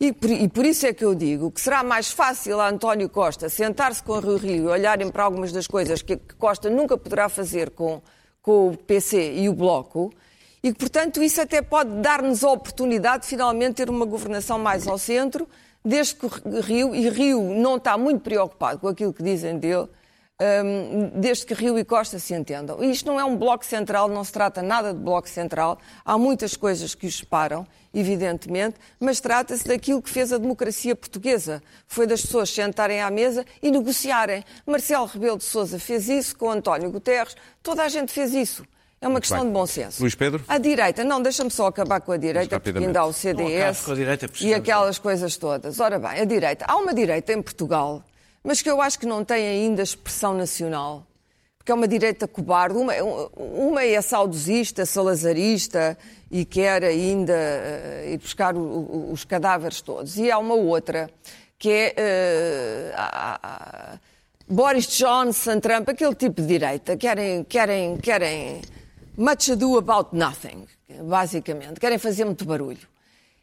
E 0.00 0.12
por, 0.12 0.30
e 0.30 0.48
por 0.48 0.64
isso 0.64 0.84
é 0.86 0.92
que 0.92 1.04
eu 1.04 1.14
digo 1.14 1.50
que 1.50 1.60
será 1.60 1.82
mais 1.84 2.10
fácil 2.10 2.60
a 2.60 2.68
António 2.68 3.08
Costa 3.08 3.48
sentar-se 3.48 4.02
com 4.02 4.12
o 4.12 4.20
Rio 4.20 4.36
Rio 4.36 4.64
e 4.64 4.66
olharem 4.68 5.08
para 5.10 5.22
algumas 5.24 5.52
das 5.52 5.66
coisas 5.66 6.00
que 6.02 6.16
que 6.16 6.34
Costa 6.36 6.68
nunca 6.70 6.96
poderá 6.98 7.28
fazer 7.28 7.70
com, 7.70 8.02
com 8.40 8.68
o 8.70 8.76
PC 8.76 9.32
e 9.34 9.48
o 9.48 9.52
Bloco, 9.54 10.12
e 10.62 10.72
que, 10.72 10.78
portanto, 10.78 11.22
isso 11.22 11.40
até 11.40 11.60
pode 11.60 11.90
dar-nos 12.00 12.44
a 12.44 12.50
oportunidade 12.50 13.22
de 13.22 13.28
finalmente 13.28 13.74
ter 13.74 13.90
uma 13.90 14.06
governação 14.06 14.58
mais 14.58 14.86
ao 14.86 14.96
centro, 14.96 15.48
desde 15.84 16.14
que 16.14 16.26
Rio, 16.60 16.94
e 16.94 17.08
Rio 17.08 17.42
não 17.42 17.76
está 17.76 17.98
muito 17.98 18.20
preocupado 18.20 18.78
com 18.78 18.86
aquilo 18.86 19.12
que 19.12 19.24
dizem 19.24 19.58
dele, 19.58 19.88
hum, 20.40 21.10
desde 21.16 21.44
que 21.44 21.52
Rio 21.52 21.76
e 21.76 21.84
Costa 21.84 22.20
se 22.20 22.32
entendam. 22.32 22.80
E 22.80 22.92
isto 22.92 23.06
não 23.06 23.18
é 23.18 23.24
um 23.24 23.36
bloco 23.36 23.66
central, 23.66 24.06
não 24.06 24.22
se 24.22 24.30
trata 24.30 24.62
nada 24.62 24.94
de 24.94 25.00
bloco 25.00 25.28
central. 25.28 25.78
Há 26.04 26.16
muitas 26.16 26.56
coisas 26.56 26.94
que 26.94 27.08
os 27.08 27.18
separam, 27.18 27.66
evidentemente, 27.92 28.76
mas 29.00 29.18
trata-se 29.18 29.66
daquilo 29.66 30.00
que 30.00 30.10
fez 30.10 30.32
a 30.32 30.38
democracia 30.38 30.94
portuguesa. 30.94 31.60
Foi 31.88 32.06
das 32.06 32.22
pessoas 32.22 32.50
sentarem 32.50 33.02
à 33.02 33.10
mesa 33.10 33.44
e 33.60 33.68
negociarem. 33.68 34.44
Marcelo 34.64 35.06
Rebelo 35.06 35.38
de 35.38 35.44
Sousa 35.44 35.80
fez 35.80 36.08
isso 36.08 36.36
com 36.36 36.48
António 36.48 36.88
Guterres, 36.92 37.34
toda 37.64 37.82
a 37.82 37.88
gente 37.88 38.12
fez 38.12 38.32
isso. 38.32 38.64
É 39.02 39.08
uma 39.08 39.20
questão 39.20 39.38
bem. 39.40 39.48
de 39.48 39.52
bom 39.52 39.66
senso. 39.66 40.00
Luís 40.00 40.14
Pedro? 40.14 40.42
A 40.46 40.58
direita, 40.58 41.02
não, 41.02 41.20
deixa-me 41.20 41.50
só 41.50 41.66
acabar 41.66 42.00
com 42.00 42.12
a 42.12 42.16
direita, 42.16 42.60
porque 42.60 42.78
ainda 42.78 43.00
há 43.00 43.04
o 43.04 43.06
Não 43.08 43.12
CDS 43.12 43.90
a 43.90 43.94
direita, 43.94 44.24
e 44.24 44.28
precisamos. 44.28 44.56
aquelas 44.58 44.98
coisas 44.98 45.36
todas. 45.36 45.80
Ora 45.80 45.98
bem, 45.98 46.20
a 46.20 46.24
direita. 46.24 46.64
Há 46.68 46.76
uma 46.76 46.94
direita 46.94 47.32
em 47.32 47.42
Portugal, 47.42 48.02
mas 48.44 48.62
que 48.62 48.70
eu 48.70 48.80
acho 48.80 48.98
que 48.98 49.04
não 49.06 49.24
tem 49.24 49.44
ainda 49.46 49.82
expressão 49.82 50.34
nacional. 50.34 51.04
Porque 51.58 51.70
é 51.70 51.74
uma 51.74 51.86
direita 51.86 52.26
cobarde. 52.26 52.76
Uma, 52.76 52.92
uma 53.36 53.84
é 53.84 54.00
saudosista, 54.00 54.84
salazarista 54.86 55.96
e 56.30 56.44
quer 56.44 56.82
ainda 56.82 57.32
eh, 57.34 58.10
ir 58.14 58.18
buscar 58.18 58.56
o- 58.56 58.60
o- 58.60 59.10
os 59.12 59.24
cadáveres 59.24 59.80
todos. 59.80 60.16
E 60.18 60.28
há 60.30 60.38
uma 60.38 60.54
outra 60.54 61.08
que 61.58 61.68
é 61.70 61.94
eh, 61.96 62.92
a- 62.96 63.38
a- 63.42 63.98
Boris 64.48 64.86
Johnson, 64.88 65.60
Trump, 65.60 65.88
aquele 65.88 66.14
tipo 66.16 66.40
de 66.42 66.48
direita. 66.48 66.96
Querem, 66.96 67.44
querem, 67.44 67.96
querem 67.96 68.60
much 69.16 69.50
ado 69.50 69.76
about 69.78 70.14
nothing, 70.16 70.66
basicamente. 71.04 71.80
Querem 71.80 71.98
fazer 71.98 72.24
muito 72.24 72.44
barulho. 72.44 72.92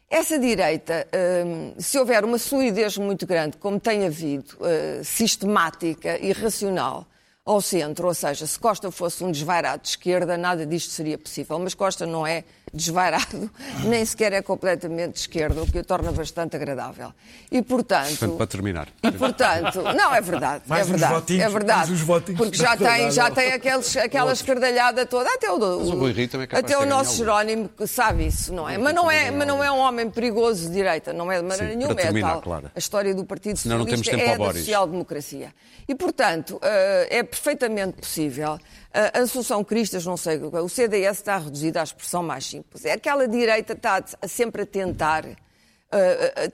Essa 0.08 0.38
direita, 0.38 1.06
hum, 1.46 1.74
se 1.78 1.96
houver 1.98 2.24
uma 2.24 2.38
solidez 2.38 2.98
muito 2.98 3.26
grande, 3.26 3.56
como 3.56 3.78
tem 3.78 4.06
havido, 4.06 4.56
eh, 4.62 5.02
sistemática 5.04 6.18
e 6.18 6.32
racional, 6.32 7.06
ao 7.44 7.60
centro, 7.60 8.06
ou 8.06 8.14
seja, 8.14 8.46
se 8.46 8.58
Costa 8.58 8.90
fosse 8.90 9.24
um 9.24 9.30
desvairado 9.30 9.82
de 9.82 9.88
esquerda, 9.88 10.36
nada 10.36 10.66
disto 10.66 10.90
seria 10.90 11.16
possível. 11.16 11.58
Mas 11.58 11.74
Costa 11.74 12.06
não 12.06 12.26
é 12.26 12.44
desvairado, 12.72 13.50
nem 13.84 14.04
sequer 14.04 14.32
é 14.32 14.42
completamente 14.42 15.14
de 15.14 15.20
esquerda, 15.20 15.62
o 15.62 15.66
que 15.66 15.78
o 15.78 15.84
torna 15.84 16.12
bastante 16.12 16.56
agradável. 16.56 17.12
E, 17.50 17.62
Portanto, 17.62 18.08
portanto, 18.10 18.36
para 18.36 18.46
terminar. 18.46 18.88
e 19.02 19.10
portanto, 19.12 19.82
não 19.82 20.14
é 20.14 20.20
verdade, 20.20 20.64
Mais 20.66 20.82
é 20.82 20.84
uns 20.84 20.90
verdade, 20.90 21.14
votinhos, 21.14 21.44
é 21.44 21.48
verdade, 21.48 21.78
mais 21.78 21.90
uns 21.90 22.00
votinhos. 22.00 22.40
porque 22.40 22.56
já 22.56 22.76
tem, 22.76 23.10
já 23.10 23.30
tem 23.30 23.52
aqueles, 23.52 23.96
aquela 23.96 24.32
escardalhada 24.32 25.06
toda, 25.06 25.28
até 25.32 25.50
o, 25.50 25.56
o 25.58 26.08
é 26.08 26.46
capaz 26.46 26.64
até 26.64 26.78
o 26.78 26.86
nosso 26.86 27.10
algum. 27.10 27.16
Jerónimo 27.16 27.68
que 27.68 27.86
sabe 27.86 28.26
isso, 28.26 28.52
não 28.52 28.68
é? 28.68 28.78
Mas 28.78 28.94
não 28.94 29.10
é, 29.10 29.30
mas 29.30 29.46
não 29.46 29.62
é 29.62 29.70
um 29.70 29.78
homem 29.78 30.08
perigoso 30.10 30.68
de 30.68 30.74
direita, 30.74 31.12
não 31.12 31.30
é 31.30 31.36
de 31.36 31.42
maneira 31.46 31.72
Sim, 31.72 31.78
nenhuma, 31.78 31.94
para 31.94 32.02
é 32.02 32.06
terminar, 32.06 32.32
tal. 32.32 32.42
Clara. 32.42 32.72
A 32.74 32.78
história 32.78 33.14
do 33.14 33.24
Partido 33.24 33.56
Senão 33.56 33.78
não 33.78 33.84
temos 33.84 34.00
Socialista 34.00 34.30
tempo 34.32 34.44
é 34.44 34.52
da 34.52 34.58
social-democracia. 34.58 35.54
E, 35.88 35.94
portanto, 35.94 36.58
eh, 36.62 37.18
é 37.18 37.22
perfeitamente 37.22 37.98
possível. 38.00 38.58
A 38.92 39.20
Assunção 39.20 39.62
Cristas, 39.62 40.04
não 40.04 40.16
sei, 40.16 40.38
o 40.38 40.68
CDS 40.68 41.18
está 41.18 41.38
reduzido 41.38 41.78
à 41.78 41.82
expressão 41.84 42.22
mais 42.22 42.44
simples. 42.44 42.84
É 42.84 42.92
aquela 42.92 43.28
direita 43.28 43.74
que 43.74 43.78
está 43.78 44.02
sempre 44.26 44.62
a 44.62 44.66
tentar. 44.66 45.24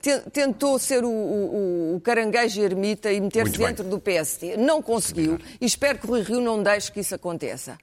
te- 0.01 0.29
tentou 0.31 0.79
ser 0.79 1.03
o, 1.03 1.09
o- 1.09 1.95
o 1.95 2.01
caranguejo 2.01 2.59
ermita 2.61 3.11
e 3.11 3.21
meter-se 3.21 3.57
dentro 3.57 3.83
do 3.83 3.99
PSD. 3.99 4.57
Não 4.57 4.81
conseguiu 4.81 5.37
e 5.61 5.65
espero 5.65 5.99
que 5.99 6.05
o 6.07 6.09
Rui 6.09 6.21
Rio 6.21 6.41
não 6.41 6.61
deixe 6.63 6.91
que 6.91 6.99
isso 7.01 7.13
aconteça. 7.15 7.77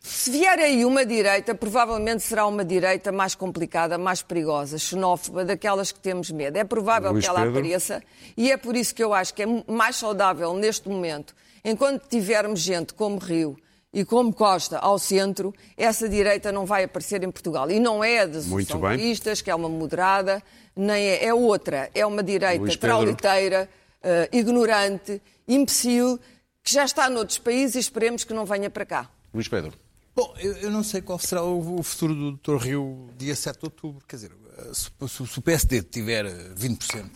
Se 0.00 0.30
vier 0.30 0.58
aí 0.58 0.84
uma 0.84 1.04
direita, 1.04 1.54
provavelmente 1.54 2.22
será 2.22 2.46
uma 2.46 2.64
direita 2.64 3.10
mais 3.10 3.34
complicada, 3.34 3.98
mais 3.98 4.22
perigosa, 4.22 4.78
xenófoba, 4.78 5.44
daquelas 5.44 5.90
que 5.90 5.98
temos 5.98 6.30
medo. 6.30 6.56
É 6.56 6.64
provável 6.64 7.10
Luís 7.12 7.24
que 7.24 7.30
ela 7.30 7.40
Pedro. 7.40 7.58
apareça 7.58 8.02
e 8.36 8.52
é 8.52 8.56
por 8.56 8.76
isso 8.76 8.94
que 8.94 9.02
eu 9.02 9.12
acho 9.12 9.34
que 9.34 9.42
é 9.42 9.46
mais 9.66 9.96
saudável 9.96 10.52
neste 10.54 10.88
momento, 10.88 11.34
enquanto 11.64 12.06
tivermos 12.08 12.60
gente 12.60 12.94
como 12.94 13.18
Rio 13.18 13.56
e 13.92 14.04
como 14.04 14.32
Costa 14.34 14.78
ao 14.78 14.98
centro, 14.98 15.54
essa 15.76 16.08
direita 16.08 16.52
não 16.52 16.66
vai 16.66 16.84
aparecer 16.84 17.22
em 17.22 17.30
Portugal. 17.30 17.70
E 17.70 17.80
não 17.80 18.04
é 18.04 18.20
a 18.20 18.26
bem. 18.26 18.42
socialistas, 18.42 19.40
que 19.40 19.50
é 19.50 19.54
uma 19.54 19.68
moderada, 19.68 20.42
nem 20.76 21.02
é, 21.02 21.24
é 21.26 21.34
outra. 21.34 21.90
É 21.94 22.04
uma 22.04 22.22
direita 22.22 22.64
trauliteira, 22.78 23.68
eh, 24.02 24.28
ignorante, 24.32 25.20
imbecil, 25.46 26.18
que 26.62 26.72
já 26.72 26.84
está 26.84 27.08
noutros 27.08 27.38
países 27.38 27.76
e 27.76 27.78
esperemos 27.80 28.24
que 28.24 28.34
não 28.34 28.44
venha 28.44 28.68
para 28.68 28.84
cá. 28.84 29.10
Luís 29.32 29.48
Pedro. 29.48 29.72
Bom, 30.14 30.34
eu, 30.38 30.52
eu 30.58 30.70
não 30.70 30.82
sei 30.82 31.00
qual 31.00 31.18
será 31.18 31.42
o, 31.44 31.78
o 31.78 31.82
futuro 31.82 32.14
do 32.14 32.32
Dr. 32.32 32.56
Rio 32.62 33.08
dia 33.16 33.34
7 33.36 33.58
de 33.58 33.64
outubro. 33.66 34.04
Quer 34.06 34.16
dizer, 34.16 34.32
se, 34.74 34.90
se- 35.08 35.26
se 35.26 35.38
o 35.38 35.42
PSD 35.42 35.82
tiver 35.82 36.26
20%, 36.54 37.08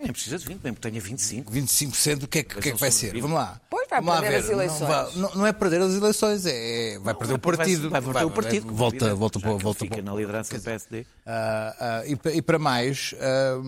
Nem 0.00 0.12
precisa 0.12 0.38
de 0.38 0.46
20, 0.46 0.62
mesmo 0.62 0.76
que 0.76 0.80
tenha 0.80 1.00
25. 1.00 1.52
25%, 1.52 2.22
o 2.22 2.28
que 2.28 2.38
é 2.38 2.42
que, 2.42 2.58
o 2.58 2.62
que, 2.62 2.68
é 2.70 2.72
que 2.72 2.80
vai 2.80 2.90
ser? 2.90 3.12
Vamos 3.20 3.36
lá. 3.36 3.60
Pois 3.68 3.86
vai 3.88 4.00
Vamos 4.00 4.20
perder 4.20 4.36
as 4.38 4.48
eleições. 4.48 4.80
Não, 4.80 4.86
vai- 4.88 5.14
não- 5.16 5.34
não 5.34 5.46
é 5.46 5.52
perder 5.52 5.80
as 5.82 5.94
eleições, 5.94 6.46
é, 6.46 6.98
vai 7.00 7.14
perder 7.14 7.34
o 7.34 7.38
Vai- 7.38 7.56
partido. 7.56 7.90
Vai, 7.90 8.00
voltar 8.00 8.24
o 8.26 8.30
partido. 8.30 8.62
como 8.66 8.76
volta, 8.76 8.96
evidente, 8.96 9.18
volta, 9.18 9.38
volta, 9.38 9.66
ele 9.68 9.74
fica 9.74 9.94
para- 9.96 10.02
na 10.02 10.14
liderança 10.14 10.56
do 10.58 10.62
PSD. 10.64 11.06
Ah, 11.26 11.76
ah, 11.78 12.02
e, 12.06 12.36
e 12.38 12.42
para 12.42 12.58
mais, 12.58 13.14
ah, 13.20 13.60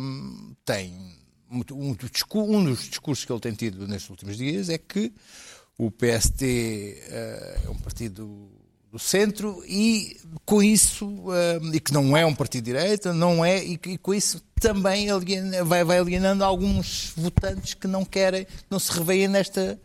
tem 0.64 0.94
muito- 1.50 1.76
um, 1.76 1.90
um 1.90 2.64
dos 2.64 2.88
discursos 2.88 3.24
que 3.26 3.32
ele 3.32 3.40
tem 3.40 3.52
tido 3.52 3.86
nestes 3.86 4.08
últimos 4.08 4.36
dias 4.36 4.70
é 4.70 4.78
que 4.78 5.12
o 5.76 5.90
PSD 5.90 6.96
é 7.10 7.68
um 7.68 7.74
partido 7.74 8.48
do 8.90 8.98
centro 8.98 9.62
e 9.66 10.18
com 10.44 10.62
isso, 10.62 11.14
e 11.72 11.80
que 11.80 11.92
não 11.92 12.16
é 12.16 12.24
um 12.26 12.34
partido 12.34 12.62
de 12.64 12.72
direita, 12.72 13.12
não 13.12 13.44
é, 13.44 13.62
e, 13.64 13.78
e 13.86 13.98
com 13.98 14.12
isso 14.14 14.42
também 14.62 15.10
aliena- 15.10 15.64
vai, 15.64 15.82
vai 15.82 15.98
alienando 15.98 16.44
alguns 16.44 17.12
votantes 17.16 17.74
que 17.74 17.88
não 17.88 18.04
querem, 18.04 18.44
que 18.44 18.64
não 18.70 18.78
se 18.78 18.92
reveem 18.92 19.26
nesta, 19.26 19.78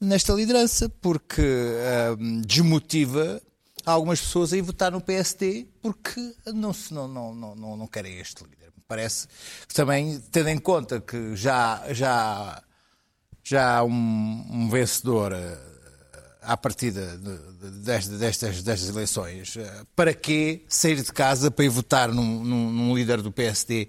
nesta 0.00 0.32
liderança, 0.32 0.88
porque 0.88 1.42
ahm, 1.42 2.40
desmotiva 2.40 3.40
algumas 3.84 4.18
pessoas 4.20 4.52
a 4.52 4.56
ir 4.56 4.62
votar 4.62 4.90
no 4.90 5.00
PSD 5.00 5.66
porque 5.82 6.34
não, 6.46 6.72
não, 6.90 7.08
não, 7.08 7.54
não, 7.54 7.76
não, 7.76 7.86
querem 7.86 8.18
este 8.18 8.42
líder. 8.44 8.72
Parece 8.86 9.28
que 9.68 9.74
também, 9.74 10.18
tendo 10.32 10.48
em 10.48 10.58
conta 10.58 11.00
que 11.00 11.36
já, 11.36 11.84
já, 11.92 12.62
já 13.44 13.78
há 13.78 13.84
um, 13.84 14.46
um 14.50 14.70
vencedor 14.70 15.34
à 16.42 16.56
partida 16.56 17.16
de- 17.18 17.70
de- 17.70 17.78
destas, 17.84 18.18
destas, 18.18 18.62
destas 18.62 18.88
eleições, 18.88 19.56
eh, 19.56 19.82
para 19.96 20.14
que 20.14 20.64
sair 20.68 20.96
de 21.02 21.12
casa 21.12 21.50
para 21.50 21.64
ir 21.64 21.68
votar 21.68 22.12
num, 22.12 22.44
num- 22.44 22.70
num 22.72 22.94
líder 22.96 23.20
do 23.22 23.30
PSD 23.32 23.88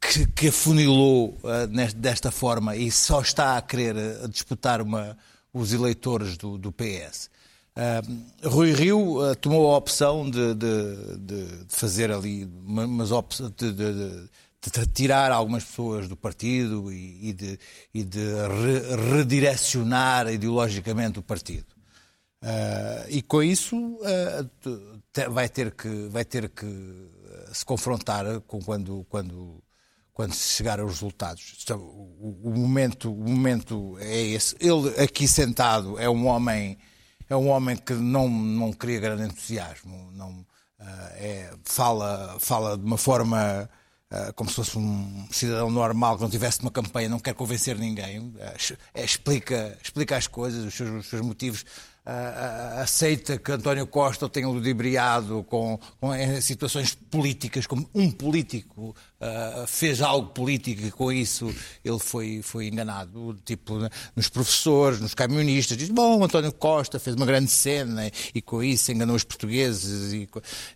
que, 0.00 0.26
que 0.28 0.48
afunilou 0.48 1.38
nest- 1.70 1.96
desta 1.96 2.30
forma 2.30 2.76
e 2.76 2.90
só 2.90 3.20
está 3.20 3.56
a 3.56 3.62
querer 3.62 3.96
eh, 3.96 4.28
disputar 4.28 4.80
uma, 4.80 5.16
os 5.52 5.72
eleitores 5.72 6.36
do, 6.36 6.58
do 6.58 6.70
PS. 6.72 7.30
Ah, 7.78 8.00
Rui 8.42 8.72
Rio 8.72 9.20
ah, 9.22 9.34
tomou 9.34 9.70
a 9.72 9.76
opção 9.76 10.28
de, 10.30 10.54
de- 10.54 11.16
de- 11.18 11.46
fazer 11.68 12.10
ali 12.10 12.44
uma- 12.64 12.86
umas 12.86 13.10
opções 13.12 13.52
de, 13.56 13.70
de- 13.72 14.28
de- 14.70 14.80
de 14.80 14.86
tirar 14.92 15.32
algumas 15.32 15.64
pessoas 15.64 16.08
do 16.08 16.16
partido 16.16 16.92
e, 16.92 17.28
e 17.30 17.32
de, 17.32 17.58
e 17.94 18.04
de 18.04 18.18
re- 18.18 19.16
redirecionar 19.16 20.28
ideologicamente 20.32 21.18
o 21.18 21.22
partido. 21.22 21.66
Ah, 22.42 23.06
e 23.08 23.22
com 23.22 23.42
isso 23.42 23.98
ah, 24.04 24.44
te- 25.12 25.28
vai 25.28 25.48
ter 25.48 25.72
que, 25.72 26.08
vai 26.08 26.24
ter 26.24 26.48
que 26.50 26.66
ah, 26.66 27.54
se 27.54 27.64
confrontar 27.64 28.40
com 28.42 28.60
quando, 28.60 29.04
quando, 29.08 29.62
quando 30.12 30.34
se 30.34 30.54
chegar 30.56 30.78
aos 30.80 30.92
resultados. 30.92 31.58
Então, 31.62 31.78
o, 31.80 32.40
o 32.44 32.50
momento, 32.58 33.12
o 33.12 33.28
momento 33.28 33.96
é 34.00 34.20
esse. 34.20 34.54
Ele 34.60 34.88
aqui 35.02 35.26
sentado 35.26 35.98
é 35.98 36.08
um 36.08 36.26
homem, 36.26 36.78
é 37.28 37.34
um 37.36 37.48
homem 37.48 37.76
que 37.76 37.94
não, 37.94 38.28
não 38.28 38.72
cria 38.72 39.00
grande 39.00 39.24
entusiasmo. 39.24 40.10
Não, 40.12 40.46
ah, 40.78 41.10
é, 41.14 41.50
fala, 41.64 42.36
fala 42.38 42.76
de 42.76 42.84
uma 42.84 42.98
forma 42.98 43.68
como 44.34 44.48
se 44.48 44.56
fosse 44.56 44.78
um 44.78 45.26
cidadão 45.30 45.70
normal 45.70 46.16
que 46.16 46.22
não 46.22 46.30
tivesse 46.30 46.60
uma 46.60 46.70
campanha, 46.70 47.08
não 47.08 47.18
quer 47.18 47.34
convencer 47.34 47.76
ninguém, 47.76 48.32
ah, 48.40 48.54
é, 48.94 49.04
explica, 49.04 49.76
explica 49.82 50.16
as 50.16 50.26
coisas, 50.26 50.64
os 50.64 50.74
seus, 50.74 50.90
os 50.90 51.06
seus 51.06 51.22
motivos 51.22 51.64
aceita 52.80 53.36
que 53.36 53.50
António 53.50 53.86
Costa 53.86 54.28
tenha 54.28 54.48
ludibriado 54.48 55.44
com, 55.44 55.78
com 56.00 56.14
em 56.14 56.40
situações 56.40 56.94
políticas, 56.94 57.66
como 57.66 57.88
um 57.92 58.10
político 58.10 58.94
ah, 59.20 59.64
fez 59.66 60.00
algo 60.00 60.28
político 60.28 60.86
e 60.86 60.90
com 60.90 61.10
isso 61.10 61.52
ele 61.84 61.98
foi, 61.98 62.42
foi 62.42 62.68
enganado, 62.68 63.36
tipo 63.44 63.78
né, 63.78 63.88
nos 64.14 64.28
professores, 64.28 65.00
nos 65.00 65.14
camionistas, 65.14 65.76
diz, 65.76 65.90
bom, 65.90 66.22
António 66.22 66.52
Costa 66.52 67.00
fez 67.00 67.16
uma 67.16 67.26
grande 67.26 67.50
cena 67.50 68.10
e 68.34 68.40
com 68.40 68.62
isso 68.62 68.92
enganou 68.92 69.16
os 69.16 69.24
portugueses 69.24 70.12
e 70.12 70.28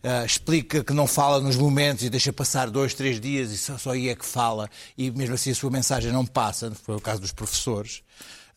ah, 0.02 0.24
explica 0.24 0.82
que 0.82 0.92
não 0.92 1.06
fala 1.06 1.40
nos 1.40 1.56
momentos 1.56 2.02
e 2.02 2.10
deixa 2.10 2.32
passar 2.32 2.70
dois, 2.70 2.92
três 2.92 3.20
dias 3.20 3.52
e 3.52 3.58
só, 3.58 3.78
só 3.78 3.90
aí 3.90 4.08
é 4.08 4.16
que 4.16 4.26
fala 4.26 4.68
e 4.98 5.10
mesmo 5.12 5.34
assim 5.36 5.50
a 5.52 5.54
sua 5.54 5.70
mensagem 5.70 6.10
não 6.10 6.26
passa, 6.26 6.72
foi 6.74 6.96
o 6.96 7.00
caso 7.00 7.20
dos 7.20 7.32
professores. 7.32 8.02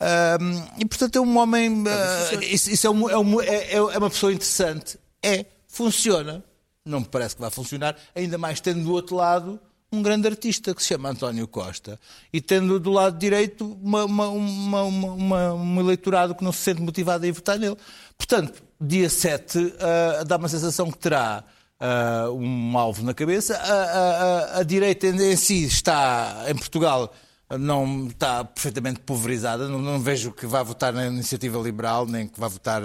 Um, 0.04 0.64
e 0.80 0.86
portanto 0.86 1.16
é 1.16 1.22
um 1.22 1.38
homem. 1.38 1.84
Uh, 1.84 2.44
isso, 2.44 2.70
isso 2.70 2.88
é, 2.88 2.90
um, 2.90 3.10
é, 3.10 3.18
um, 3.18 3.42
é, 3.42 3.74
é 3.74 3.98
uma 3.98 4.10
pessoa 4.10 4.34
interessante. 4.34 5.00
É, 5.22 5.46
funciona. 5.68 6.44
Não 6.86 7.00
me 7.00 7.06
parece 7.06 7.36
que 7.36 7.42
vai 7.42 7.50
funcionar, 7.50 7.96
ainda 8.14 8.38
mais 8.38 8.60
tendo 8.60 8.84
do 8.84 8.92
outro 8.92 9.16
lado 9.16 9.60
um 9.94 10.02
grande 10.02 10.28
artista 10.28 10.74
que 10.74 10.82
se 10.82 10.90
chama 10.90 11.10
António 11.10 11.48
Costa 11.48 12.00
e 12.34 12.42
tendo 12.42 12.80
do 12.80 12.92
lado 12.92 13.18
direito 13.18 13.78
uma, 13.82 14.04
uma, 14.04 14.28
uma, 14.28 14.84
uma 14.84 15.54
um 15.54 15.80
eleitorado 15.80 16.34
que 16.34 16.44
não 16.44 16.52
se 16.52 16.62
sente 16.62 16.82
motivado 16.82 17.24
a 17.24 17.28
ir 17.28 17.32
votar 17.32 17.60
nele. 17.60 17.78
Portanto, 18.18 18.64
dia 18.82 19.08
7 19.08 19.60
uh, 19.60 20.26
dá 20.26 20.38
uma 20.38 20.50
sensação 20.50 20.92
que 20.92 20.98
terá 20.98 21.44
uh, 21.80 22.32
um 22.32 22.76
alvo 22.76 23.04
na 23.04 23.14
cabeça. 23.14 23.56
A, 23.56 24.58
a, 24.58 24.60
a 24.60 24.64
direita 24.64 25.08
em 25.08 25.36
si 25.36 25.64
está, 25.66 26.46
em 26.48 26.56
Portugal, 26.56 27.14
não 27.50 28.08
está 28.08 28.44
perfeitamente 28.44 29.00
pulverizada. 29.02 29.68
Não, 29.68 29.80
não, 29.80 30.00
vejo 30.00 30.32
que 30.32 30.46
vá 30.46 30.64
votar 30.64 30.94
na 30.94 31.08
Iniciativa 31.08 31.60
Liberal, 31.60 32.06
nem 32.06 32.28
que 32.28 32.40
vá 32.40 32.48
votar 32.48 32.82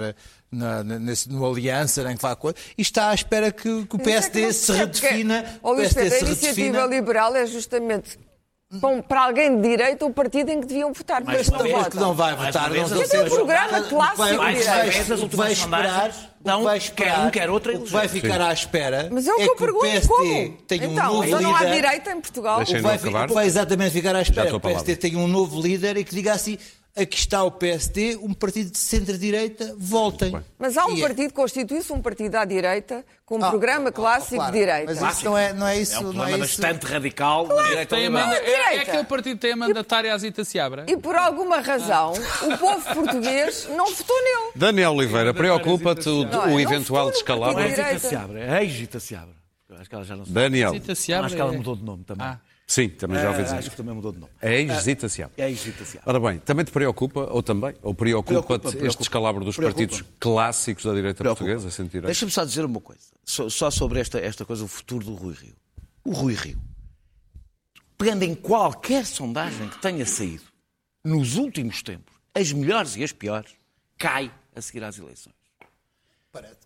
na, 0.51 0.83
na, 0.83 0.99
no 1.27 1.45
Aliança, 1.45 2.03
nem 2.03 2.15
que 2.15 2.21
vá 2.21 2.35
coisa. 2.35 2.57
E 2.77 2.81
está 2.81 3.09
à 3.09 3.13
espera 3.13 3.51
que, 3.51 3.85
que 3.85 3.95
o 3.95 3.99
PSD 3.99 4.43
é 4.43 4.47
que 4.47 4.53
se 4.53 4.71
redefina. 4.71 5.43
Porque, 5.43 5.67
o 5.67 5.75
PSD 5.75 6.15
a 6.15 6.19
Iniciativa 6.19 6.85
Liberal 6.85 7.35
é 7.35 7.45
justamente 7.45 8.17
Bom, 8.71 9.01
para 9.01 9.23
alguém 9.23 9.59
de 9.59 9.67
direita, 9.67 10.05
o 10.05 10.13
partido 10.13 10.49
em 10.49 10.61
que 10.61 10.67
deviam 10.67 10.93
votar. 10.93 11.23
Mas 11.23 11.49
não 11.49 11.57
vez 11.57 11.87
que 11.87 11.97
não 11.97 12.13
vai 12.13 12.35
votar. 12.35 12.69
Não 12.69 12.87
Mas 12.87 13.13
é 13.13 13.21
um 13.21 13.29
programa 13.29 13.81
clássico 13.81 14.37
vai, 14.37 14.53
de 14.53 14.59
direita. 14.61 15.13
As 15.15 15.21
últimas 15.21 15.57
sondagens 15.57 16.28
dão 16.41 16.63
vai 16.63 16.77
esperar, 16.77 17.15
quer 17.15 17.27
um, 17.27 17.29
quer 17.29 17.49
outro. 17.49 17.75
O 17.77 17.83
que 17.83 17.91
vai 17.91 18.07
ficar 18.07 18.41
à 18.41 18.53
espera 18.53 19.09
Mas 19.11 19.27
é 19.27 19.33
o 19.33 19.35
que 19.35 19.41
eu 19.43 19.47
que 19.47 19.53
o 19.53 19.65
pergunto, 19.65 19.85
PSD 19.85 20.07
como? 20.07 20.57
tem 20.67 20.81
um 20.81 20.91
então, 20.91 21.05
novo 21.05 21.23
então 21.25 21.39
líder. 21.39 21.49
não 21.49 21.55
há 21.55 21.65
direita 21.65 22.11
em 22.11 22.21
Portugal. 22.21 22.61
O 22.61 22.65
que 22.65 22.77
vai, 22.79 22.97
não 22.97 23.23
o 23.23 23.27
que 23.27 23.33
vai 23.33 23.45
exatamente 23.45 23.91
ficar 23.91 24.15
à 24.15 24.21
espera. 24.21 24.47
estou 24.47 24.55
O 24.55 24.57
a 24.57 24.59
palavra. 24.59 24.83
PSD 24.83 25.09
tem 25.09 25.17
um 25.17 25.27
novo 25.27 25.61
líder 25.61 25.97
e 25.97 26.03
que 26.03 26.15
diga 26.15 26.33
assim: 26.33 26.57
aqui 26.95 27.17
está 27.17 27.43
o 27.43 27.51
PSD, 27.51 28.17
um 28.21 28.33
partido 28.33 28.71
de 28.71 28.77
centro-direita, 28.77 29.73
voltem. 29.77 30.33
Mas 30.57 30.75
há 30.77 30.85
um 30.85 30.95
E 30.95 30.99
é- 30.99 31.07
partido, 31.07 31.33
constitui-se 31.33 31.91
um 31.93 32.01
partido 32.01 32.35
à 32.35 32.43
direita, 32.45 33.05
com 33.25 33.37
um 33.37 33.43
Ah, 33.45 33.49
programa 33.49 33.91
clássico 33.91 34.35
claro, 34.35 34.51
de 34.51 34.57
direita. 34.59 34.93
Mas 34.99 35.15
isso 35.15 35.25
não 35.25 35.37
é, 35.37 35.53
não 35.53 35.67
é 35.67 35.79
isso. 35.79 35.93
É 35.95 35.99
um 35.99 36.03
não 36.03 36.13
problema 36.13 36.37
é 36.43 36.45
isso. 36.45 36.61
bastante 36.61 36.85
radical 36.85 37.47
direita 37.47 37.95
Tem 37.95 37.99
a 38.05 38.09
liberal. 38.09 38.27
manda- 38.27 38.39
é, 38.41 38.75
é 38.75 38.79
aquele 38.81 39.03
partido 39.03 39.35
que 39.35 39.41
tem 39.41 39.51
a 39.53 39.55
mandatária 39.55 40.13
Azita 40.13 40.43
Seabra. 40.43 40.85
E 40.87 40.97
por 40.97 41.15
alguma 41.15 41.59
razão, 41.61 42.11
o 42.13 42.57
povo 42.57 42.93
português 42.93 43.67
não 43.75 43.85
votou 43.93 44.17
nele. 44.23 44.51
Daniel 44.55 44.93
Oliveira, 44.93 45.33
preocupa-te 45.33 46.09
o, 46.09 46.25
Não, 46.25 46.43
é, 46.45 46.53
o 46.53 46.59
eventual 46.59 47.11
descalabro? 47.11 47.55
Não 47.57 47.61
é 47.63 47.69
Direita. 47.69 47.93
Zita 47.99 48.09
Seabra, 48.09 48.39
é 48.39 48.63
ex-Zita 48.63 48.99
Seabra. 48.99 49.39
Acho 49.79 49.87
que 49.89 49.95
ela 49.95 50.03
já 50.03 50.15
não 50.15 50.25
Daniel. 50.27 50.69
Azita 50.71 50.95
Seabra 50.95 51.27
Acho 51.27 51.35
que 51.35 51.41
ela 51.41 51.53
é- 51.53 51.57
mudou 51.57 51.75
de 51.75 51.83
nome 51.83 52.03
também. 52.03 52.25
Ah. 52.25 52.39
Sim, 52.71 52.87
também 52.89 53.19
já 53.19 53.29
ouvi 53.29 53.41
É, 53.41 53.43
dizer. 53.45 53.55
acho 53.55 53.71
que 53.71 53.77
também 53.77 53.95
mudou 53.95 54.11
de 54.11 54.19
nome. 54.19 54.31
É 54.39 54.61
Seabra. 55.09 55.33
É 55.43 55.49
Seabra. 55.55 56.03
Ora 56.05 56.19
bem, 56.19 56.37
também 56.39 56.63
te 56.63 56.71
preocupa, 56.71 57.21
ou 57.31 57.41
também, 57.41 57.73
ou 57.81 57.95
preocupa-te 57.95 58.43
Preocupa, 58.51 58.67
este 58.67 58.77
preocupa. 58.77 58.99
descalabro 58.99 59.43
dos 59.43 59.55
Preocupa. 59.55 59.81
partidos 59.87 60.03
clássicos 60.19 60.85
da 60.85 60.93
direita 60.93 61.23
portuguesa, 61.23 61.71
centro-direita? 61.71 62.05
Deixa-me 62.05 62.31
só 62.31 62.45
dizer 62.45 62.63
uma 62.63 62.79
coisa, 62.79 63.01
só, 63.25 63.49
só 63.49 63.71
sobre 63.71 63.99
esta, 63.99 64.19
esta 64.19 64.45
coisa, 64.45 64.63
o 64.63 64.67
futuro 64.67 65.03
do 65.03 65.15
Rui 65.15 65.33
Rio. 65.33 65.55
O 66.05 66.11
Rui 66.11 66.35
Rio, 66.35 66.61
pegando 67.97 68.21
em 68.21 68.35
qualquer 68.35 69.03
sondagem 69.03 69.67
que 69.67 69.81
tenha 69.81 70.05
saído 70.05 70.43
nos 71.03 71.37
últimos 71.37 71.81
tempos, 71.81 72.13
as 72.35 72.51
melhores 72.53 72.95
e 72.95 73.03
as 73.03 73.11
piores, 73.11 73.51
cai 73.97 74.31
a 74.55 74.61
seguir 74.61 74.83
às 74.83 74.95
eleições. 74.99 75.33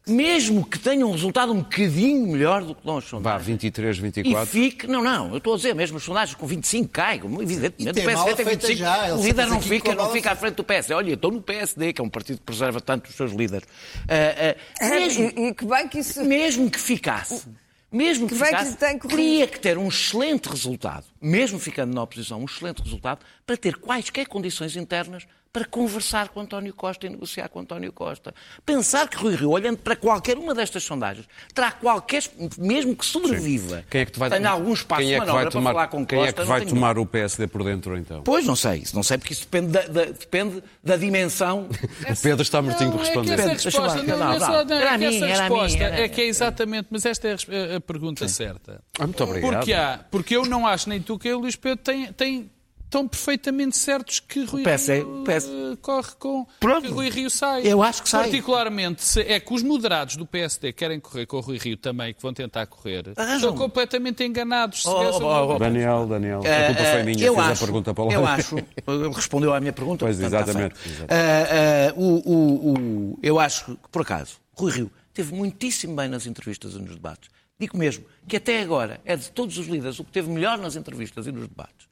Mesmo 0.05 0.65
que 0.65 0.77
tenha 0.77 1.07
um 1.07 1.11
resultado 1.11 1.53
um 1.53 1.61
bocadinho 1.61 2.27
melhor 2.27 2.61
do 2.63 2.75
que 2.75 2.85
nós 2.85 3.05
Vá, 3.05 3.09
sondagens. 3.11 3.45
23, 3.47 3.97
E 3.97 4.01
24. 4.01 4.45
fique, 4.45 4.87
não, 4.87 5.01
não, 5.01 5.31
eu 5.31 5.37
estou 5.37 5.53
a 5.53 5.55
dizer 5.55 5.73
mesmo, 5.73 5.95
as 5.95 6.03
sondagens 6.03 6.35
com 6.35 6.45
25 6.45 6.89
caem, 6.89 7.21
evidentemente. 7.41 7.75
E 7.79 7.93
tem 7.93 8.03
o 8.03 8.07
PSD 8.07 8.35
tem 8.35 8.45
feita 8.45 8.67
25, 8.67 8.75
já, 8.77 9.15
o 9.15 9.23
líder 9.23 9.47
não 9.47 9.61
fica, 9.61 9.95
não 9.95 10.09
fica 10.11 10.31
à 10.31 10.35
frente 10.35 10.55
do 10.55 10.63
PSD. 10.65 10.93
Olha, 10.93 11.09
eu 11.11 11.13
estou 11.13 11.31
no 11.31 11.41
PSD, 11.41 11.93
que 11.93 12.01
é 12.01 12.03
um 12.03 12.09
partido 12.09 12.39
que 12.39 12.43
preserva 12.43 12.81
tanto 12.81 13.09
os 13.09 13.15
seus 13.15 13.31
líderes. 13.31 13.65
Ah, 14.09 14.55
ah, 14.81 14.89
mesmo, 14.89 15.31
E, 15.37 15.47
e 15.47 15.53
que 15.53 15.65
bem 15.65 15.87
que 15.87 15.99
isso. 15.99 16.21
mesmo 16.25 16.69
que 16.69 16.79
ficasse, 16.79 17.47
mesmo 17.89 18.27
que, 18.27 18.33
Que 18.35 18.39
que 18.41 18.45
ficasse, 18.45 18.75
tem 18.75 18.99
corrido. 18.99 19.15
teria 19.15 19.47
que 19.47 19.59
ter 19.61 19.77
um 19.77 19.87
excelente 19.87 20.49
resultado, 20.49 21.05
mesmo 21.21 21.57
ficando 21.57 21.93
na 21.95 22.03
oposição, 22.03 22.41
um 22.41 22.45
excelente 22.45 22.81
resultado, 22.83 23.21
para 23.45 23.55
ter 23.55 23.77
quaisquer 23.77 24.27
condições 24.27 24.75
internas 24.75 25.23
para 25.53 25.65
conversar 25.65 26.29
com 26.29 26.39
António 26.41 26.73
Costa 26.73 27.05
e 27.05 27.09
negociar 27.09 27.47
com 27.47 27.59
António 27.59 27.93
Costa. 27.93 28.33
Pensar 28.65 29.07
que 29.07 29.15
Rui 29.17 29.35
Rio, 29.35 29.51
olhando 29.51 29.77
para 29.77 29.95
qualquer 29.95 30.35
uma 30.35 30.55
destas 30.55 30.83
sondagens, 30.83 31.27
terá 31.53 31.71
qualquer, 31.71 32.23
mesmo 32.57 32.95
que 32.95 33.05
sobreviva, 33.05 33.85
Quem 33.87 34.01
é 34.01 34.05
que 34.05 34.17
vai, 34.17 34.31
tenha 34.31 34.49
algum 34.49 34.73
espaço 34.73 35.01
quem 35.01 35.09
de 35.09 35.13
é 35.13 35.19
que 35.19 35.19
manobra 35.19 35.33
vai 35.35 35.43
para 35.43 35.51
tomar, 35.51 35.71
falar 35.73 35.87
com 35.89 36.05
quem 36.07 36.17
Costa, 36.17 36.41
é 36.41 36.43
que 36.43 36.49
vai 36.49 36.65
tomar 36.65 36.97
o 36.97 37.05
PSD 37.05 37.45
por 37.45 37.63
dentro, 37.63 37.95
então? 37.95 38.23
Pois, 38.23 38.47
não 38.47 38.55
sei, 38.55 38.79
isso 38.79 38.95
não 38.95 39.03
sei, 39.03 39.19
porque 39.19 39.33
isso 39.33 39.43
depende 39.43 39.67
da, 39.71 39.81
da- 39.83 40.05
depende 40.05 40.63
da 40.83 40.97
dimensão. 40.97 41.69
O 42.09 42.21
Pedro 42.21 42.41
está 42.41 42.59
mortinho 42.61 42.91
de 42.91 42.97
é 42.97 42.99
responder. 43.01 43.35
deixa 43.35 43.69
resposta, 43.69 44.01
não, 44.03 44.17
Não, 44.17 44.17
não, 44.17 44.33
é 44.33 44.39
não. 44.39 44.65
não, 44.65 44.75
é 44.75 44.81
Era 44.81 44.93
a 44.93 44.97
minha, 44.97 45.25
era 45.27 45.45
a 45.45 45.49
minha, 45.49 45.83
é 45.87 46.09
que 46.09 46.21
é 46.21 46.25
exatamente, 46.25 46.87
mas 46.89 47.05
esta 47.05 47.27
é 47.27 47.31
a 47.31 47.35
res- 47.35 47.47
a, 47.73 47.75
a 47.77 47.81
pergunta 47.81 48.27
certa. 48.27 48.81
Ah, 48.99 49.03
muito 49.05 49.23
obrigado. 49.23 49.57
Porque, 49.59 49.73
há, 49.73 49.99
porque 50.09 50.35
eu 50.35 50.45
não 50.45 50.65
acho, 50.65 50.89
nem 50.89 50.99
tu, 51.01 51.19
que 51.19 51.31
o 51.31 51.39
Luís 51.39 51.55
Pedro 51.55 51.77
tem, 51.83 52.11
tem, 52.13 52.49
estão 52.93 53.07
perfeitamente 53.07 53.75
certos 53.75 54.19
que 54.19 54.43
Rui 54.45 54.63
PS 54.63 54.89
é- 54.89 54.95
Rio 54.97 55.23
PS 55.25 55.45
eh, 55.49 55.77
corre 55.81 56.11
com 56.19 56.45
Pronto. 56.59 56.81
que 56.87 56.93
Rui 56.93 57.09
Rio 57.09 57.29
sai. 57.29 57.63
Eu 57.65 57.81
acho 57.81 58.03
que 58.03 58.09
sai. 58.09 58.23
Particularmente, 58.25 59.03
se 59.03 59.21
é 59.21 59.39
que 59.39 59.53
os 59.53 59.63
moderados 59.63 60.15
do 60.15 60.25
PSD 60.25 60.71
querem 60.73 60.99
correr 60.99 61.25
com 61.25 61.37
o 61.37 61.39
Rui 61.39 61.57
Rio 61.57 61.75
também, 61.75 62.13
que 62.13 62.21
vão 62.21 62.33
tentar 62.33 62.65
correr, 62.67 63.11
Arranjam. 63.17 63.35
estão 63.49 63.55
completamente 63.55 64.23
enganados. 64.23 64.83
Se 64.83 64.87
Oh, 64.87 64.91
oh, 65.21 65.55
oh, 65.55 65.59
Daniel, 65.59 66.05
Daniel, 66.05 66.39
a 66.41 66.65
culpa 66.67 66.83
foi 66.83 67.03
minha, 67.03 67.25
eu 67.25 67.33
fiz 67.35 67.43
acho, 67.43 67.63
a 67.63 67.65
pergunta 67.65 67.93
para 67.93 68.03
lá. 68.05 68.13
Eu 68.13 68.25
acho, 68.27 68.57
ele 68.57 69.09
respondeu 69.13 69.53
à 69.53 69.59
minha 69.59 69.73
pergunta. 69.73 70.05
Pois, 70.05 70.17
portanto, 70.17 70.39
está 70.39 70.51
exatamente, 70.51 70.75
exatamente. 70.85 71.13
Ah, 71.13 71.89
ah, 71.89 71.93
o- 71.97 72.31
o- 72.31 72.73
o- 73.13 73.19
eu 73.23 73.39
acho 73.39 73.65
que, 73.65 73.77
por 73.91 74.01
acaso, 74.03 74.35
Rui 74.55 74.71
Rio 74.71 74.91
teve 75.13 75.33
muitíssimo 75.33 75.95
bem 75.95 76.07
nas 76.07 76.25
entrevistas 76.27 76.73
e 76.73 76.79
nos 76.79 76.91
debates. 76.95 77.29
Digo 77.59 77.77
mesmo 77.77 78.03
que 78.27 78.37
até 78.37 78.61
agora 78.61 78.99
é 79.05 79.15
de 79.15 79.29
todos 79.31 79.57
os 79.57 79.67
líderes 79.67 79.99
o 79.99 80.03
que 80.03 80.11
teve 80.11 80.29
melhor 80.29 80.57
nas 80.57 80.75
entrevistas 80.75 81.27
e 81.27 81.31
nos 81.31 81.47
debates. 81.47 81.87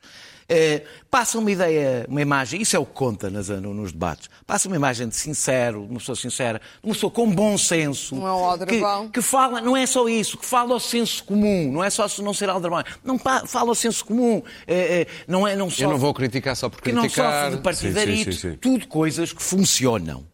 Eh, 0.54 0.84
passa 1.10 1.40
uma 1.40 1.50
ideia, 1.50 2.06
uma 2.10 2.22
imagem, 2.22 2.62
isso 2.62 2.76
é 2.76 2.80
o 2.80 2.86
que 2.86 2.92
conta 2.92 3.30
nas, 3.30 3.48
no- 3.48 3.74
nos 3.74 3.94
debates, 3.94 4.30
passa 4.46 4.68
uma 4.68 4.76
imagem 4.76 5.08
de 5.08 5.16
sincero, 5.16 5.84
de 5.86 5.92
uma 5.92 6.00
pessoa 6.00 6.14
sincera, 6.16 6.60
de 6.60 6.90
uma 6.90 6.94
pessoa 6.94 7.10
com 7.10 7.32
bom 7.34 7.58
senso. 7.58 8.16
Não 8.16 8.28
é 8.28 8.32
um 8.34 8.44
aldrabão. 8.44 9.06
que, 9.06 9.14
que 9.14 9.22
fala, 9.22 9.62
não 9.62 9.78
é 9.78 9.86
só 9.86 10.10
isso, 10.10 10.38
que 10.38 10.46
fala 10.46 10.74
ao 10.74 10.80
senso 10.80 11.24
comum, 11.24 11.72
não 11.72 11.82
é 11.82 11.90
só 11.90 12.06
se 12.06 12.22
não 12.22 12.34
ser 12.34 12.50
aldrabão, 12.50 12.84
não 13.02 13.18
fala 13.18 13.70
ao 13.70 13.76
senso 13.76 14.04
comum, 14.04 14.44
eh, 14.68 15.04
eh, 15.04 15.08
não 15.26 15.48
é 15.48 15.56
não 15.56 15.70
só 15.70 15.84
Eu 15.86 15.90
não 15.92 15.98
vou 15.98 16.14
criticar 16.14 16.54
só 16.58 16.68
por 16.70 16.82
que 16.82 16.92
não 16.92 17.08
sofre 17.10 17.52
de 17.56 17.62
partidarite, 17.62 18.26
Sim, 18.26 18.32
sim, 18.34 18.38
sim, 18.38 18.52
sim. 18.52 18.58
tudo 18.58 18.88
coisas 18.88 19.32
que 19.32 19.42
funcionam. 19.42 20.26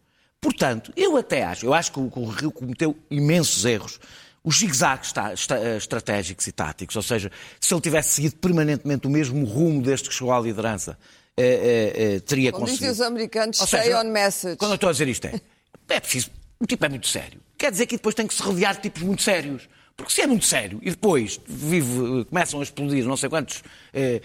Portanto, 0.41 0.91
eu 0.95 1.15
até 1.17 1.43
acho, 1.43 1.65
eu 1.65 1.73
acho 1.75 1.91
que 1.91 1.99
o, 1.99 2.09
que 2.09 2.19
o 2.19 2.25
Rio 2.25 2.51
cometeu 2.51 2.95
imensos 3.11 3.65
erros. 3.65 3.99
Os 4.47 4.59
zigzags 4.59 5.13
eh, 5.51 5.75
estratégicos 5.75 6.47
e 6.47 6.53
táticos, 6.53 6.95
ou 6.95 7.01
seja, 7.01 7.29
se 7.59 7.73
ele 7.73 7.81
tivesse 7.81 8.11
seguido 8.11 8.37
permanentemente 8.37 9.05
o 9.05 9.09
mesmo 9.09 9.43
rumo 9.45 9.81
desde 9.81 10.07
que 10.07 10.15
chegou 10.15 10.31
à 10.31 10.39
liderança, 10.39 10.97
eh, 11.35 11.43
eh, 11.43 12.15
eh, 12.15 12.19
teria 12.21 12.53
Como 12.53 12.65
dizem 12.65 12.87
conseguido. 12.87 12.93
os 12.93 13.01
americanos, 13.01 13.59
Ou 13.59 13.67
stay 13.67 13.83
seja, 13.83 13.99
on 13.99 14.05
message. 14.05 14.55
Quando 14.55 14.71
eu 14.71 14.75
estou 14.75 14.87
a 14.87 14.93
dizer 14.93 15.07
isto 15.09 15.27
é, 15.27 15.41
é 15.89 15.99
preciso, 15.99 16.31
o 16.61 16.65
tipo 16.65 16.85
é 16.85 16.87
muito 16.87 17.07
sério. 17.07 17.41
Quer 17.57 17.71
dizer 17.71 17.87
que 17.87 17.97
depois 17.97 18.15
tem 18.15 18.25
que 18.25 18.33
se 18.33 18.41
rodear 18.41 18.75
de 18.77 18.83
tipos 18.83 19.01
muito 19.01 19.21
sérios. 19.21 19.67
Porque 19.97 20.13
se 20.13 20.21
é 20.21 20.27
muito 20.27 20.45
sério 20.45 20.79
e 20.83 20.91
depois 20.91 21.41
vive, 21.47 22.23
começam 22.29 22.59
a 22.59 22.63
explodir 22.63 23.03
não 23.03 23.17
sei 23.17 23.29
quantos 23.29 23.63
eh, 23.91 24.21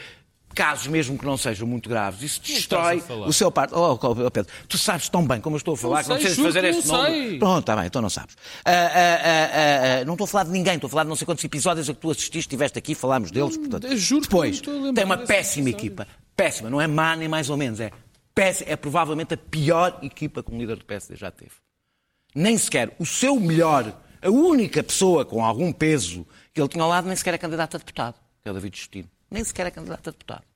casos, 0.52 0.86
mesmo 0.86 1.18
que 1.18 1.24
não 1.24 1.36
sejam 1.36 1.66
muito 1.66 1.88
graves, 1.88 2.22
isso 2.22 2.40
destrói 2.40 2.98
a 2.98 3.00
falar? 3.00 3.26
o 3.26 3.32
seu 3.32 3.50
parte. 3.50 3.74
Oh, 3.74 3.98
oh, 4.00 4.30
Pedro, 4.30 4.52
tu 4.68 4.78
sabes 4.78 5.08
tão 5.08 5.26
bem 5.26 5.40
como 5.40 5.56
eu 5.56 5.58
estou 5.58 5.74
a 5.74 5.76
falar 5.76 5.96
Não 5.96 6.02
que 6.02 6.08
não 6.10 6.16
precisas 6.18 6.44
fazer 6.44 6.60
que 6.60 6.66
este 6.68 6.88
não 6.88 6.96
nome. 6.96 7.10
sei. 7.10 7.38
Pronto, 7.38 7.60
está 7.60 7.76
bem, 7.76 7.86
então 7.86 8.02
não 8.02 8.10
sabes. 8.10 8.36
Ah, 8.64 8.70
ah, 8.72 10.00
ah, 10.00 10.04
não 10.04 10.14
estou 10.14 10.24
a 10.24 10.28
falar 10.28 10.44
de 10.44 10.50
ninguém, 10.50 10.74
estou 10.74 10.88
a 10.88 10.90
falar 10.90 11.02
de 11.04 11.08
não 11.08 11.16
sei 11.16 11.24
quantos 11.26 11.44
episódios 11.44 11.88
a 11.90 11.94
que 11.94 12.00
tu 12.00 12.10
assististe, 12.10 12.38
estiveste 12.38 12.78
aqui, 12.78 12.94
falámos 12.94 13.30
deles. 13.30 13.56
Portanto, 13.56 13.86
eu 13.86 13.96
juro 13.96 14.22
que 14.22 14.28
depois, 14.28 14.62
não 14.62 14.74
lembrar 14.74 14.92
tem 14.94 15.04
uma 15.04 15.18
péssima 15.18 15.70
equipa. 15.70 16.06
Péssima, 16.36 16.70
não 16.70 16.80
é 16.80 16.86
má 16.86 17.16
nem 17.16 17.28
mais 17.28 17.50
ou 17.50 17.56
menos, 17.56 17.80
é 17.80 17.90
péssima, 18.34 18.70
é 18.70 18.76
provavelmente 18.76 19.34
a 19.34 19.36
pior 19.36 19.98
equipa 20.02 20.42
que 20.42 20.52
um 20.52 20.58
líder 20.58 20.76
do 20.76 20.84
PSD 20.84 21.16
já 21.16 21.30
teve. 21.30 21.52
Nem 22.34 22.56
sequer 22.56 22.94
o 22.98 23.04
seu 23.04 23.38
melhor, 23.38 23.92
a 24.22 24.30
única 24.30 24.82
pessoa 24.82 25.24
com 25.24 25.44
algum 25.44 25.72
peso 25.72 26.26
que 26.54 26.60
ele 26.60 26.68
tinha 26.68 26.82
ao 26.82 26.88
lado, 26.88 27.06
nem 27.06 27.16
sequer 27.16 27.34
é 27.34 27.38
candidato 27.38 27.74
a 27.76 27.78
deputado, 27.78 28.14
que 28.42 28.48
é 28.48 28.50
o 28.50 28.54
David 28.54 28.76
Justino. 28.76 29.08
Nem 29.32 29.42
sequer 29.44 29.66
é 29.66 29.70
candidato 29.70 30.08
a 30.08 30.10
deputado. 30.10 30.51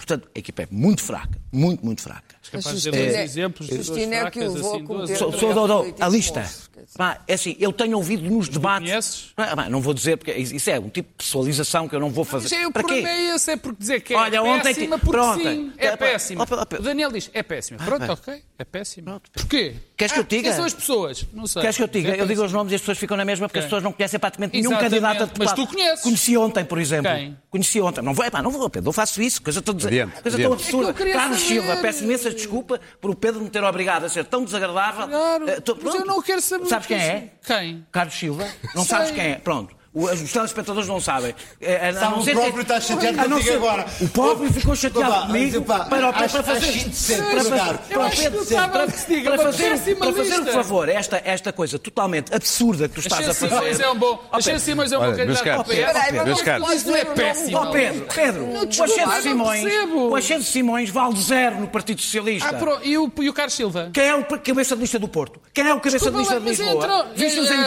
Portanto, 0.00 0.28
a 0.34 0.38
equipa 0.38 0.62
é 0.62 0.68
muito 0.70 1.02
fraca, 1.02 1.38
muito, 1.52 1.84
muito 1.84 2.00
fraca. 2.00 2.36
Capaz 2.50 2.64
de 2.68 2.74
dizer 2.74 2.90
dois 2.90 3.14
é- 3.14 3.22
exemplos 3.22 3.68
de 3.68 3.76
Justino 3.76 4.14
é 4.14 4.30
que 4.30 4.40
levou 4.40 4.56
a 4.56 4.58
assim, 4.76 4.84
duas- 4.84 4.86
cometer- 4.86 5.16
Sou, 5.16 5.32
sou, 5.32 5.94
a 6.00 6.08
lista. 6.08 6.50
Pá, 6.96 7.20
é 7.28 7.34
assim, 7.34 7.54
eu 7.60 7.70
tenho 7.72 7.96
ouvido 7.98 8.22
nos 8.28 8.48
debates. 8.48 8.88
conheces? 8.88 9.26
Ah, 9.36 9.54
pá, 9.54 9.68
não 9.68 9.80
vou 9.82 9.92
dizer, 9.92 10.16
porque 10.16 10.32
isso 10.32 10.68
é 10.70 10.80
um 10.80 10.88
tipo 10.88 11.10
de 11.10 11.14
pessoalização 11.18 11.86
que 11.86 11.94
eu 11.94 12.00
não 12.00 12.08
vou 12.10 12.24
fazer. 12.24 12.48
Mas 12.50 12.52
é, 12.64 12.66
o 12.66 12.72
Para 12.72 12.82
quê? 12.82 12.88
problema 12.94 13.10
é 13.10 13.34
esse, 13.36 13.50
é 13.52 13.56
porque 13.56 13.78
dizer 13.78 14.00
que 14.00 14.14
é 14.14 14.16
Olha, 14.16 14.42
ontem 14.42 14.74
péssima, 14.74 14.98
porque 14.98 15.10
pronto. 15.12 15.42
sim, 15.42 15.72
é 15.76 15.86
É, 15.88 15.96
péssima. 15.96 16.44
O 16.44 16.82
Daniel 16.82 17.12
diz, 17.12 17.30
é 17.34 17.42
péssima. 17.42 17.78
Pronto, 17.84 18.06
pá. 18.06 18.12
ok, 18.14 18.42
é 18.58 18.64
péssima. 18.64 19.04
Pronto. 19.10 19.30
Porquê? 19.32 19.74
Queres 19.96 20.12
que 20.14 20.18
eu 20.18 20.22
Ah, 20.22 20.26
diga? 20.28 20.42
Quem 20.44 20.52
são 20.54 20.64
as 20.64 20.74
pessoas? 20.74 21.26
Não 21.34 21.46
sei. 21.46 21.60
Queres 21.60 21.76
que 21.76 21.82
eu 21.82 21.88
diga? 21.88 22.16
É 22.16 22.20
Eu 22.22 22.26
digo 22.26 22.42
os 22.42 22.52
nomes 22.52 22.72
e 22.72 22.76
as 22.76 22.80
pessoas 22.80 22.98
ficam 22.98 23.16
na 23.18 23.24
mesma 23.26 23.46
porque 23.46 23.58
as 23.58 23.66
pessoas 23.66 23.82
não 23.82 23.92
conhecem 23.92 24.18
praticamente 24.18 24.54
nenhum 24.56 24.70
Exatamente, 24.70 24.90
candidato 25.02 25.16
a 25.22 25.26
mas 25.38 25.50
deputado. 25.52 25.56
tu 25.56 25.66
conheces. 25.74 26.02
Conheci 26.02 26.36
ontem, 26.38 26.64
por 26.64 26.78
exemplo. 26.78 27.12
Quem? 27.12 27.36
Conheci 27.50 27.80
ontem. 27.82 28.00
Não 28.02 28.14
vou, 28.14 28.24
epá, 28.24 28.40
não 28.42 28.50
vou, 28.50 28.68
Pedro, 28.70 28.88
eu 28.88 28.92
faço 28.94 29.20
isso. 29.20 29.42
Coisa 29.42 29.60
tão, 29.60 29.74
Adiante, 29.90 30.22
coisa 30.22 30.38
tão 30.38 30.52
adiante. 30.52 30.62
absurda. 30.74 30.90
É 31.08 31.12
Carlos 31.12 31.38
saber. 31.40 31.48
Silva, 31.48 31.76
peço 31.78 32.04
imensa 32.04 32.30
desculpa 32.30 32.80
por 33.00 33.10
o 33.10 33.14
Pedro 33.14 33.40
me 33.40 33.50
ter 33.50 33.62
obrigado 33.64 34.04
a 34.04 34.08
ser 34.08 34.24
tão 34.24 34.44
desagradável. 34.44 35.08
Claro, 35.08 35.48
Eh, 35.48 35.60
tô- 35.60 35.74
mas 35.74 35.82
pronto. 35.82 35.98
eu 35.98 36.06
não 36.06 36.22
quero 36.22 36.40
saber. 36.40 36.66
Sabes 36.66 36.86
quem 36.86 36.96
é? 36.98 37.28
Quem? 37.44 37.86
Carlos 37.92 38.14
Silva. 38.14 38.46
Não 38.74 38.84
Sei. 38.84 38.96
sabes 38.96 39.10
quem 39.12 39.24
é? 39.32 39.34
Pronto. 39.36 39.74
O- 39.92 40.04
Os 40.04 40.32
telespectadores 40.32 40.88
não 40.88 41.00
sabem. 41.00 41.34
É, 41.60 41.88
a 41.88 41.92
Sabe, 41.92 42.12
não 42.14 42.20
o 42.20 42.24
próprio 42.24 42.62
está 42.62 42.80
chateado 42.80 43.16
não 43.16 43.24
contigo 43.24 43.42
ser- 43.42 43.56
agora. 43.56 43.86
O 44.00 44.08
próprio 44.08 44.52
ficou 44.52 44.76
chateado 44.76 45.10
Opa, 45.12 45.26
comigo 45.26 45.58
opa, 45.58 45.78
para, 45.86 46.12
para, 46.12 46.24
acho- 46.26 46.34
para 46.34 46.42
fazer. 46.44 46.68
acho 46.68 46.90
para 47.16 47.42
fazer- 47.42 47.78
para 47.88 48.04
acho 48.04 48.22
fazer- 48.22 48.54
para- 48.54 48.68
para 48.68 49.38
fazer, 49.38 49.96
para 49.96 50.12
fazer 50.12 50.40
o 50.40 50.52
favor, 50.52 50.88
esta, 50.88 51.20
esta 51.24 51.52
coisa 51.52 51.76
totalmente 51.76 52.32
absurda 52.32 52.88
que 52.88 52.94
tu 52.94 53.00
estás 53.00 53.26
a 53.26 53.30
Achei 53.32 53.48
fazer. 53.48 53.56
Simões 53.56 53.80
é 53.80 53.90
um 53.90 53.98
bom. 53.98 54.22
Achei 54.30 54.52
Pedro, 54.52 54.64
Simões 54.64 54.92
é 54.92 54.98
um 54.98 55.00
bom 55.00 55.16
candidato 55.16 55.44
caros, 55.44 55.58
ao 55.58 55.64
PS. 55.64 56.74
Isso 56.76 56.94
é 56.96 57.02
o 57.02 57.06
péssimo. 57.06 57.70
Pedro, 57.72 58.06
Pedro, 58.14 58.44
o 58.44 58.66
não 58.66 59.22
Simões, 59.22 59.64
o 59.92 60.12
Alexandre 60.14 60.44
Simões 60.44 60.90
vale 60.90 61.20
zero 61.20 61.60
no 61.60 61.66
Partido 61.66 62.00
Socialista. 62.00 62.48
Ah. 62.48 62.80
E 62.84 62.96
o, 62.96 63.10
o 63.28 63.32
Carlos 63.32 63.54
Silva? 63.54 63.90
Quem 63.92 64.04
é 64.06 64.14
o 64.14 64.24
cabeça 64.24 64.76
de 64.76 64.82
lista 64.82 65.00
do 65.00 65.08
Porto? 65.08 65.40
Quem 65.52 65.66
é 65.66 65.74
o 65.74 65.80
cabeça 65.80 66.10
de 66.12 66.16
lista 66.16 66.34
de 66.38 66.46
mas 66.46 66.58
Lisboa? 66.60 66.84
entrou- 66.84 67.06
Viste-os 67.16 67.50
eh, 67.50 67.54
em 67.54 67.58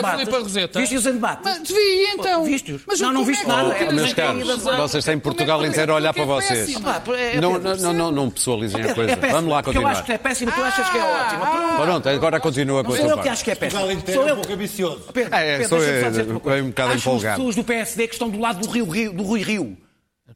a 1.05 1.11
debates? 1.11 1.73
Em 2.13 2.17
debates? 2.17 2.17
Mas 2.17 2.25
vi, 2.25 2.29
então. 2.29 2.43
Viste-os? 2.43 2.81
Mas 2.87 2.99
Não, 3.01 3.13
não 3.13 3.21
é- 3.29 3.45
nada. 3.47 3.73
é 3.73 3.85
que 3.87 3.93
Meus 3.93 4.13
caros, 4.13 4.63
vocês 4.77 5.05
têm 5.05 5.15
é 5.15 5.17
Portugal 5.17 5.63
é- 5.63 5.67
inteiro 5.67 5.91
a 5.91 5.95
olhar 5.95 6.13
para 6.13 6.23
é 6.23 6.25
vocês. 6.25 6.69
é- 6.69 6.71
é- 6.73 7.41
Não, 7.41 7.55
é- 7.55 7.59
não, 7.59 7.75
não, 7.75 7.93
não, 7.93 8.11
não 8.11 8.29
pessoalizem 8.29 8.81
a 8.81 8.87
É 8.87 8.93
coisa. 8.93 9.15
Vamos 9.15 9.51
lá 9.51 9.63
porque 9.63 9.77
eu 9.77 9.81
continuar. 9.81 9.91
acho 9.91 10.03
que 10.03 10.11
é 10.11 10.17
péssimo 10.17 10.51
tu 10.51 10.61
achas 10.61 10.89
que 10.89 10.97
é 10.97 11.03
ótimo. 11.03 11.41
Pronto. 11.83 12.09
Agora 12.09 12.39
continua 12.39 12.83
com 12.83 12.93
a 12.93 12.95
sou 12.95 13.05
tua 13.05 13.11
eu 13.13 13.17
que 13.17 13.23
parte. 13.23 13.29
acho 13.29 13.43
que 13.43 13.51
é 13.51 13.55
péssimo. 13.55 13.81
Portugal 13.81 13.99
inteiro 14.01 14.19
Sou 14.19 14.27
é 14.27 14.31
eu. 14.31 14.33
um 14.33 14.37
pouco 14.37 14.53
ambicioso. 14.53 15.01
Pedro, 15.13 15.35
É, 15.35 15.61
é, 15.61 15.67
sou 15.67 15.77
é 15.83 16.61
um 16.61 16.67
bocado 16.69 16.93
empolgado. 16.93 17.27
as 17.27 17.35
pessoas 17.37 17.55
do 17.55 17.63
PSD 17.63 18.07
que 18.07 18.13
estão 18.15 18.29
do 18.29 18.39
lado 18.39 18.59
do 18.65 19.23
Rui 19.23 19.41
Rio. 19.41 19.77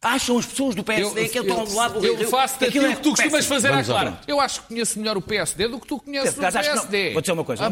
Acham 0.02 0.38
as 0.38 0.46
pessoas 0.46 0.76
do 0.76 0.84
PSD 0.84 1.30
que 1.30 1.40
estão 1.40 1.64
do 1.64 1.74
lado 1.74 2.00
do 2.00 2.06
eu 2.06 2.30
faço 2.30 2.56
Aquilo 2.56 2.88
daquilo 2.88 2.96
que 2.98 3.02
tu 3.04 3.10
costumas 3.12 3.46
fazer 3.46 3.72
à 3.74 3.84
clara. 3.84 4.20
Eu 4.28 4.40
acho 4.40 4.62
que 4.62 4.68
conheço 4.68 5.00
melhor 5.00 5.18
o 5.18 5.22
PSD 5.22 5.68
do 5.70 5.80
que 5.80 5.88
tu 5.88 5.98
conheces 6.00 6.34
Por 6.34 6.44
o 6.44 6.48
acaso, 6.48 6.58
acho 6.60 6.70
que 6.70 6.76
não. 6.76 6.84
PSD. 6.88 7.14
Vou 7.14 7.22
dizer 7.22 7.32
uma 7.32 7.44
coisa. 7.44 7.64
Ah, 7.66 7.72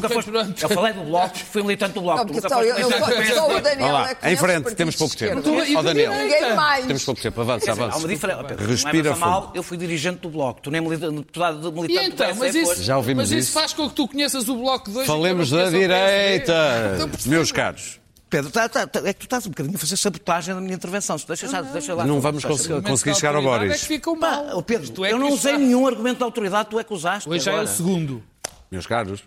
eu 0.61 0.69
falei 0.69 0.93
do 0.93 1.03
Bloco, 1.03 1.37
fui 1.51 1.61
militante 1.61 1.93
do 1.93 2.01
Bloco. 2.01 2.33
Não, 2.33 2.41
só, 2.41 2.49
foste 2.49 2.69
eu, 2.69 2.77
eu, 2.77 3.35
só, 3.35 3.57
o 3.57 3.61
Daniel 3.61 3.97
é 4.21 4.33
em 4.33 4.37
frente, 4.37 4.67
os 4.67 4.73
temos 4.73 4.95
pouco 4.95 5.15
tempo. 5.15 5.39
Então. 5.39 5.77
Ó 5.77 5.81
Daniel, 5.83 6.13
Ninguém 6.13 6.55
mais. 6.55 6.85
temos 6.85 7.03
pouco 7.03 7.21
tempo. 7.21 7.41
Avança, 7.41 7.71
Há 7.71 7.73
uma 7.75 7.85
avança. 7.87 8.07
diferença. 8.07 8.55
Respira 8.65 9.13
fundo. 9.13 9.19
mal, 9.19 9.51
eu 9.53 9.61
fui 9.61 9.77
dirigente 9.77 10.19
do 10.21 10.29
Bloco. 10.29 10.61
Tu 10.61 10.71
nem 10.71 10.81
E 10.81 10.85
militante 10.85 12.09
do 12.09 12.13
então, 12.13 12.27
PSD 12.27 12.59
isso, 12.59 12.69
foste. 12.69 12.83
Já 12.83 12.97
ouvimos 12.97 13.23
mas 13.23 13.31
isso 13.31 13.39
isso. 13.49 13.51
faz 13.51 13.73
com 13.73 13.89
que 13.89 13.95
tu 13.95 14.07
conheças 14.07 14.47
o 14.47 14.55
Bloco 14.55 14.89
de 14.89 14.97
hoje. 14.97 15.07
Falemos 15.07 15.51
eu 15.51 15.57
da 15.59 15.69
direita, 15.69 16.93
Então, 16.95 17.09
meus 17.25 17.51
caros. 17.51 17.99
Pedro, 18.29 18.51
tá- 18.51 18.67
tá- 18.67 18.87
tá- 18.87 18.99
é 19.07 19.13
que 19.13 19.19
tu 19.19 19.23
estás 19.25 19.45
um 19.45 19.49
bocadinho 19.49 19.75
a 19.75 19.79
fazer 19.79 19.95
sabotagem 19.97 20.53
da 20.55 20.59
minha 20.59 20.73
intervenção. 20.73 21.15
Deixa, 21.27 21.47
já- 21.47 21.61
deixa 21.61 21.93
lá. 21.93 22.05
Não 22.05 22.19
vamos 22.19 22.43
conseguir, 22.43 22.81
conseguir 22.81 23.15
chegar 23.15 23.35
ao 23.35 23.41
Boris. 23.41 23.71
É 23.71 23.77
que 23.77 23.85
ficam 23.85 24.19
Pá, 24.19 24.31
mal. 24.43 24.57
ó 24.57 24.61
Pedro, 24.61 24.89
Tu 24.89 25.05
é 25.05 25.11
eu 25.11 25.19
não 25.19 25.29
usei 25.31 25.57
nenhum 25.57 25.85
argumento 25.87 26.17
de 26.17 26.23
autoridade, 26.23 26.69
tu 26.69 26.79
é 26.79 26.83
que 26.83 26.93
usaste. 26.93 27.29
Hoje 27.29 27.43
já 27.45 27.53
é 27.53 27.61
o 27.61 27.67
segundo. 27.67 28.23
Meus 28.71 28.87
caros. 28.87 29.23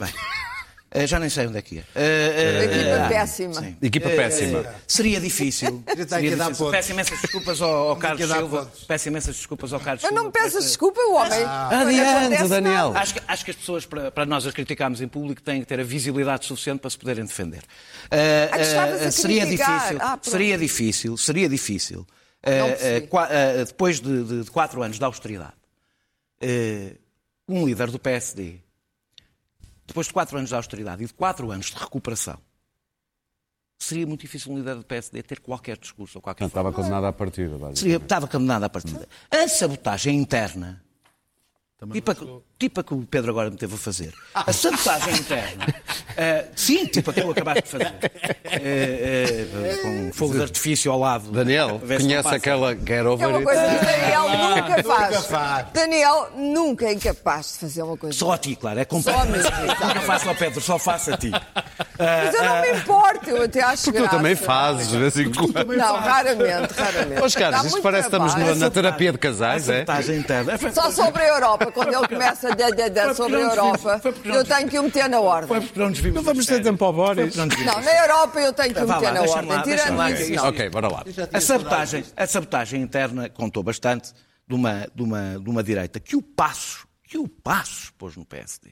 Eh, 0.00 0.06
já 1.06 1.20
nem 1.20 1.28
sei 1.30 1.46
onde 1.46 1.56
é 1.58 1.62
que 1.62 1.76
ia. 1.76 1.84
Eh, 1.94 2.00
A 2.02 2.40
eh, 2.40 2.64
equipa 2.64 3.04
ah, 3.04 3.08
péssima. 3.08 3.54
sim. 3.54 3.76
Equipa 3.80 4.08
Eh, 4.08 4.16
péssima. 4.16 4.74
Seria 4.88 5.20
difícil. 5.20 5.84
Já 5.96 6.02
está 6.02 6.16
seria 6.16 6.30
aqui 6.32 6.34
a 6.34 6.36
dar 6.36 6.44
difícil. 6.46 6.66
pontos. 6.66 6.76
Peço 6.78 6.92
imensas 6.92 7.20
desculpas 7.20 7.62
ao, 7.62 7.88
ao 7.90 7.96
Carlos 7.96 8.28
Silva. 8.30 8.72
Peço 8.88 9.08
imensas 9.08 9.36
desculpas 9.36 9.72
ao 9.72 9.78
Carlos 9.80 10.02
Eu 10.02 10.08
Silva. 10.08 10.20
não 10.20 10.26
me 10.28 10.32
peças 10.32 10.52
Peço- 10.54 10.66
desculpa, 10.66 11.00
o 11.00 11.14
homem. 11.14 11.44
Adiante, 11.44 12.00
Acontece 12.34 12.48
Daniel. 12.48 12.92
Acho 12.96 13.14
que, 13.14 13.20
acho 13.28 13.44
que 13.44 13.50
as 13.52 13.56
pessoas, 13.56 13.86
para, 13.86 14.10
para 14.10 14.26
nós 14.26 14.44
as 14.46 14.52
criticarmos 14.52 15.00
em 15.00 15.06
público, 15.06 15.40
têm 15.42 15.60
que 15.60 15.66
ter 15.66 15.78
a 15.78 15.84
visibilidade 15.84 16.44
suficiente 16.46 16.80
para 16.80 16.90
se 16.90 16.98
poderem 16.98 17.24
defender. 17.24 17.62
Eh, 18.10 18.48
Ah, 18.50 18.56
a 18.56 18.88
eh, 19.06 19.10
seria 19.12 19.46
difícil, 19.46 19.98
Ah, 20.00 20.18
seria 20.20 20.58
difícil, 20.58 21.16
seria 21.16 21.48
difícil, 21.48 22.04
eh, 22.42 22.58
Não 22.58 22.66
eh, 22.68 23.06
eh, 23.60 23.64
depois 23.64 24.00
de, 24.00 24.24
de- 24.24 24.42
de 24.44 24.50
quatro 24.50 24.82
anos 24.82 24.98
de 24.98 25.04
austeridade, 25.04 25.52
eh, 26.40 26.94
um 27.48 27.64
líder 27.66 27.90
do 27.90 27.98
PSD, 27.98 28.60
depois 29.90 30.06
de 30.06 30.12
quatro 30.12 30.36
anos 30.38 30.48
de 30.50 30.54
austeridade 30.54 31.02
e 31.02 31.06
de 31.06 31.12
quatro 31.12 31.50
anos 31.50 31.66
de 31.66 31.74
recuperação, 31.76 32.38
seria 33.78 34.06
muito 34.06 34.20
difícil 34.20 34.52
um 34.52 34.56
líder 34.58 34.76
do 34.76 34.84
PSD 34.84 35.20
ter 35.22 35.40
qualquer 35.40 35.76
discurso 35.76 36.18
ou 36.18 36.22
qualquer 36.22 36.44
Não 36.44 36.48
estava 36.48 36.72
condenado 36.72 37.06
à 37.06 37.12
partida. 37.12 37.74
Seria, 37.74 37.96
estava 37.96 38.28
condenado 38.28 38.62
à 38.64 38.68
partida. 38.68 39.08
A 39.30 39.48
sabotagem 39.48 40.16
interna, 40.16 40.80
tipo 41.92 42.10
a, 42.10 42.14
que- 42.14 42.24
tipo 42.60 42.78
a 42.78 42.84
que 42.84 42.92
o 42.92 42.98
Pedro 43.10 43.30
agora 43.30 43.50
me 43.50 43.56
teve 43.56 43.74
a 43.74 43.78
fazer, 43.78 44.12
a 44.34 44.52
sabotagem 44.52 45.14
interna, 45.14 45.66
eh, 46.14 46.44
sim, 46.54 46.84
tipo 46.84 47.10
a 47.10 47.14
que 47.14 47.22
tu 47.22 47.30
acabaste 47.30 47.62
de 47.62 47.68
fazer, 47.70 47.94
eh, 48.44 49.46
eh, 49.64 49.76
com 49.82 50.12
fogo 50.12 50.34
de 50.34 50.42
artifício 50.42 50.92
ao 50.92 50.98
lado. 50.98 51.30
Daniel, 51.32 51.80
conhece 51.80 52.28
aquela 52.28 52.74
Get 52.74 52.90
É 52.90 53.02
Over 53.02 53.28
uma 53.28 53.38
It? 53.38 53.44
coisa 53.44 53.62
que 53.62 53.84
Daniel 53.86 54.28
nunca 54.68 54.82
faz. 54.82 55.26
faz. 55.26 55.66
Daniel 55.72 56.28
nunca 56.36 56.84
é 56.84 56.92
incapaz 56.92 57.52
de 57.54 57.58
fazer 57.60 57.82
uma 57.82 57.96
coisa. 57.96 58.18
Só 58.18 58.32
a 58.32 58.36
ti, 58.38 58.54
claro, 58.54 58.78
é 58.78 58.84
completamente. 58.84 59.44
Nunca 59.80 60.00
faço 60.02 60.28
ao 60.28 60.34
Pedro, 60.34 60.60
só 60.60 60.78
faço 60.78 61.14
a 61.14 61.16
ti. 61.16 61.30
Mas 61.98 62.34
eu 62.34 62.44
não 62.44 62.60
me 62.60 62.72
importo, 62.72 63.30
eu 63.30 63.42
até 63.44 63.62
acho 63.62 63.84
Porque 63.84 63.98
tu 63.98 64.02
graça. 64.02 64.16
também 64.16 64.36
fazes, 64.36 64.88
de 64.88 64.98
vez 64.98 65.16
em 65.18 65.32
quando. 65.32 65.76
Não, 65.76 65.96
raramente, 65.96 66.74
raramente. 66.74 67.22
Os 67.22 67.34
caras, 67.34 67.64
isto 67.64 67.80
parece 67.80 68.08
que 68.10 68.16
estamos 68.16 68.34
na, 68.34 68.54
na 68.54 68.70
terapia 68.70 69.12
de 69.12 69.18
casais, 69.18 69.68
A 69.70 69.72
é? 69.72 69.76
sabotagem 69.78 70.18
interna. 70.18 70.58
Só 70.74 70.90
sobre 70.90 71.22
a 71.22 71.28
Europa, 71.28 71.72
quando 71.72 71.94
ele 71.94 72.06
começa 72.08 72.49
dar, 72.54 72.90
dar 72.90 73.04
Foi 73.06 73.14
sobre 73.14 73.36
a 73.36 73.40
Europa, 73.40 73.98
foi 73.98 74.14
eu 74.24 74.44
tenho 74.44 74.68
que 74.68 74.78
o 74.78 74.82
meter 74.84 75.08
na 75.08 75.18
Foi 75.18 75.26
ordem. 75.26 75.60
porque 75.62 75.78
não 75.80 75.88
nos 75.90 75.98
vimos 75.98 76.16
Não 76.16 76.22
vamos 76.22 76.46
ter 76.46 76.62
tempo 76.62 76.84
ao 76.84 76.92
Boris. 76.92 77.34
Foi 77.34 77.46
não 77.46 77.80
na 77.82 78.00
Europa 78.02 78.40
eu 78.40 78.52
tenho 78.52 78.74
que 78.74 78.80
o 78.80 78.86
lá, 78.86 78.94
meter 79.00 79.12
na 79.12 79.20
ordem. 79.22 79.48
lá, 79.50 79.62
Tirando 79.62 79.96
lá, 79.96 80.10
isso, 80.10 80.32
não. 80.32 80.48
Ok, 80.48 80.68
bora 80.70 80.88
lá. 80.88 81.04
A 81.32 81.40
sabotagem, 81.40 82.04
a 82.16 82.26
sabotagem 82.26 82.82
interna 82.82 83.28
contou 83.28 83.62
bastante 83.62 84.12
de 84.48 84.54
uma, 84.54 84.86
de 84.94 85.02
uma, 85.02 85.38
de 85.38 85.50
uma 85.50 85.62
direita 85.62 86.00
que 86.00 86.16
o 86.16 86.22
Passos, 86.22 86.84
que 87.04 87.18
o 87.18 87.28
Passos 87.28 87.90
pôs 87.98 88.16
no 88.16 88.24
PSD. 88.24 88.70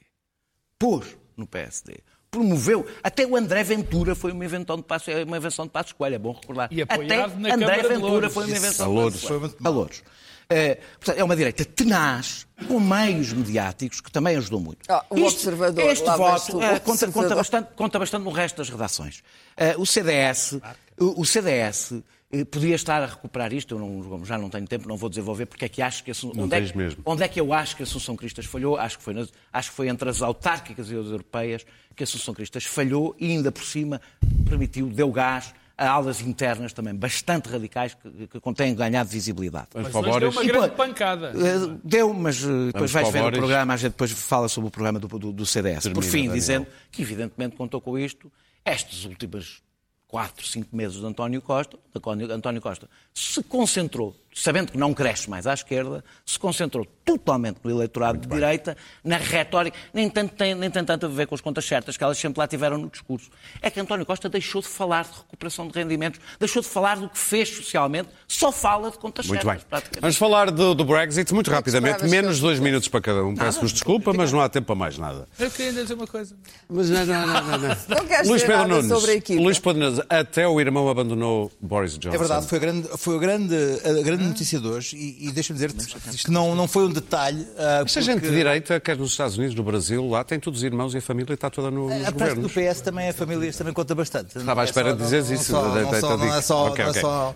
Pôs 0.79 1.07
no 1.37 1.47
PSD. 1.47 1.99
Promoveu. 2.31 2.87
Até 3.03 3.26
o 3.26 3.35
André 3.37 3.62
Ventura 3.64 4.14
foi 4.14 4.33
uma 4.33 4.45
invenção 4.45 4.76
de 4.76 4.83
Passos, 4.83 5.09
é 5.09 5.24
uma 5.24 5.37
invenção 5.39 5.64
de 5.64 5.70
Passos 5.72 5.93
Coelho, 5.93 6.16
é 6.16 6.18
bom 6.18 6.33
recordar. 6.33 6.68
E 6.70 6.83
apoiado 6.83 7.31
Até 7.33 7.39
na 7.39 7.55
André 7.55 7.76
Câmara 7.76 7.83
de 7.83 7.89
Ventura 7.89 8.31
foi 8.31 8.45
uma 8.45 8.57
invenção 8.57 8.95
de. 8.95 9.12
Passos 9.12 9.29
Coelho. 9.29 9.57
A 9.64 9.68
Louros. 9.68 10.03
É, 10.51 10.77
portanto, 10.97 11.19
é 11.19 11.23
uma 11.25 11.37
direita 11.37 11.63
tenaz, 11.63 12.47
com 12.67 12.81
meios 12.81 13.35
mediáticos, 13.35 14.01
que 14.01 14.11
também 14.11 14.35
ajudou 14.37 14.59
muito. 14.59 14.79
Ah, 14.91 15.05
o 15.11 15.21
Observador, 15.25 15.91
este 15.91 16.07
voto 16.17 16.53
tu, 16.53 16.63
eh, 16.63 16.81
conta, 16.81 17.13
conta, 17.13 17.35
bastante, 17.37 17.69
conta 17.77 17.99
bastante 17.99 18.23
no 18.25 18.31
resto 18.31 18.57
das 18.57 18.71
redações. 18.71 19.23
Eh, 19.59 19.75
o 19.77 19.85
CDS, 19.85 20.59
o, 20.99 21.21
o 21.21 21.25
CDS 21.27 22.03
eh, 22.33 22.47
podia 22.47 22.75
estar 22.75 23.03
a 23.03 23.07
recuperar 23.07 23.53
isto, 23.53 23.75
eu 23.75 23.79
não- 23.79 24.25
já 24.25 24.39
não 24.39 24.49
tenho 24.49 24.67
tempo, 24.67 24.89
não 24.89 24.97
vou 24.97 25.11
desenvolver 25.11 25.45
porque 25.45 25.67
é 25.67 25.69
que 25.69 25.83
acho 25.83 26.03
que 26.03 26.11
a 26.11 26.13
Assun- 26.13 26.33
Não 26.35 26.45
onde, 26.45 26.55
é 26.57 26.63
que, 26.63 26.79
mesmo. 26.79 27.03
onde 27.05 27.23
é 27.23 27.29
que 27.29 27.39
eu 27.39 27.53
acho 27.53 27.77
que 27.77 27.83
a 27.83 27.85
Assunção 27.85 28.17
Cristas 28.17 28.47
falhou? 28.47 28.79
Acho 28.79 28.97
que 28.97 29.05
foi, 29.05 29.13
nas- 29.13 29.29
acho 29.53 29.69
que 29.69 29.77
foi 29.77 29.89
entre 29.89 30.09
as 30.09 30.23
autárquicas 30.23 30.91
e 30.91 30.97
as 30.97 31.07
europeias 31.09 31.67
que 31.95 32.03
a 32.03 32.05
Assunção 32.05 32.33
Cristas 32.33 32.65
falhou 32.65 33.15
e 33.21 33.27
ainda 33.33 33.53
por 33.53 33.65
cima 33.65 34.01
permitiu, 34.49 34.87
deu 34.89 35.13
gás 35.13 35.53
a 35.79 35.89
aulas 35.89 36.20
internas 36.20 36.72
também 36.72 36.93
bastante 36.93 37.49
radicais 37.49 37.95
que, 37.95 38.26
que 38.26 38.41
contêm 38.41 38.74
ganhado 38.74 39.09
visibilidade. 39.09 39.68
Mas 39.72 39.95
hoje 39.95 40.03
deu 40.03 40.03
Boris. 40.03 40.37
uma 40.37 40.45
grande 40.45 40.74
pancada. 40.74 41.33
Eh, 41.37 41.79
Deu, 41.85 42.12
mas 42.12 42.43
eh, 42.43 42.66
depois 42.72 42.91
vais 42.91 43.09
ver 43.11 43.22
o 43.22 43.31
programa, 43.31 43.74
a 43.74 43.76
gente 43.76 43.93
depois 43.93 44.11
fala 44.11 44.49
sobre 44.49 44.68
o 44.68 44.70
programa 44.72 44.99
do, 44.99 45.07
do, 45.07 45.33
do 45.33 45.47
CDS. 45.47 45.85
Por 45.85 46.03
Termina, 46.03 46.03
fim, 46.03 46.18
Daniel. 46.18 46.35
dizendo 46.35 46.66
que 46.91 47.03
evidentemente 47.03 47.55
contou 47.55 47.81
com 47.81 47.97
isto, 47.97 48.31
estes 48.64 49.05
últimos 49.05 49.62
quatro, 50.09 50.45
cinco 50.45 50.74
meses 50.74 50.99
de 50.99 51.07
António 51.07 51.41
Costa, 51.41 51.79
de 51.95 52.33
António 52.33 52.61
Costa, 52.61 52.89
se 53.14 53.43
concentrou, 53.45 54.16
sabendo 54.39 54.72
que 54.72 54.78
não 54.78 54.95
cresce 54.95 55.28
mais 55.28 55.47
à 55.47 55.55
esquerda, 55.55 56.05
se 56.24 56.39
concentrou 56.39 56.86
totalmente 57.05 57.59
no 57.64 57.70
eleitorado 57.70 58.18
de 58.18 58.28
direita, 58.28 58.76
na 59.03 59.16
retórica, 59.16 59.76
nem 59.95 60.09
tanto, 60.11 60.34
tem, 60.34 60.55
nem 60.55 60.70
tem 60.70 60.84
tanto 60.84 61.07
a 61.07 61.09
ver 61.09 61.26
com 61.26 61.34
as 61.34 61.41
contas 61.41 61.64
certas 61.64 61.97
que 61.97 62.05
elas 62.05 62.18
sempre 62.18 62.39
lá 62.39 62.47
tiveram 62.47 62.76
no 62.78 62.89
discurso. 62.89 63.30
É 63.62 63.70
que 63.70 63.80
António 63.80 64.05
Costa 64.05 64.28
deixou 64.28 64.61
de 64.61 64.68
falar 64.68 65.05
de 65.05 65.16
recuperação 65.16 65.66
de 65.66 65.78
rendimentos, 65.78 66.20
deixou 66.39 66.62
de 66.62 66.68
falar 66.68 66.97
do 66.97 67.09
que 67.09 67.18
fez 67.18 67.49
socialmente, 67.49 68.11
só 68.26 68.53
fala 68.53 68.91
de 68.91 68.99
contas 68.99 69.26
Muito 69.26 69.41
bem. 69.41 69.55
certas, 69.55 69.68
praticamente. 69.68 70.01
Vamos 70.01 70.16
falar 70.16 70.51
do, 70.51 70.74
do 70.74 70.84
Brexit 70.84 71.32
muito 71.32 71.51
rapidamente, 71.51 72.05
menos 72.05 72.41
dois 72.41 72.61
minutos 72.61 72.89
para 72.89 73.01
cada 73.01 73.24
um. 73.24 73.34
Peço-vos 73.34 73.72
desculpa, 73.72 74.12
mas 74.12 74.32
não 74.32 74.41
há 74.41 74.49
tempo 74.49 74.66
para 74.66 74.76
mais 74.76 74.99
nada. 74.99 75.26
Eu 75.39 75.51
queria 75.51 75.72
dizer 75.72 75.95
uma 75.95 76.07
coisa. 76.07 76.36
Mas 76.68 76.91
não, 76.91 77.07
não, 77.07 77.26
não, 77.26 77.43
não. 77.43 77.59
não. 77.59 77.68
Não 77.89 78.07
queres 78.07 78.28
Luís 78.28 78.43
dizer 78.43 78.53
Pedro 78.53 78.68
nada 78.68 78.82
Nunes, 78.82 78.89
sobre 78.89 79.11
a 79.11 79.14
equipa. 79.14 79.43
Luís 79.43 79.59
Pedro 79.59 79.78
Nunes, 79.78 80.01
até 80.09 80.47
o 80.47 80.61
irmão 80.61 80.89
abandonou 80.89 81.51
Boris 81.61 81.99
Johnson. 81.99 82.14
É 82.14 82.18
verdade, 82.18 82.47
foi 82.47 82.59
a 82.59 82.61
grande, 82.61 82.89
foi 82.97 83.16
a 83.16 83.18
grande, 83.18 83.55
a 83.84 84.03
grande 84.03 84.28
notícia 84.29 84.61
de 84.61 84.66
hoje 84.66 84.97
e, 84.97 85.29
e 85.29 85.33
deixa-me 85.33 85.59
dizer 85.59 85.72
que 85.72 86.14
isto 86.14 86.31
não, 86.31 86.55
não 86.55 86.68
foi 86.68 86.85
um 86.87 86.91
detalhe. 86.93 87.47
ah, 87.59 87.83
Esta 87.85 88.01
gente 88.01 88.16
de 88.16 88.20
porque 88.22 88.37
direita, 88.37 88.79
quer 88.81 88.97
nos 88.97 89.11
Estados 89.11 89.37
Unidos, 89.37 89.55
no 89.57 89.62
Brasil, 89.64 90.09
lá 90.09 90.22
tem 90.24 90.39
todos 90.39 90.61
os 90.61 90.64
irmãos 90.64 90.95
e 90.95 90.99
a 90.99 91.03
família 91.03 91.35
está 91.35 91.51
toda 91.51 91.70
no, 91.70 91.89
nos 91.89 92.07
A 92.07 92.12
prática 92.12 92.41
do. 92.41 92.49
PS 92.49 92.81
também 92.83 93.07
é 93.09 93.12
família, 93.12 93.49
isto 93.49 93.59
também 93.59 93.72
conta 93.74 93.95
bastante. 93.95 94.39
Estava 94.39 94.61
à 94.61 94.64
é 94.64 94.66
espera 94.66 94.93
de 94.95 95.03
dizeres 95.03 95.31
isso. 95.31 95.53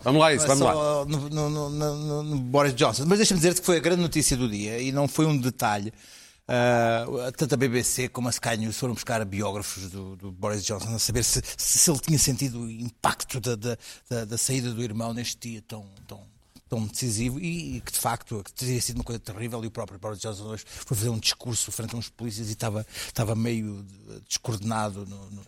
Vamos 0.02 0.20
lá, 0.20 0.32
isso, 0.34 0.44
é 0.44 0.48
vamos 0.48 0.62
só 0.64 1.04
No, 1.06 1.28
no- 1.28 1.50
no- 1.50 1.70
no- 1.70 2.22
no 2.22 2.36
Boris 2.38 2.74
Johnson. 2.74 3.04
Mas 3.06 3.18
deixa-me 3.18 3.40
dizer 3.40 3.54
que 3.58 3.64
foi 3.64 3.76
a 3.76 3.80
grande 3.80 4.02
notícia 4.02 4.36
do 4.36 4.48
dia 4.48 4.78
e 4.78 4.92
não 4.92 5.08
foi 5.08 5.26
um 5.26 5.36
detalhe. 5.36 5.92
Ah, 6.48 7.06
tanto 7.36 7.54
a 7.54 7.56
BBC 7.56 8.08
como 8.08 8.26
a 8.26 8.30
Sky 8.30 8.56
News 8.58 8.76
foram 8.76 8.94
buscar 8.94 9.24
biógrafos 9.24 9.88
do, 9.90 10.16
do 10.16 10.32
Boris 10.32 10.64
Johnson 10.64 10.94
a 10.94 10.98
saber 10.98 11.22
se, 11.22 11.40
se 11.56 11.88
ele 11.90 12.00
tinha 12.00 12.18
sentido 12.18 12.60
o 12.62 12.70
impacto 12.70 13.40
da, 13.40 13.54
da, 13.54 13.76
da- 14.10 14.24
da 14.24 14.36
saída 14.36 14.72
do 14.72 14.82
irmão 14.82 15.14
neste 15.14 15.50
dia 15.50 15.62
tão, 15.66 15.86
tão, 16.06 16.20
tão 16.72 16.86
decisivo 16.86 17.38
e, 17.38 17.76
e 17.76 17.80
que 17.82 17.92
de 17.92 17.98
facto 17.98 18.42
que 18.42 18.50
teria 18.52 18.80
sido 18.80 18.96
uma 18.96 19.04
coisa 19.04 19.18
terrível 19.20 19.62
e 19.62 19.66
o 19.66 19.70
próprio 19.70 19.98
Boris 19.98 20.18
Johnson 20.18 20.44
hoje 20.44 20.64
foi 20.66 20.96
fazer 20.96 21.10
um 21.10 21.18
discurso 21.18 21.70
frente 21.70 21.94
a 21.94 21.98
uns 21.98 22.08
polícias 22.08 22.48
e 22.48 22.52
estava, 22.52 22.86
estava 23.06 23.34
meio 23.34 23.84
descoordenado 24.26 25.04
no, 25.04 25.30
no, 25.30 25.42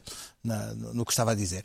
na- 0.44 0.74
no- 0.74 0.92
no 0.94 1.04
que 1.06 1.12
estava 1.12 1.30
a 1.32 1.34
dizer. 1.34 1.64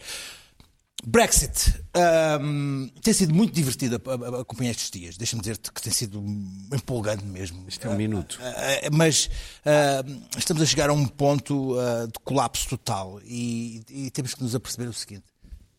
Brexit. 1.05 1.82
Ahm, 1.93 2.88
tem 3.01 3.14
sido 3.14 3.34
muito 3.34 3.53
divertido 3.53 3.95
acompanhar 4.39 4.72
estes 4.72 4.91
dias. 4.91 5.18
Deixa-me 5.18 5.41
dizer-te 5.41 5.72
que 5.72 5.82
tem 5.82 5.91
sido 5.93 6.22
empolgante 6.74 7.24
mesmo. 7.26 7.64
Isto 7.68 7.88
é 7.88 7.89
um 7.89 7.95
minuto. 7.95 8.38
Ah, 8.41 8.89
mas 8.91 9.30
ah, 9.66 10.03
estamos 10.38 10.62
a 10.62 10.66
chegar 10.66 10.89
a 10.89 10.93
um 10.93 11.05
ponto 11.05 11.76
de 12.07 12.20
colapso 12.24 12.68
total 12.70 13.20
e, 13.26 13.82
e 13.89 14.12
temos 14.12 14.34
que 14.36 14.43
nos 14.43 14.53
aperceber 14.55 14.89
o 14.89 14.93
seguinte: 14.93 15.24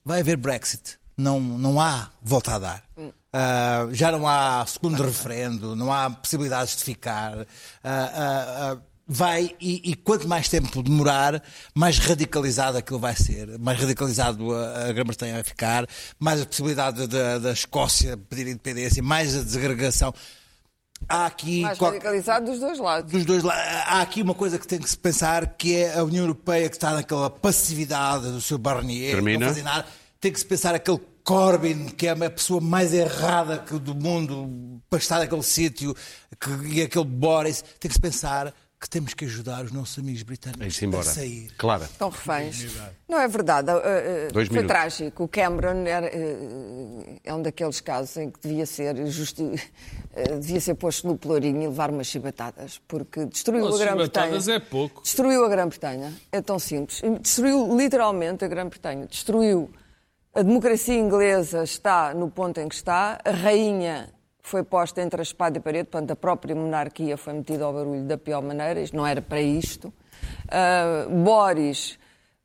vai 0.05 0.20
haver 0.20 0.37
Brexit, 0.39 0.99
não, 1.18 1.39
não 1.39 1.78
há 1.81 2.11
volta 2.22 2.55
a 2.55 2.59
dar. 2.59 2.85
Ah, 3.33 3.87
já 3.93 4.11
não 4.11 4.26
há 4.26 4.64
segundo 4.66 5.03
referendo, 5.03 5.76
não 5.76 5.93
há 5.93 6.11
possibilidades 6.11 6.76
de 6.76 6.83
ficar. 6.85 7.47
Ah, 7.85 8.11
ah, 8.74 8.76
vai 9.07 9.55
e, 9.61 9.91
e 9.91 9.95
quanto 9.95 10.26
mais 10.28 10.49
tempo 10.49 10.83
demorar, 10.83 11.43
mais 11.74 11.99
radicalizado 11.99 12.78
aquilo 12.78 12.99
vai 12.99 13.14
ser, 13.16 13.59
mais 13.59 13.78
radicalizado 13.78 14.53
a, 14.55 14.89
a 14.89 14.93
Grã-Bretanha 14.93 15.35
vai 15.35 15.43
ficar, 15.45 15.87
mais 16.18 16.41
a 16.41 16.47
possibilidade 16.47 17.07
da, 17.07 17.39
da 17.39 17.53
Escócia 17.53 18.16
pedir 18.16 18.49
independência, 18.49 19.03
mais 19.03 19.37
a 19.37 19.43
desagregação. 19.43 20.12
Há 21.09 21.26
aqui 21.26 21.62
Mais 21.62 21.78
qual- 21.78 21.93
radicalizado 21.93 22.47
dos 22.51 22.61
dois 22.61 22.78
lados. 22.78 23.11
dos 23.11 23.24
dois 23.24 23.43
lados. 23.43 23.62
Há 23.87 24.01
aqui 24.03 24.22
uma 24.22 24.35
coisa 24.35 24.59
que 24.59 24.66
tem 24.66 24.78
que 24.78 24.91
se 24.91 24.99
pensar, 24.99 25.47
que 25.55 25.74
é 25.76 25.99
a 25.99 26.05
União 26.05 26.22
Europeia 26.24 26.68
que 26.68 26.76
está 26.76 26.93
naquela 26.93 27.31
passividade 27.31 28.31
do 28.31 28.41
seu 28.41 28.59
Barnier, 28.59 29.14
Termina. 29.14 29.39
não 29.41 29.49
fazer 29.49 29.62
nada. 29.62 29.87
Tem 30.20 30.31
que 30.31 30.39
se 30.39 30.45
pensar 30.45 30.74
aquele 30.74 31.01
Corbyn, 31.31 31.87
que 31.91 32.09
é 32.09 32.11
a 32.11 32.31
pessoa 32.31 32.61
mais 32.61 32.93
errada 32.93 33.59
que 33.59 33.78
do 33.78 33.95
mundo 33.95 34.81
para 34.91 34.99
estar 34.99 35.20
naquele 35.20 35.45
sítio, 35.45 35.95
que- 36.41 36.66
e 36.74 36.83
aquele 36.83 37.05
Boris. 37.05 37.62
Tem 37.78 37.89
que 37.89 37.95
se 37.95 38.01
pensar 38.01 38.53
que 38.81 38.91
temos 38.91 39.14
que 39.14 39.26
ajudar 39.26 39.64
os 39.64 39.70
nossos 39.70 39.97
amigos 40.01 40.24
britânicos 40.24 40.83
a 40.83 41.03
sair. 41.05 41.49
Clara. 41.57 41.85
Estão 41.85 42.09
reféns. 42.09 42.66
Não 43.09 43.20
é 43.20 43.28
verdade. 43.28 43.70
Uh, 43.70 43.74
uh, 43.76 44.33
Dois 44.33 44.49
foi 44.49 44.57
minutos. 44.57 44.66
trágico. 44.76 45.22
O 45.22 45.28
Cameron 45.28 45.85
era, 45.87 46.07
uh, 46.07 47.16
é 47.22 47.33
um 47.33 47.43
daqueles 47.43 47.81
casos 47.81 48.16
em 48.16 48.28
que 48.28 48.41
devia 48.49 48.66
ser, 48.66 49.07
justi... 49.07 49.43
uh, 49.45 50.41
devia 50.41 50.61
ser 50.61 50.74
posto 50.74 51.07
no 51.07 51.16
pelourinho 51.16 51.62
e 51.62 51.66
levar 51.68 51.91
umas 51.91 52.09
chibatadas, 52.09 52.81
porque 52.89 53.24
destruiu 53.26 53.68
a 53.68 53.78
Grã-Bretanha. 53.78 54.26
chibatadas 54.26 54.49
é 54.49 54.59
pouco. 54.59 55.03
Destruiu 55.05 55.45
a 55.45 55.49
Grã-Bretanha. 55.49 56.12
É 56.33 56.41
tão 56.41 56.59
simples. 56.59 57.01
Destruiu 57.20 57.76
literalmente 57.76 58.45
a 58.45 58.49
Grã-Bretanha. 58.49 59.07
Destruiu. 59.07 59.70
A 60.33 60.43
democracia 60.43 60.95
inglesa 60.95 61.64
está 61.64 62.14
no 62.14 62.31
ponto 62.31 62.61
em 62.61 62.68
que 62.68 62.74
está. 62.76 63.18
A 63.24 63.33
rainha 63.33 64.11
foi 64.41 64.62
posta 64.62 65.03
entre 65.03 65.20
a 65.20 65.24
espada 65.24 65.59
e 65.59 65.61
a 65.61 65.61
parede, 65.61 65.89
portanto, 65.89 66.12
a 66.12 66.16
própria 66.16 66.55
monarquia 66.55 67.16
foi 67.16 67.33
metida 67.33 67.64
ao 67.64 67.72
barulho 67.72 68.05
da 68.05 68.16
pior 68.16 68.41
maneira. 68.41 68.81
Isto 68.81 68.97
não 68.97 69.05
era 69.05 69.20
para 69.20 69.41
isto. 69.41 69.93
Ah, 70.49 71.09
Boris, 71.11 71.99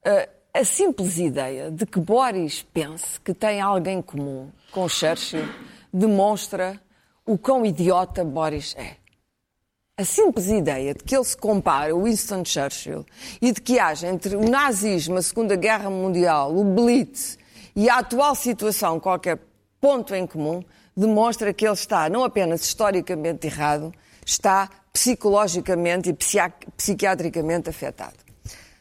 ah, 0.04 0.28
a 0.52 0.66
simples 0.66 1.20
ideia 1.20 1.70
de 1.70 1.86
que 1.86 2.00
Boris 2.00 2.64
pense 2.64 3.20
que 3.22 3.36
tem 3.36 3.62
alguém 3.62 4.02
comum 4.02 4.50
com 4.72 4.90
Churchill 4.90 5.48
demonstra 5.94 6.82
o 7.24 7.38
quão 7.38 7.64
idiota 7.64 8.24
Boris 8.24 8.76
é. 8.80 8.96
A 9.96 10.04
simples 10.04 10.48
ideia 10.48 10.96
de 10.96 11.04
que 11.04 11.16
ele 11.16 11.24
se 11.24 11.38
compara 11.38 11.94
a 11.94 11.96
Winston 11.96 12.44
Churchill 12.44 13.06
e 13.40 13.52
de 13.52 13.62
que 13.62 13.78
haja 13.78 14.08
entre 14.08 14.36
o 14.36 14.50
nazismo, 14.50 15.18
a 15.18 15.22
Segunda 15.22 15.56
Guerra 15.56 15.90
Mundial, 15.92 16.56
o 16.56 16.64
Blitz 16.64 17.38
e 17.76 17.90
a 17.90 17.98
atual 17.98 18.36
situação 18.36 19.00
qualquer 19.00 19.40
ponto 19.82 20.16
em 20.16 20.26
comum, 20.26 20.64
demonstra 20.96 21.54
que 21.54 21.66
ele 21.66 21.74
está 21.74 22.10
não 22.10 22.24
apenas 22.24 22.64
historicamente 22.64 23.48
errado, 23.48 23.94
está 24.26 24.70
psicologicamente 24.92 26.10
e 26.10 26.14
psiquiatricamente 26.78 27.70
afetado. 27.70 28.16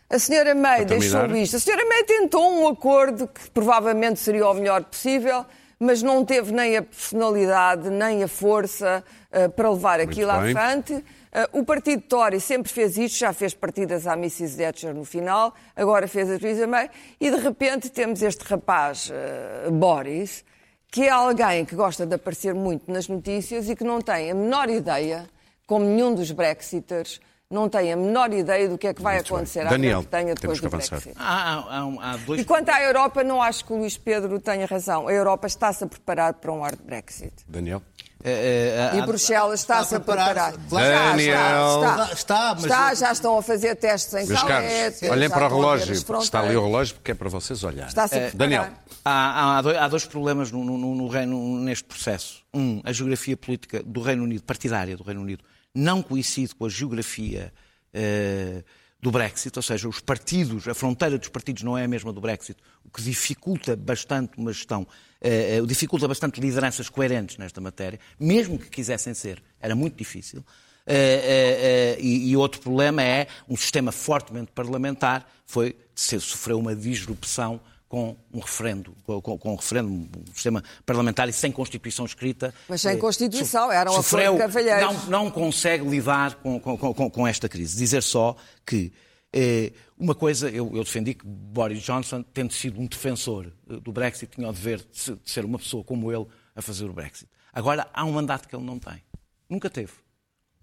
A 0.09 0.19
senhora 0.19 0.55
May 0.55 0.85
deixou 0.85 1.27
isto. 1.35 1.57
A 1.57 1.59
senhora 1.59 1.85
May 1.89 2.05
tentou 2.05 2.49
um 2.53 2.69
acordo 2.69 3.27
que 3.27 3.51
provavelmente 3.51 4.21
seria 4.21 4.49
o 4.49 4.55
melhor 4.55 4.85
possível, 4.85 5.45
mas 5.79 6.03
não 6.03 6.25
teve 6.25 6.53
nem 6.53 6.77
a 6.77 6.83
personalidade, 6.83 7.91
nem 7.91 8.23
a 8.23 8.29
força 8.29 9.03
eh, 9.33 9.49
para 9.49 9.71
levar 9.71 9.99
aquilo 9.99 10.31
à 10.31 10.41
frente. 10.41 11.05
Eh, 11.35 11.49
o 11.53 11.65
partido 11.65 12.03
Tory 12.03 12.41
sempre 12.41 12.71
fez 12.73 12.97
isto, 12.97 13.19
já 13.19 13.33
fez 13.33 13.53
partidas 13.55 14.07
à 14.07 14.13
Mrs. 14.15 14.57
Thatcher 14.57 14.95
no 14.95 15.05
final, 15.05 15.53
agora 15.75 16.07
fez 16.07 16.31
a 16.31 16.39
Theresa 16.39 16.67
May, 16.67 16.89
e 17.21 17.29
de 17.31 17.37
repente 17.39 17.91
temos 17.91 18.23
este 18.23 18.43
rapaz, 18.45 19.11
eh, 19.13 19.69
Boris, 19.71 20.45
que 20.93 21.03
é 21.03 21.11
alguém 21.11 21.65
que 21.65 21.75
gosta 21.75 22.07
de 22.07 22.15
aparecer 22.15 22.55
muito 22.55 22.89
nas 22.91 23.09
notícias 23.09 23.69
e 23.69 23.75
que 23.75 23.83
não 23.83 24.01
tem 24.01 24.31
a 24.31 24.35
menor 24.35 24.71
ideia, 24.71 25.29
como 25.67 25.85
nenhum 25.85 26.15
dos 26.15 26.31
Brexiters, 26.31 27.21
não 27.51 27.69
tem 27.69 27.93
a 27.93 27.97
menor 27.97 28.33
ideia 28.33 28.69
do 28.69 28.79
que 28.79 28.87
é 28.87 28.95
que 28.95 29.03
vai 29.03 29.17
Muito 29.17 29.29
bem. 29.29 29.37
acontecer 29.37 29.61
à 29.67 29.71
Daniel, 29.71 30.01
Grã-Bretanha 30.03 30.35
depois 30.35 30.61
do 30.61 30.67
avançar. 30.67 31.01
Brexit. 31.01 31.17
Há, 31.21 31.55
há- 31.59 31.79
há 31.79 31.87
um- 31.87 32.01
há 32.01 32.17
dois 32.17 32.41
E 32.41 32.45
quanto 32.45 32.69
à 32.71 32.81
Europa, 32.83 33.23
não 33.25 33.43
acho 33.43 33.65
que 33.65 33.73
o 33.73 33.77
Luís 33.77 33.97
Pedro 33.99 34.41
tenha 34.41 34.67
razão. 34.67 35.07
A 35.09 35.13
Europa 35.13 35.47
está-se 35.47 35.83
a 35.85 35.87
preparar 35.87 36.35
para 36.35 36.53
um 36.53 36.63
hard 36.63 36.81
Brexit. 36.83 37.33
Daniel. 37.47 37.83
Eh, 38.27 38.91
eh, 38.93 38.97
E 38.97 39.01
há- 39.01 39.07
Bruxelas 39.07 39.61
está-se 39.61 39.95
a 39.95 40.01
preparar. 40.01 40.57
Daniel. 40.57 41.83
Está, 41.85 42.05
está, 42.05 42.13
Está, 42.15 42.55
mas- 42.55 42.65
Está, 42.65 42.95
já 42.95 43.13
estão 43.13 43.37
a 43.39 43.43
fazer 43.43 43.77
testes 43.77 44.15
em 44.15 44.27
Meus 44.27 44.43
caros, 44.43 44.49
Calete, 44.73 45.09
olhem 45.11 45.29
para 45.29 45.47
o 45.47 45.49
relógio. 45.57 45.93
Está 45.95 46.41
ali 46.41 46.57
o 46.57 46.65
relógio 46.65 46.95
porque 46.95 47.11
é 47.11 47.15
para 47.15 47.29
vocês 47.29 47.63
olharem. 47.63 47.93
Eh. 48.13 48.31
Daniel. 48.35 48.67
Há, 49.05 49.59
há 49.59 49.63
dois, 49.63 49.77
há 49.77 49.89
dois 49.89 50.07
problemas 50.07 50.51
no, 50.51 50.65
no- 50.65 50.95
no 50.95 51.07
Reino, 51.09 51.59
neste 51.61 51.85
processo. 51.85 52.43
Um, 52.55 52.81
a 52.83 52.93
geografia 52.93 53.37
política 53.37 53.83
do 53.85 54.01
Reino 54.01 54.23
Unido, 54.25 54.43
partidária 54.45 54.97
do 54.97 55.03
Reino 55.03 55.21
Unido, 55.21 55.45
não 55.75 56.03
coincide 56.03 56.55
com 56.55 56.65
a 56.65 56.69
geografia 56.71 57.53
eh, 57.93 58.65
do 59.05 59.11
Brexit, 59.11 59.55
ou 59.59 59.63
seja, 59.63 59.87
os 59.87 60.01
partidos, 60.01 60.67
a 60.67 60.73
fronteira 60.73 61.19
dos 61.19 61.29
partidos 61.29 61.63
não 61.63 61.77
é 61.77 61.85
a 61.85 61.89
mesma 61.89 62.11
do 62.11 62.23
Brexit, 62.23 62.59
o 62.83 62.89
que 62.89 63.03
dificulta 63.03 63.77
bastante 63.77 64.39
uma 64.39 64.51
gestão, 64.51 64.87
eh, 65.21 65.61
dificulta 65.67 66.09
bastante 66.09 66.41
lideranças 66.41 66.89
coerentes 66.89 67.37
nesta 67.37 67.61
matéria, 67.61 68.01
mesmo 68.19 68.59
que 68.59 68.71
quisessem 68.71 69.13
ser, 69.13 69.43
era 69.61 69.75
muito 69.75 69.95
difícil. 69.95 70.43
Eh, 70.87 70.95
eh, 70.95 71.97
eh, 71.97 72.01
e, 72.01 72.31
e 72.31 72.37
outro 72.39 72.63
problema 72.63 73.03
é 73.03 73.27
um 73.47 73.59
sistema 73.59 73.93
fortemente 73.93 74.51
parlamentar, 74.53 75.31
foi, 75.45 75.77
sofreu 75.95 76.59
uma 76.59 76.75
disrupção 76.75 77.61
com 77.95 78.17
um 78.33 78.41
referendo, 78.41 78.93
com, 79.05 79.21
com- 79.23 79.53
um 79.53 79.55
referendo, 79.55 79.89
um 79.89 80.09
sistema 80.35 80.65
parlamentar 80.85 81.29
e 81.29 81.33
sem 81.33 81.53
Constituição 81.53 82.05
escrita. 82.05 82.53
Mas 82.69 82.81
sem 82.81 82.95
eh, 82.95 82.97
Constituição, 82.97 83.71
era 83.71 83.89
um 83.89 83.95
sofreu, 83.95 84.33
acordo 84.33 84.43
não, 84.85 85.07
não 85.25 85.31
consegue 85.31 85.89
lidar 85.89 86.35
com, 86.37 86.59
com- 86.59 86.77
com- 86.77 87.09
com 87.09 87.25
esta 87.27 87.49
crise. 87.49 87.77
Dizer 87.77 88.03
só 88.03 88.35
que 88.67 88.93
eh, 89.33 89.73
uma 89.97 90.13
coisa, 90.13 90.51
eu, 90.51 90.73
eu 90.75 90.83
defendi 90.83 91.15
que 91.15 91.25
Boris 91.25 91.81
Johnson, 91.85 92.25
tendo 92.25 92.53
sido 92.53 92.81
um 92.81 92.87
defensor 92.87 93.53
eh, 93.71 93.77
do 93.79 93.93
Brexit, 93.93 94.33
tinha 94.35 94.49
o 94.49 94.53
dever 94.53 94.79
de 94.79 95.13
de 95.15 95.31
ser 95.31 95.45
uma 95.45 95.59
pessoa 95.59 95.85
como 95.85 96.11
ele 96.11 96.27
a 96.57 96.61
fazer 96.61 96.87
o 96.87 96.93
Brexit. 96.93 97.31
Agora, 97.53 97.87
há 97.95 98.05
um 98.05 98.11
mandato 98.11 98.49
que 98.49 98.57
ele 98.57 98.65
não 98.65 98.81
tem. 98.81 99.01
Nunca 99.49 99.71
teve. 99.71 99.93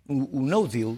O, 0.05 0.39
o 0.39 0.41
no 0.41 0.67
deal, 0.67 0.97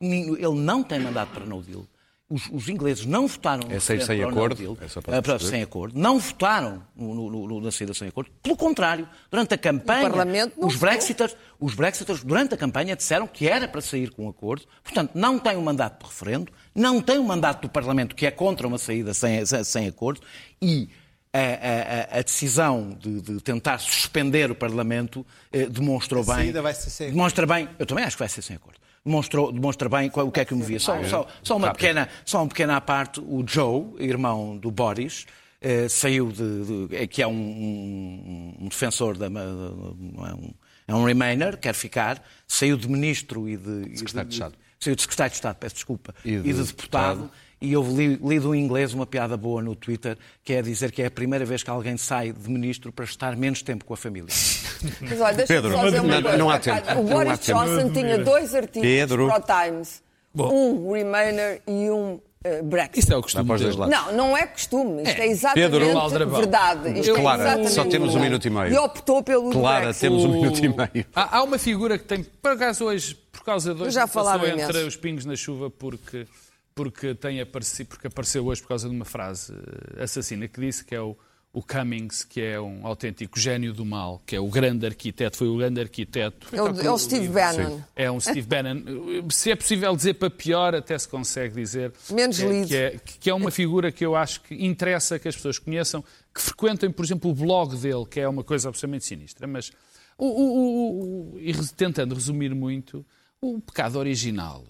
ele 0.00 0.54
não 0.54 0.82
tem 0.82 0.98
mandato 0.98 1.32
para 1.34 1.44
no 1.44 1.62
deal. 1.62 1.86
Os, 2.34 2.48
os 2.52 2.68
ingleses 2.68 3.06
não 3.06 3.28
votaram 3.28 3.68
no 3.68 3.72
É 3.74 3.78
sair 3.78 3.98
referendo 3.98 4.06
sem 4.06 4.20
no 4.22 4.28
acordo? 4.28 4.54
deal, 4.56 4.78
É 4.80 5.34
eh, 5.34 5.38
sem 5.38 5.62
acordo. 5.62 5.96
Não 5.98 6.18
votaram 6.18 6.82
no, 6.96 7.14
no- 7.30 7.46
no- 7.46 7.60
na 7.60 7.70
saída 7.70 7.94
sem 7.94 8.08
acordo. 8.08 8.28
Pelo 8.42 8.56
contrário, 8.56 9.08
durante 9.30 9.54
a 9.54 9.58
campanha, 9.58 10.50
os. 10.56 10.74
Brexiters, 10.76 11.36
os 11.60 11.74
Brexiters, 11.74 12.24
durante 12.24 12.54
a 12.54 12.56
campanha, 12.56 12.96
disseram 12.96 13.26
que 13.28 13.46
era 13.48 13.68
para 13.68 13.80
sair 13.80 14.10
com 14.10 14.26
um 14.26 14.28
acordo. 14.28 14.64
Portanto, 14.82 15.12
não 15.14 15.38
tem 15.38 15.56
um 15.56 15.62
mandato 15.62 16.02
de 16.02 16.10
referendo, 16.10 16.50
não 16.74 17.00
tem 17.00 17.18
um 17.18 17.24
mandato 17.24 17.62
do 17.62 17.68
Parlamento 17.68 18.16
que 18.16 18.26
é 18.26 18.30
contra 18.32 18.66
uma 18.66 18.78
saída 18.78 19.14
sem, 19.14 19.46
sem- 19.46 19.62
sem 19.62 19.86
acordo 19.86 20.20
e 20.60 20.88
a, 21.32 21.38
a- 21.38 22.16
a- 22.16 22.18
a 22.18 22.22
decisão 22.22 22.96
de, 22.98 23.20
de 23.20 23.40
tentar 23.40 23.78
suspender 23.78 24.50
o 24.50 24.54
Parlamento 24.56 25.24
eh, 25.52 25.66
demonstrou 25.66 26.22
A 26.22 26.26
bem. 26.26 26.34
saída 26.36 26.62
vai 26.62 26.74
ser 26.74 26.90
sem 26.90 27.10
demonstra 27.10 27.46
bem. 27.46 27.68
Eu 27.78 27.86
também 27.86 28.04
acho 28.04 28.16
que 28.16 28.20
vai 28.22 28.28
ser 28.28 28.42
sem 28.42 28.56
acordo. 28.56 28.78
Demonstrou, 29.04 29.52
demonstra 29.52 29.88
bem 29.88 30.10
o 30.14 30.30
que 30.32 30.40
é 30.40 30.44
que 30.46 30.52
eu 30.52 30.56
me 30.58 30.64
via. 30.64 30.80
Só, 30.80 30.94
só, 31.04 31.26
só 31.42 31.56
uma, 31.58 31.66
pequena, 31.72 32.08
só 32.24 32.38
uma 32.40 32.48
pequena 32.48 32.76
à 32.76 32.80
parte, 32.80 33.20
o 33.20 33.44
Joe, 33.46 33.84
irmão 33.98 34.56
do 34.56 34.70
Boris, 34.70 35.26
eh, 35.60 35.88
saiu 35.90 36.32
de, 36.32 36.88
de- 36.88 36.96
é 36.96 37.06
que 37.06 37.22
é 37.22 37.26
um, 37.26 37.32
um- 37.32 38.54
um 38.62 38.68
defensor 38.68 39.16
da 39.18 39.26
é 39.26 39.30
um, 39.30 40.54
é 40.88 40.94
um 40.94 41.04
Remainer, 41.04 41.58
quer 41.58 41.74
ficar, 41.74 42.22
saiu 42.46 42.76
de 42.78 42.88
ministro 42.88 43.46
e 43.48 43.56
de, 43.58 43.84
de- 43.90 43.98
Secretário 43.98 44.28
de 44.28 44.34
Estado. 44.34 44.54
Saiu 44.80 44.96
de 44.96 45.02
secretário 45.02 45.30
de 45.30 45.36
Estado, 45.36 45.56
peço 45.56 45.74
desculpa, 45.76 46.14
E 46.24 46.30
e 46.32 46.42
de 46.42 46.52
de, 46.54 46.62
deputado. 46.64 47.30
E 47.64 47.76
houve 47.76 47.92
li, 47.94 48.20
lido 48.22 48.54
em 48.54 48.62
inglês 48.62 48.92
uma 48.92 49.06
piada 49.06 49.36
boa 49.36 49.62
no 49.62 49.74
Twitter, 49.74 50.16
que 50.42 50.52
é 50.52 50.60
dizer 50.62 50.92
que 50.92 51.00
é 51.02 51.06
a 51.06 51.10
primeira 51.10 51.44
vez 51.44 51.62
que 51.62 51.70
alguém 51.70 51.96
sai 51.96 52.32
de 52.32 52.50
ministro 52.50 52.92
para 52.92 53.04
estar 53.04 53.36
menos 53.36 53.62
tempo 53.62 53.84
com 53.84 53.94
a 53.94 53.96
família. 53.96 54.28
Mas 55.00 55.20
olha, 55.20 55.34
deixa-me 55.34 55.60
Pedro, 55.62 55.72
só 55.76 55.84
dizer 55.84 56.00
uma 56.00 56.14
não- 56.14 56.22
coisa. 56.22 56.36
não 56.38 56.50
há 56.50 56.58
tempo. 56.58 57.00
O 57.00 57.02
Boris 57.04 57.38
tempo. 57.38 57.58
Johnson 57.64 57.90
tinha 57.92 58.18
dois 58.18 58.54
artigos 58.54 58.82
Pedro. 58.88 59.28
para 59.28 59.38
o 59.64 59.70
Times. 59.70 60.02
Um 60.36 60.92
Remainer 60.92 61.62
e 61.66 61.90
um 61.90 62.20
eh, 62.44 62.60
Brexit. 62.60 62.98
Isso 62.98 63.12
é 63.14 63.16
o 63.16 63.22
costume 63.22 63.46
para 63.46 63.54
os 63.54 63.62
dois 63.62 63.76
dele. 63.76 63.88
lados. 63.90 64.06
Não, 64.16 64.28
não 64.28 64.36
é 64.36 64.46
costume. 64.46 65.02
Isto 65.04 65.20
é, 65.20 65.26
É. 65.26 65.30
exatamente 65.30 65.70
Pedro. 65.70 66.28
Verdade. 66.36 66.98
Isto 66.98 67.08
Eu- 67.10 67.16
é 67.16 67.20
Clara, 67.20 67.42
exatamente 67.44 67.72
só 67.72 67.84
temos 67.84 68.14
um 68.14 68.20
minuto 68.20 68.44
e 68.46 68.50
meio. 68.50 68.72
E 68.72 68.76
optou 68.76 69.22
pelo 69.22 69.50
Clara, 69.50 69.84
Brexit. 69.84 70.00
temos 70.02 70.24
um 70.24 70.28
minuto 70.32 70.58
e 70.58 70.68
meio. 70.68 71.06
Há, 71.14 71.38
há 71.38 71.42
uma 71.42 71.56
figura 71.56 71.96
que 71.96 72.04
tem, 72.04 72.24
por 72.42 72.50
acaso 72.52 72.84
hoje, 72.84 73.14
por 73.32 73.44
causa 73.44 73.72
de 73.74 73.80
Eu 73.80 73.86
hoje, 73.86 73.94
já 73.94 74.02
passou 74.08 74.24
falava 74.24 74.46
entre 74.48 74.62
imenso. 74.64 74.86
os 74.88 74.96
pingos 74.96 75.24
na 75.24 75.36
chuva 75.36 75.70
porque, 75.70 76.26
porque, 76.74 77.14
tem 77.14 77.40
aparecido, 77.40 77.88
porque 77.88 78.06
apareceu 78.08 78.44
hoje 78.46 78.60
por 78.62 78.68
causa 78.68 78.88
de 78.88 78.94
uma 78.94 79.04
frase 79.04 79.52
eh, 79.96 80.02
assassina 80.02 80.48
que 80.48 80.60
disse 80.60 80.84
que 80.84 80.94
é 80.94 81.00
o, 81.00 81.16
o 81.52 81.62
Cummings, 81.62 82.24
que 82.24 82.40
é 82.40 82.60
um 82.60 82.84
autêntico 82.84 83.38
gênio 83.38 83.72
do 83.72 83.84
mal, 83.84 84.20
que 84.26 84.34
é 84.34 84.40
o 84.40 84.48
grande 84.48 84.84
arquiteto, 84.84 85.36
foi 85.36 85.46
o 85.46 85.56
grande 85.56 85.80
arquiteto. 85.80 86.48
É 86.52 86.60
o, 86.60 86.80
é 86.80 86.90
o 86.90 86.98
Steve 86.98 87.28
Bannon. 87.28 87.80
É 87.94 88.10
um 88.10 88.18
Steve 88.18 88.42
Bannon. 88.42 88.82
Se 89.30 89.52
é 89.52 89.56
possível 89.56 89.94
dizer 89.94 90.14
para 90.14 90.28
pior, 90.28 90.74
até 90.74 90.98
se 90.98 91.06
consegue 91.08 91.54
dizer. 91.54 91.92
Menos 92.10 92.38
que 92.38 92.44
é, 92.44 92.48
lido. 92.48 92.66
que 92.68 92.76
é, 92.76 92.98
que 93.20 93.30
é 93.30 93.34
uma 93.34 93.52
figura 93.52 93.92
que 93.92 94.04
eu 94.04 94.16
acho 94.16 94.40
que 94.40 94.54
interessa 94.66 95.16
que 95.18 95.28
as 95.28 95.36
pessoas 95.36 95.60
conheçam, 95.60 96.02
que 96.34 96.40
frequentem, 96.40 96.90
por 96.90 97.04
exemplo, 97.04 97.30
o 97.30 97.34
blog 97.34 97.76
dele, 97.76 98.04
que 98.04 98.18
é 98.18 98.28
uma 98.28 98.42
coisa 98.42 98.68
absolutamente 98.68 99.04
sinistra. 99.04 99.46
Mas, 99.46 99.70
o, 100.18 100.26
o- 100.26 100.56
o- 100.56 101.34
o- 101.36 101.40
e 101.40 101.52
tentando 101.76 102.16
resumir 102.16 102.52
muito, 102.52 103.06
o 103.40 103.60
pecado 103.60 103.96
original, 103.96 104.64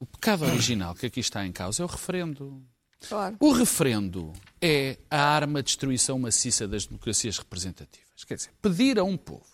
o 0.00 0.06
pecado 0.06 0.46
original 0.46 0.94
que 0.94 1.06
aqui 1.06 1.20
está 1.20 1.46
em 1.46 1.52
causa 1.52 1.82
é 1.82 1.84
o 1.84 1.88
referendo. 1.88 2.64
Claro. 3.06 3.36
O 3.38 3.52
referendo 3.52 4.32
é 4.60 4.98
a 5.10 5.22
arma 5.22 5.62
de 5.62 5.66
destruição 5.66 6.18
maciça 6.18 6.66
das 6.66 6.86
democracias 6.86 7.38
representativas. 7.38 8.24
Quer 8.26 8.34
dizer, 8.34 8.50
pedir 8.60 8.98
a 8.98 9.04
um 9.04 9.16
povo 9.16 9.46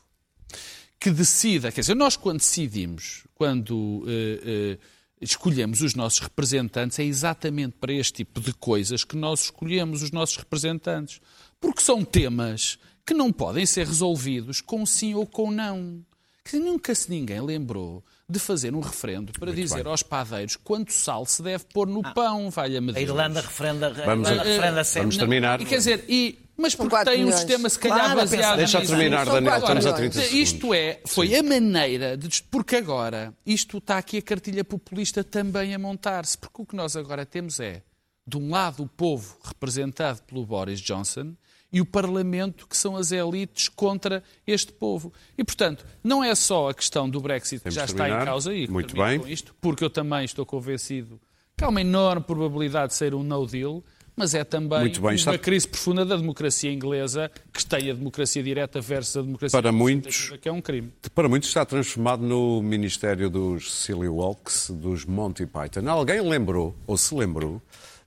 que 0.99 1.11
decida, 1.11 1.71
quer 1.71 1.83
dizer, 1.83 1.95
nós 1.95 2.17
quando 2.17 2.39
decidimos, 2.39 3.25
quando 3.35 4.05
eh, 4.09 4.41
eh, 4.45 4.79
escolhemos 5.21 5.83
os 5.83 5.95
nossos 5.95 6.21
representantes, 6.21 6.99
é 6.99 7.05
exatamente 7.05 7.77
para 7.79 7.93
este 7.93 8.25
tipo 8.25 8.41
de 8.41 8.53
coisas 8.55 9.05
que 9.05 9.17
nós 9.17 9.45
escolhemos 9.45 10.03
os 10.03 10.11
nossos 10.11 10.37
representantes. 10.37 11.21
Porque 11.61 11.83
são 11.83 12.05
temas 12.05 12.79
que 13.05 13.15
não 13.15 13.33
podem 13.33 13.67
ser 13.67 13.87
resolvidos 13.87 14.61
com 14.61 14.85
sim 14.87 15.15
ou 15.15 15.27
com 15.27 15.51
não. 15.51 16.05
Que 16.45 16.59
nunca 16.59 16.95
se 16.95 17.11
ninguém 17.11 17.41
lembrou 17.41 18.05
de 18.29 18.39
fazer 18.41 18.75
um 18.75 18.81
referendo 18.81 19.33
para 19.39 19.53
dizer 19.53 19.87
aos 19.87 20.03
padeiros 20.03 20.57
quanto 20.57 20.93
sal 20.93 21.25
se 21.25 21.41
deve 21.43 21.65
pôr 21.73 21.87
no 21.87 22.03
pão, 22.13 22.51
valha-me 22.51 22.91
A 22.91 22.95
Deus. 22.95 23.09
Irlanda 23.09 23.41
referenda, 23.41 23.87
a 23.87 23.91
Vamos- 23.91 24.29
Irlanda 24.29 24.49
referenda 24.51 24.85
sempre. 24.85 25.01
Vamos 25.03 25.17
terminar. 25.17 25.61
E 25.61 25.65
quer 25.65 25.77
dizer, 25.77 26.05
e, 26.09 26.39
mas 26.57 26.75
porque 26.75 26.97
tem 27.05 27.15
um 27.15 27.19
milhões. 27.27 27.37
sistema 27.37 27.69
se 27.69 27.79
calhar 27.79 27.99
Claro, 28.01 28.17
baseado 28.21 28.57
Deixa 28.57 28.81
nisso. 28.81 28.91
terminar, 28.91 29.27
Daniel, 29.27 29.45
quatro 29.45 29.79
estamos 29.79 29.87
a 29.87 29.93
milhões. 29.93 30.13
30 30.15 30.27
segundos. 30.27 30.49
Isto 30.53 30.75
é, 30.75 31.01
foi 31.07 31.37
a 31.37 31.43
maneira 31.45 32.17
de. 32.17 32.43
Porque 32.51 32.75
agora, 32.77 33.33
isto 33.47 33.79
está 33.79 33.97
aqui 33.99 34.19
a 34.19 34.23
cartilha 34.23 34.65
populista 34.65 35.23
também 35.23 35.73
a 35.73 35.79
montar-se. 35.79 36.37
Porque 36.37 36.63
o 36.63 36.67
que 36.67 36.75
nós 36.75 36.97
agora 36.97 37.25
temos 37.25 37.61
é, 37.61 37.83
de 38.27 38.37
um 38.37 38.51
lado, 38.51 38.83
o 38.83 38.89
povo 38.89 39.39
representado 39.45 40.21
pelo 40.25 40.45
Boris 40.45 40.81
Johnson 40.81 41.33
e 41.77 41.81
o 41.81 41.85
Parlamento, 41.85 42.67
que 42.67 42.77
são 42.77 42.97
as 42.97 43.13
elites 43.13 43.69
contra 43.69 44.23
este 44.47 44.73
povo. 44.73 45.13
E, 45.37 45.45
portanto, 45.45 45.85
não 46.03 46.25
é 46.25 46.35
só 46.35 46.71
a 46.71 46.75
questão 46.75 47.09
do 47.11 47.21
Brexit 47.21 47.57
que 47.59 47.65
Temos 47.65 47.75
já 47.75 47.85
está 47.85 48.05
em 48.05 48.11
terminar. 48.11 48.25
causa 48.25 48.55
e 48.55 48.67
Muito 48.67 48.95
bem. 48.97 49.19
com 49.21 49.29
isto, 49.29 49.55
porque 49.61 49.85
eu 49.85 49.91
também 49.91 50.25
estou 50.25 50.47
convencido 50.47 51.21
que 51.57 51.63
há 51.65 51.69
uma 51.69 51.81
enorme 51.83 52.23
probabilidade 52.25 52.89
de 52.89 52.95
ser 52.95 53.15
um 53.15 53.23
no 53.23 53.47
deal. 53.47 53.85
Mas 54.19 54.33
é 54.35 54.43
também 54.45 54.89
bem, 54.89 54.99
uma 54.99 55.13
está- 55.15 55.37
crise 55.37 55.69
profunda 55.69 56.03
da 56.03 56.17
democracia 56.17 56.73
inglesa, 56.73 57.31
que 57.53 57.67
tem 57.67 57.91
a 57.91 57.93
democracia 57.93 58.43
direta 58.43 58.81
versus 58.81 59.15
a 59.19 59.21
democracia 59.21 59.61
Para 59.61 59.71
muitos- 59.71 60.31
que 60.41 60.49
é 60.49 60.53
um 60.53 60.63
crime. 60.63 60.91
Para 61.15 61.29
muitos 61.29 61.51
está 61.51 61.67
transformado 61.67 62.23
no 62.23 62.63
Ministério 62.63 63.29
dos 63.29 63.71
Silly 63.71 64.09
Walks, 64.09 64.71
dos 64.71 65.05
Monty 65.05 65.45
Python. 65.45 65.87
Alguém 65.91 66.23
lembrou, 66.23 66.75
ou 66.87 66.97
se 66.97 67.15
lembrou, 67.15 67.61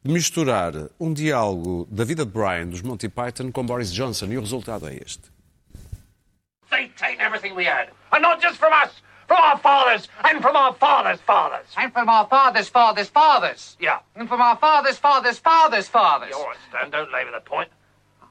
de 0.04 0.12
misturar 0.14 0.74
um 1.00 1.14
diálogo 1.14 1.86
da 1.92 2.06
vida 2.06 2.26
de 2.26 2.32
Brian 2.32 2.68
dos 2.68 2.82
Monty 2.82 3.10
Python 3.10 3.52
com 3.52 3.66
Boris 3.66 3.94
Johnson 3.94 4.28
e 4.28 4.38
o 4.38 4.42
resultado 4.42 4.88
é 4.88 4.96
este. 4.96 5.30
They've 6.70 6.94
taken 6.96 7.20
everything 7.20 7.54
we 7.56 7.66
had. 7.66 7.90
And 8.12 8.22
not 8.22 8.42
just 8.42 8.58
from 8.58 8.72
us, 8.72 8.92
from 9.28 9.38
our 9.42 9.58
fathers 9.58 10.08
and 10.24 10.42
from 10.42 10.56
our 10.56 10.74
fathers' 10.74 11.20
fathers. 11.22 11.66
And 11.76 11.92
from 11.92 12.08
our 12.10 12.28
fathers' 12.28 12.70
fathers' 12.70 13.10
fathers. 13.10 13.76
Yeah. 13.80 14.00
And 14.16 14.30
from 14.30 14.40
our 14.42 14.56
fathers' 14.56 14.98
fathers' 14.98 15.40
fathers' 15.40 15.88
fathers. 15.90 16.34
All 16.34 16.48
right, 16.48 16.58
Stan, 16.70 16.92
don't 16.92 17.12
labour 17.12 17.32
the 17.32 17.42
point. 17.42 17.70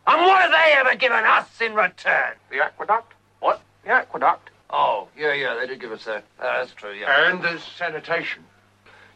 And 0.06 0.22
what 0.22 0.40
have 0.40 0.52
they 0.52 0.72
ever 0.78 0.96
given 0.96 1.24
us 1.24 1.60
in 1.60 1.74
return? 1.74 2.34
The 2.50 2.64
aqueduct? 2.64 3.12
What? 3.40 3.60
The 3.84 3.90
aqueduct. 3.90 4.50
Oh, 4.70 5.08
yeah, 5.16 5.34
yeah, 5.34 5.54
they 5.60 5.66
did 5.66 5.80
give 5.80 5.92
us 5.92 6.04
that. 6.04 6.24
Uh, 6.40 6.60
that's 6.60 6.72
true, 6.72 6.92
yeah. 6.92 7.30
And 7.30 7.42
the 7.42 7.58
sanitation. 7.76 8.44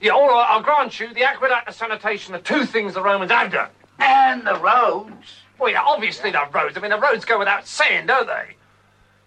Yeah, 0.03 0.11
all 0.15 0.27
right, 0.27 0.47
I'll 0.51 0.63
grant 0.63 0.99
you, 0.99 1.15
the 1.15 1.23
aqueduct 1.23 1.69
and 1.69 1.77
sanitation 1.77 2.35
are 2.35 2.41
two 2.41 2.67
things 2.67 2.95
the 2.95 3.03
Romans 3.03 3.31
have 3.31 3.53
done. 3.53 3.71
And 4.01 4.45
the 4.45 4.57
roads. 4.57 5.13
Well, 5.61 5.71
yeah, 5.71 5.83
obviously 5.83 6.33
the 6.33 6.43
roads. 6.53 6.77
I 6.77 6.81
mean, 6.81 6.91
the 6.91 6.99
roads 6.99 7.25
go 7.25 7.39
without 7.39 7.69
saying, 7.69 8.07
don't 8.07 8.27
they? 8.27 8.57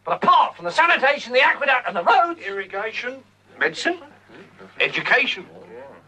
But 0.04 0.22
apart 0.22 0.58
from 0.58 0.66
the 0.66 0.72
sanitation, 0.72 1.32
the 1.32 1.40
aqueduct 1.40 1.88
and 1.88 1.96
the 1.96 2.04
roads... 2.04 2.42
Irrigation. 2.42 3.24
Medicine. 3.58 4.00
Education. 4.82 5.46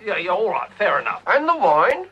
Yeah, 0.06 0.18
yeah, 0.18 0.32
all 0.32 0.50
right, 0.50 0.70
fair 0.78 1.00
enough. 1.00 1.24
And 1.28 1.48
the 1.48 1.56
wine. 1.56 2.08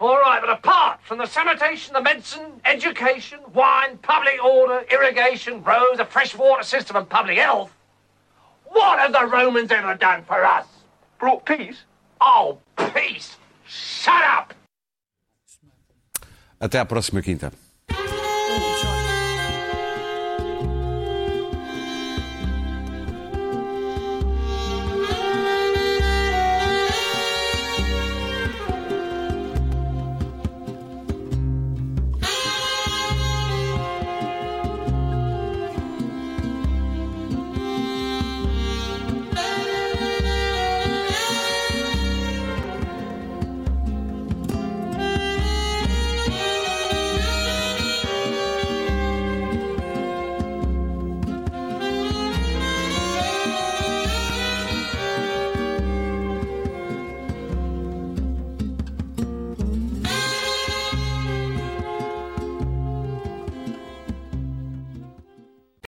All 0.00 0.18
right, 0.18 0.40
but 0.40 0.50
apart 0.50 0.98
from 1.04 1.18
the 1.18 1.26
sanitation, 1.26 1.94
the 1.94 2.02
medicine, 2.02 2.60
education, 2.64 3.38
wine, 3.54 3.96
public 3.98 4.42
order, 4.42 4.84
irrigation, 4.90 5.62
roads, 5.62 6.00
a 6.00 6.04
fresh 6.04 6.34
water 6.34 6.64
system, 6.64 6.96
and 6.96 7.08
public 7.08 7.38
health, 7.38 7.70
what 8.70 8.98
have 8.98 9.12
the 9.12 9.26
Romans 9.26 9.70
ever 9.70 9.94
done 9.94 10.24
for 10.24 10.44
us? 10.44 10.66
Brought 11.18 11.44
peace. 11.44 11.84
Oh, 12.20 12.58
peace! 12.76 13.36
Shut 13.66 14.22
up! 14.22 14.54
Até 16.60 16.78
à 16.78 16.84
próxima 16.84 17.22
quinta. 17.22 17.50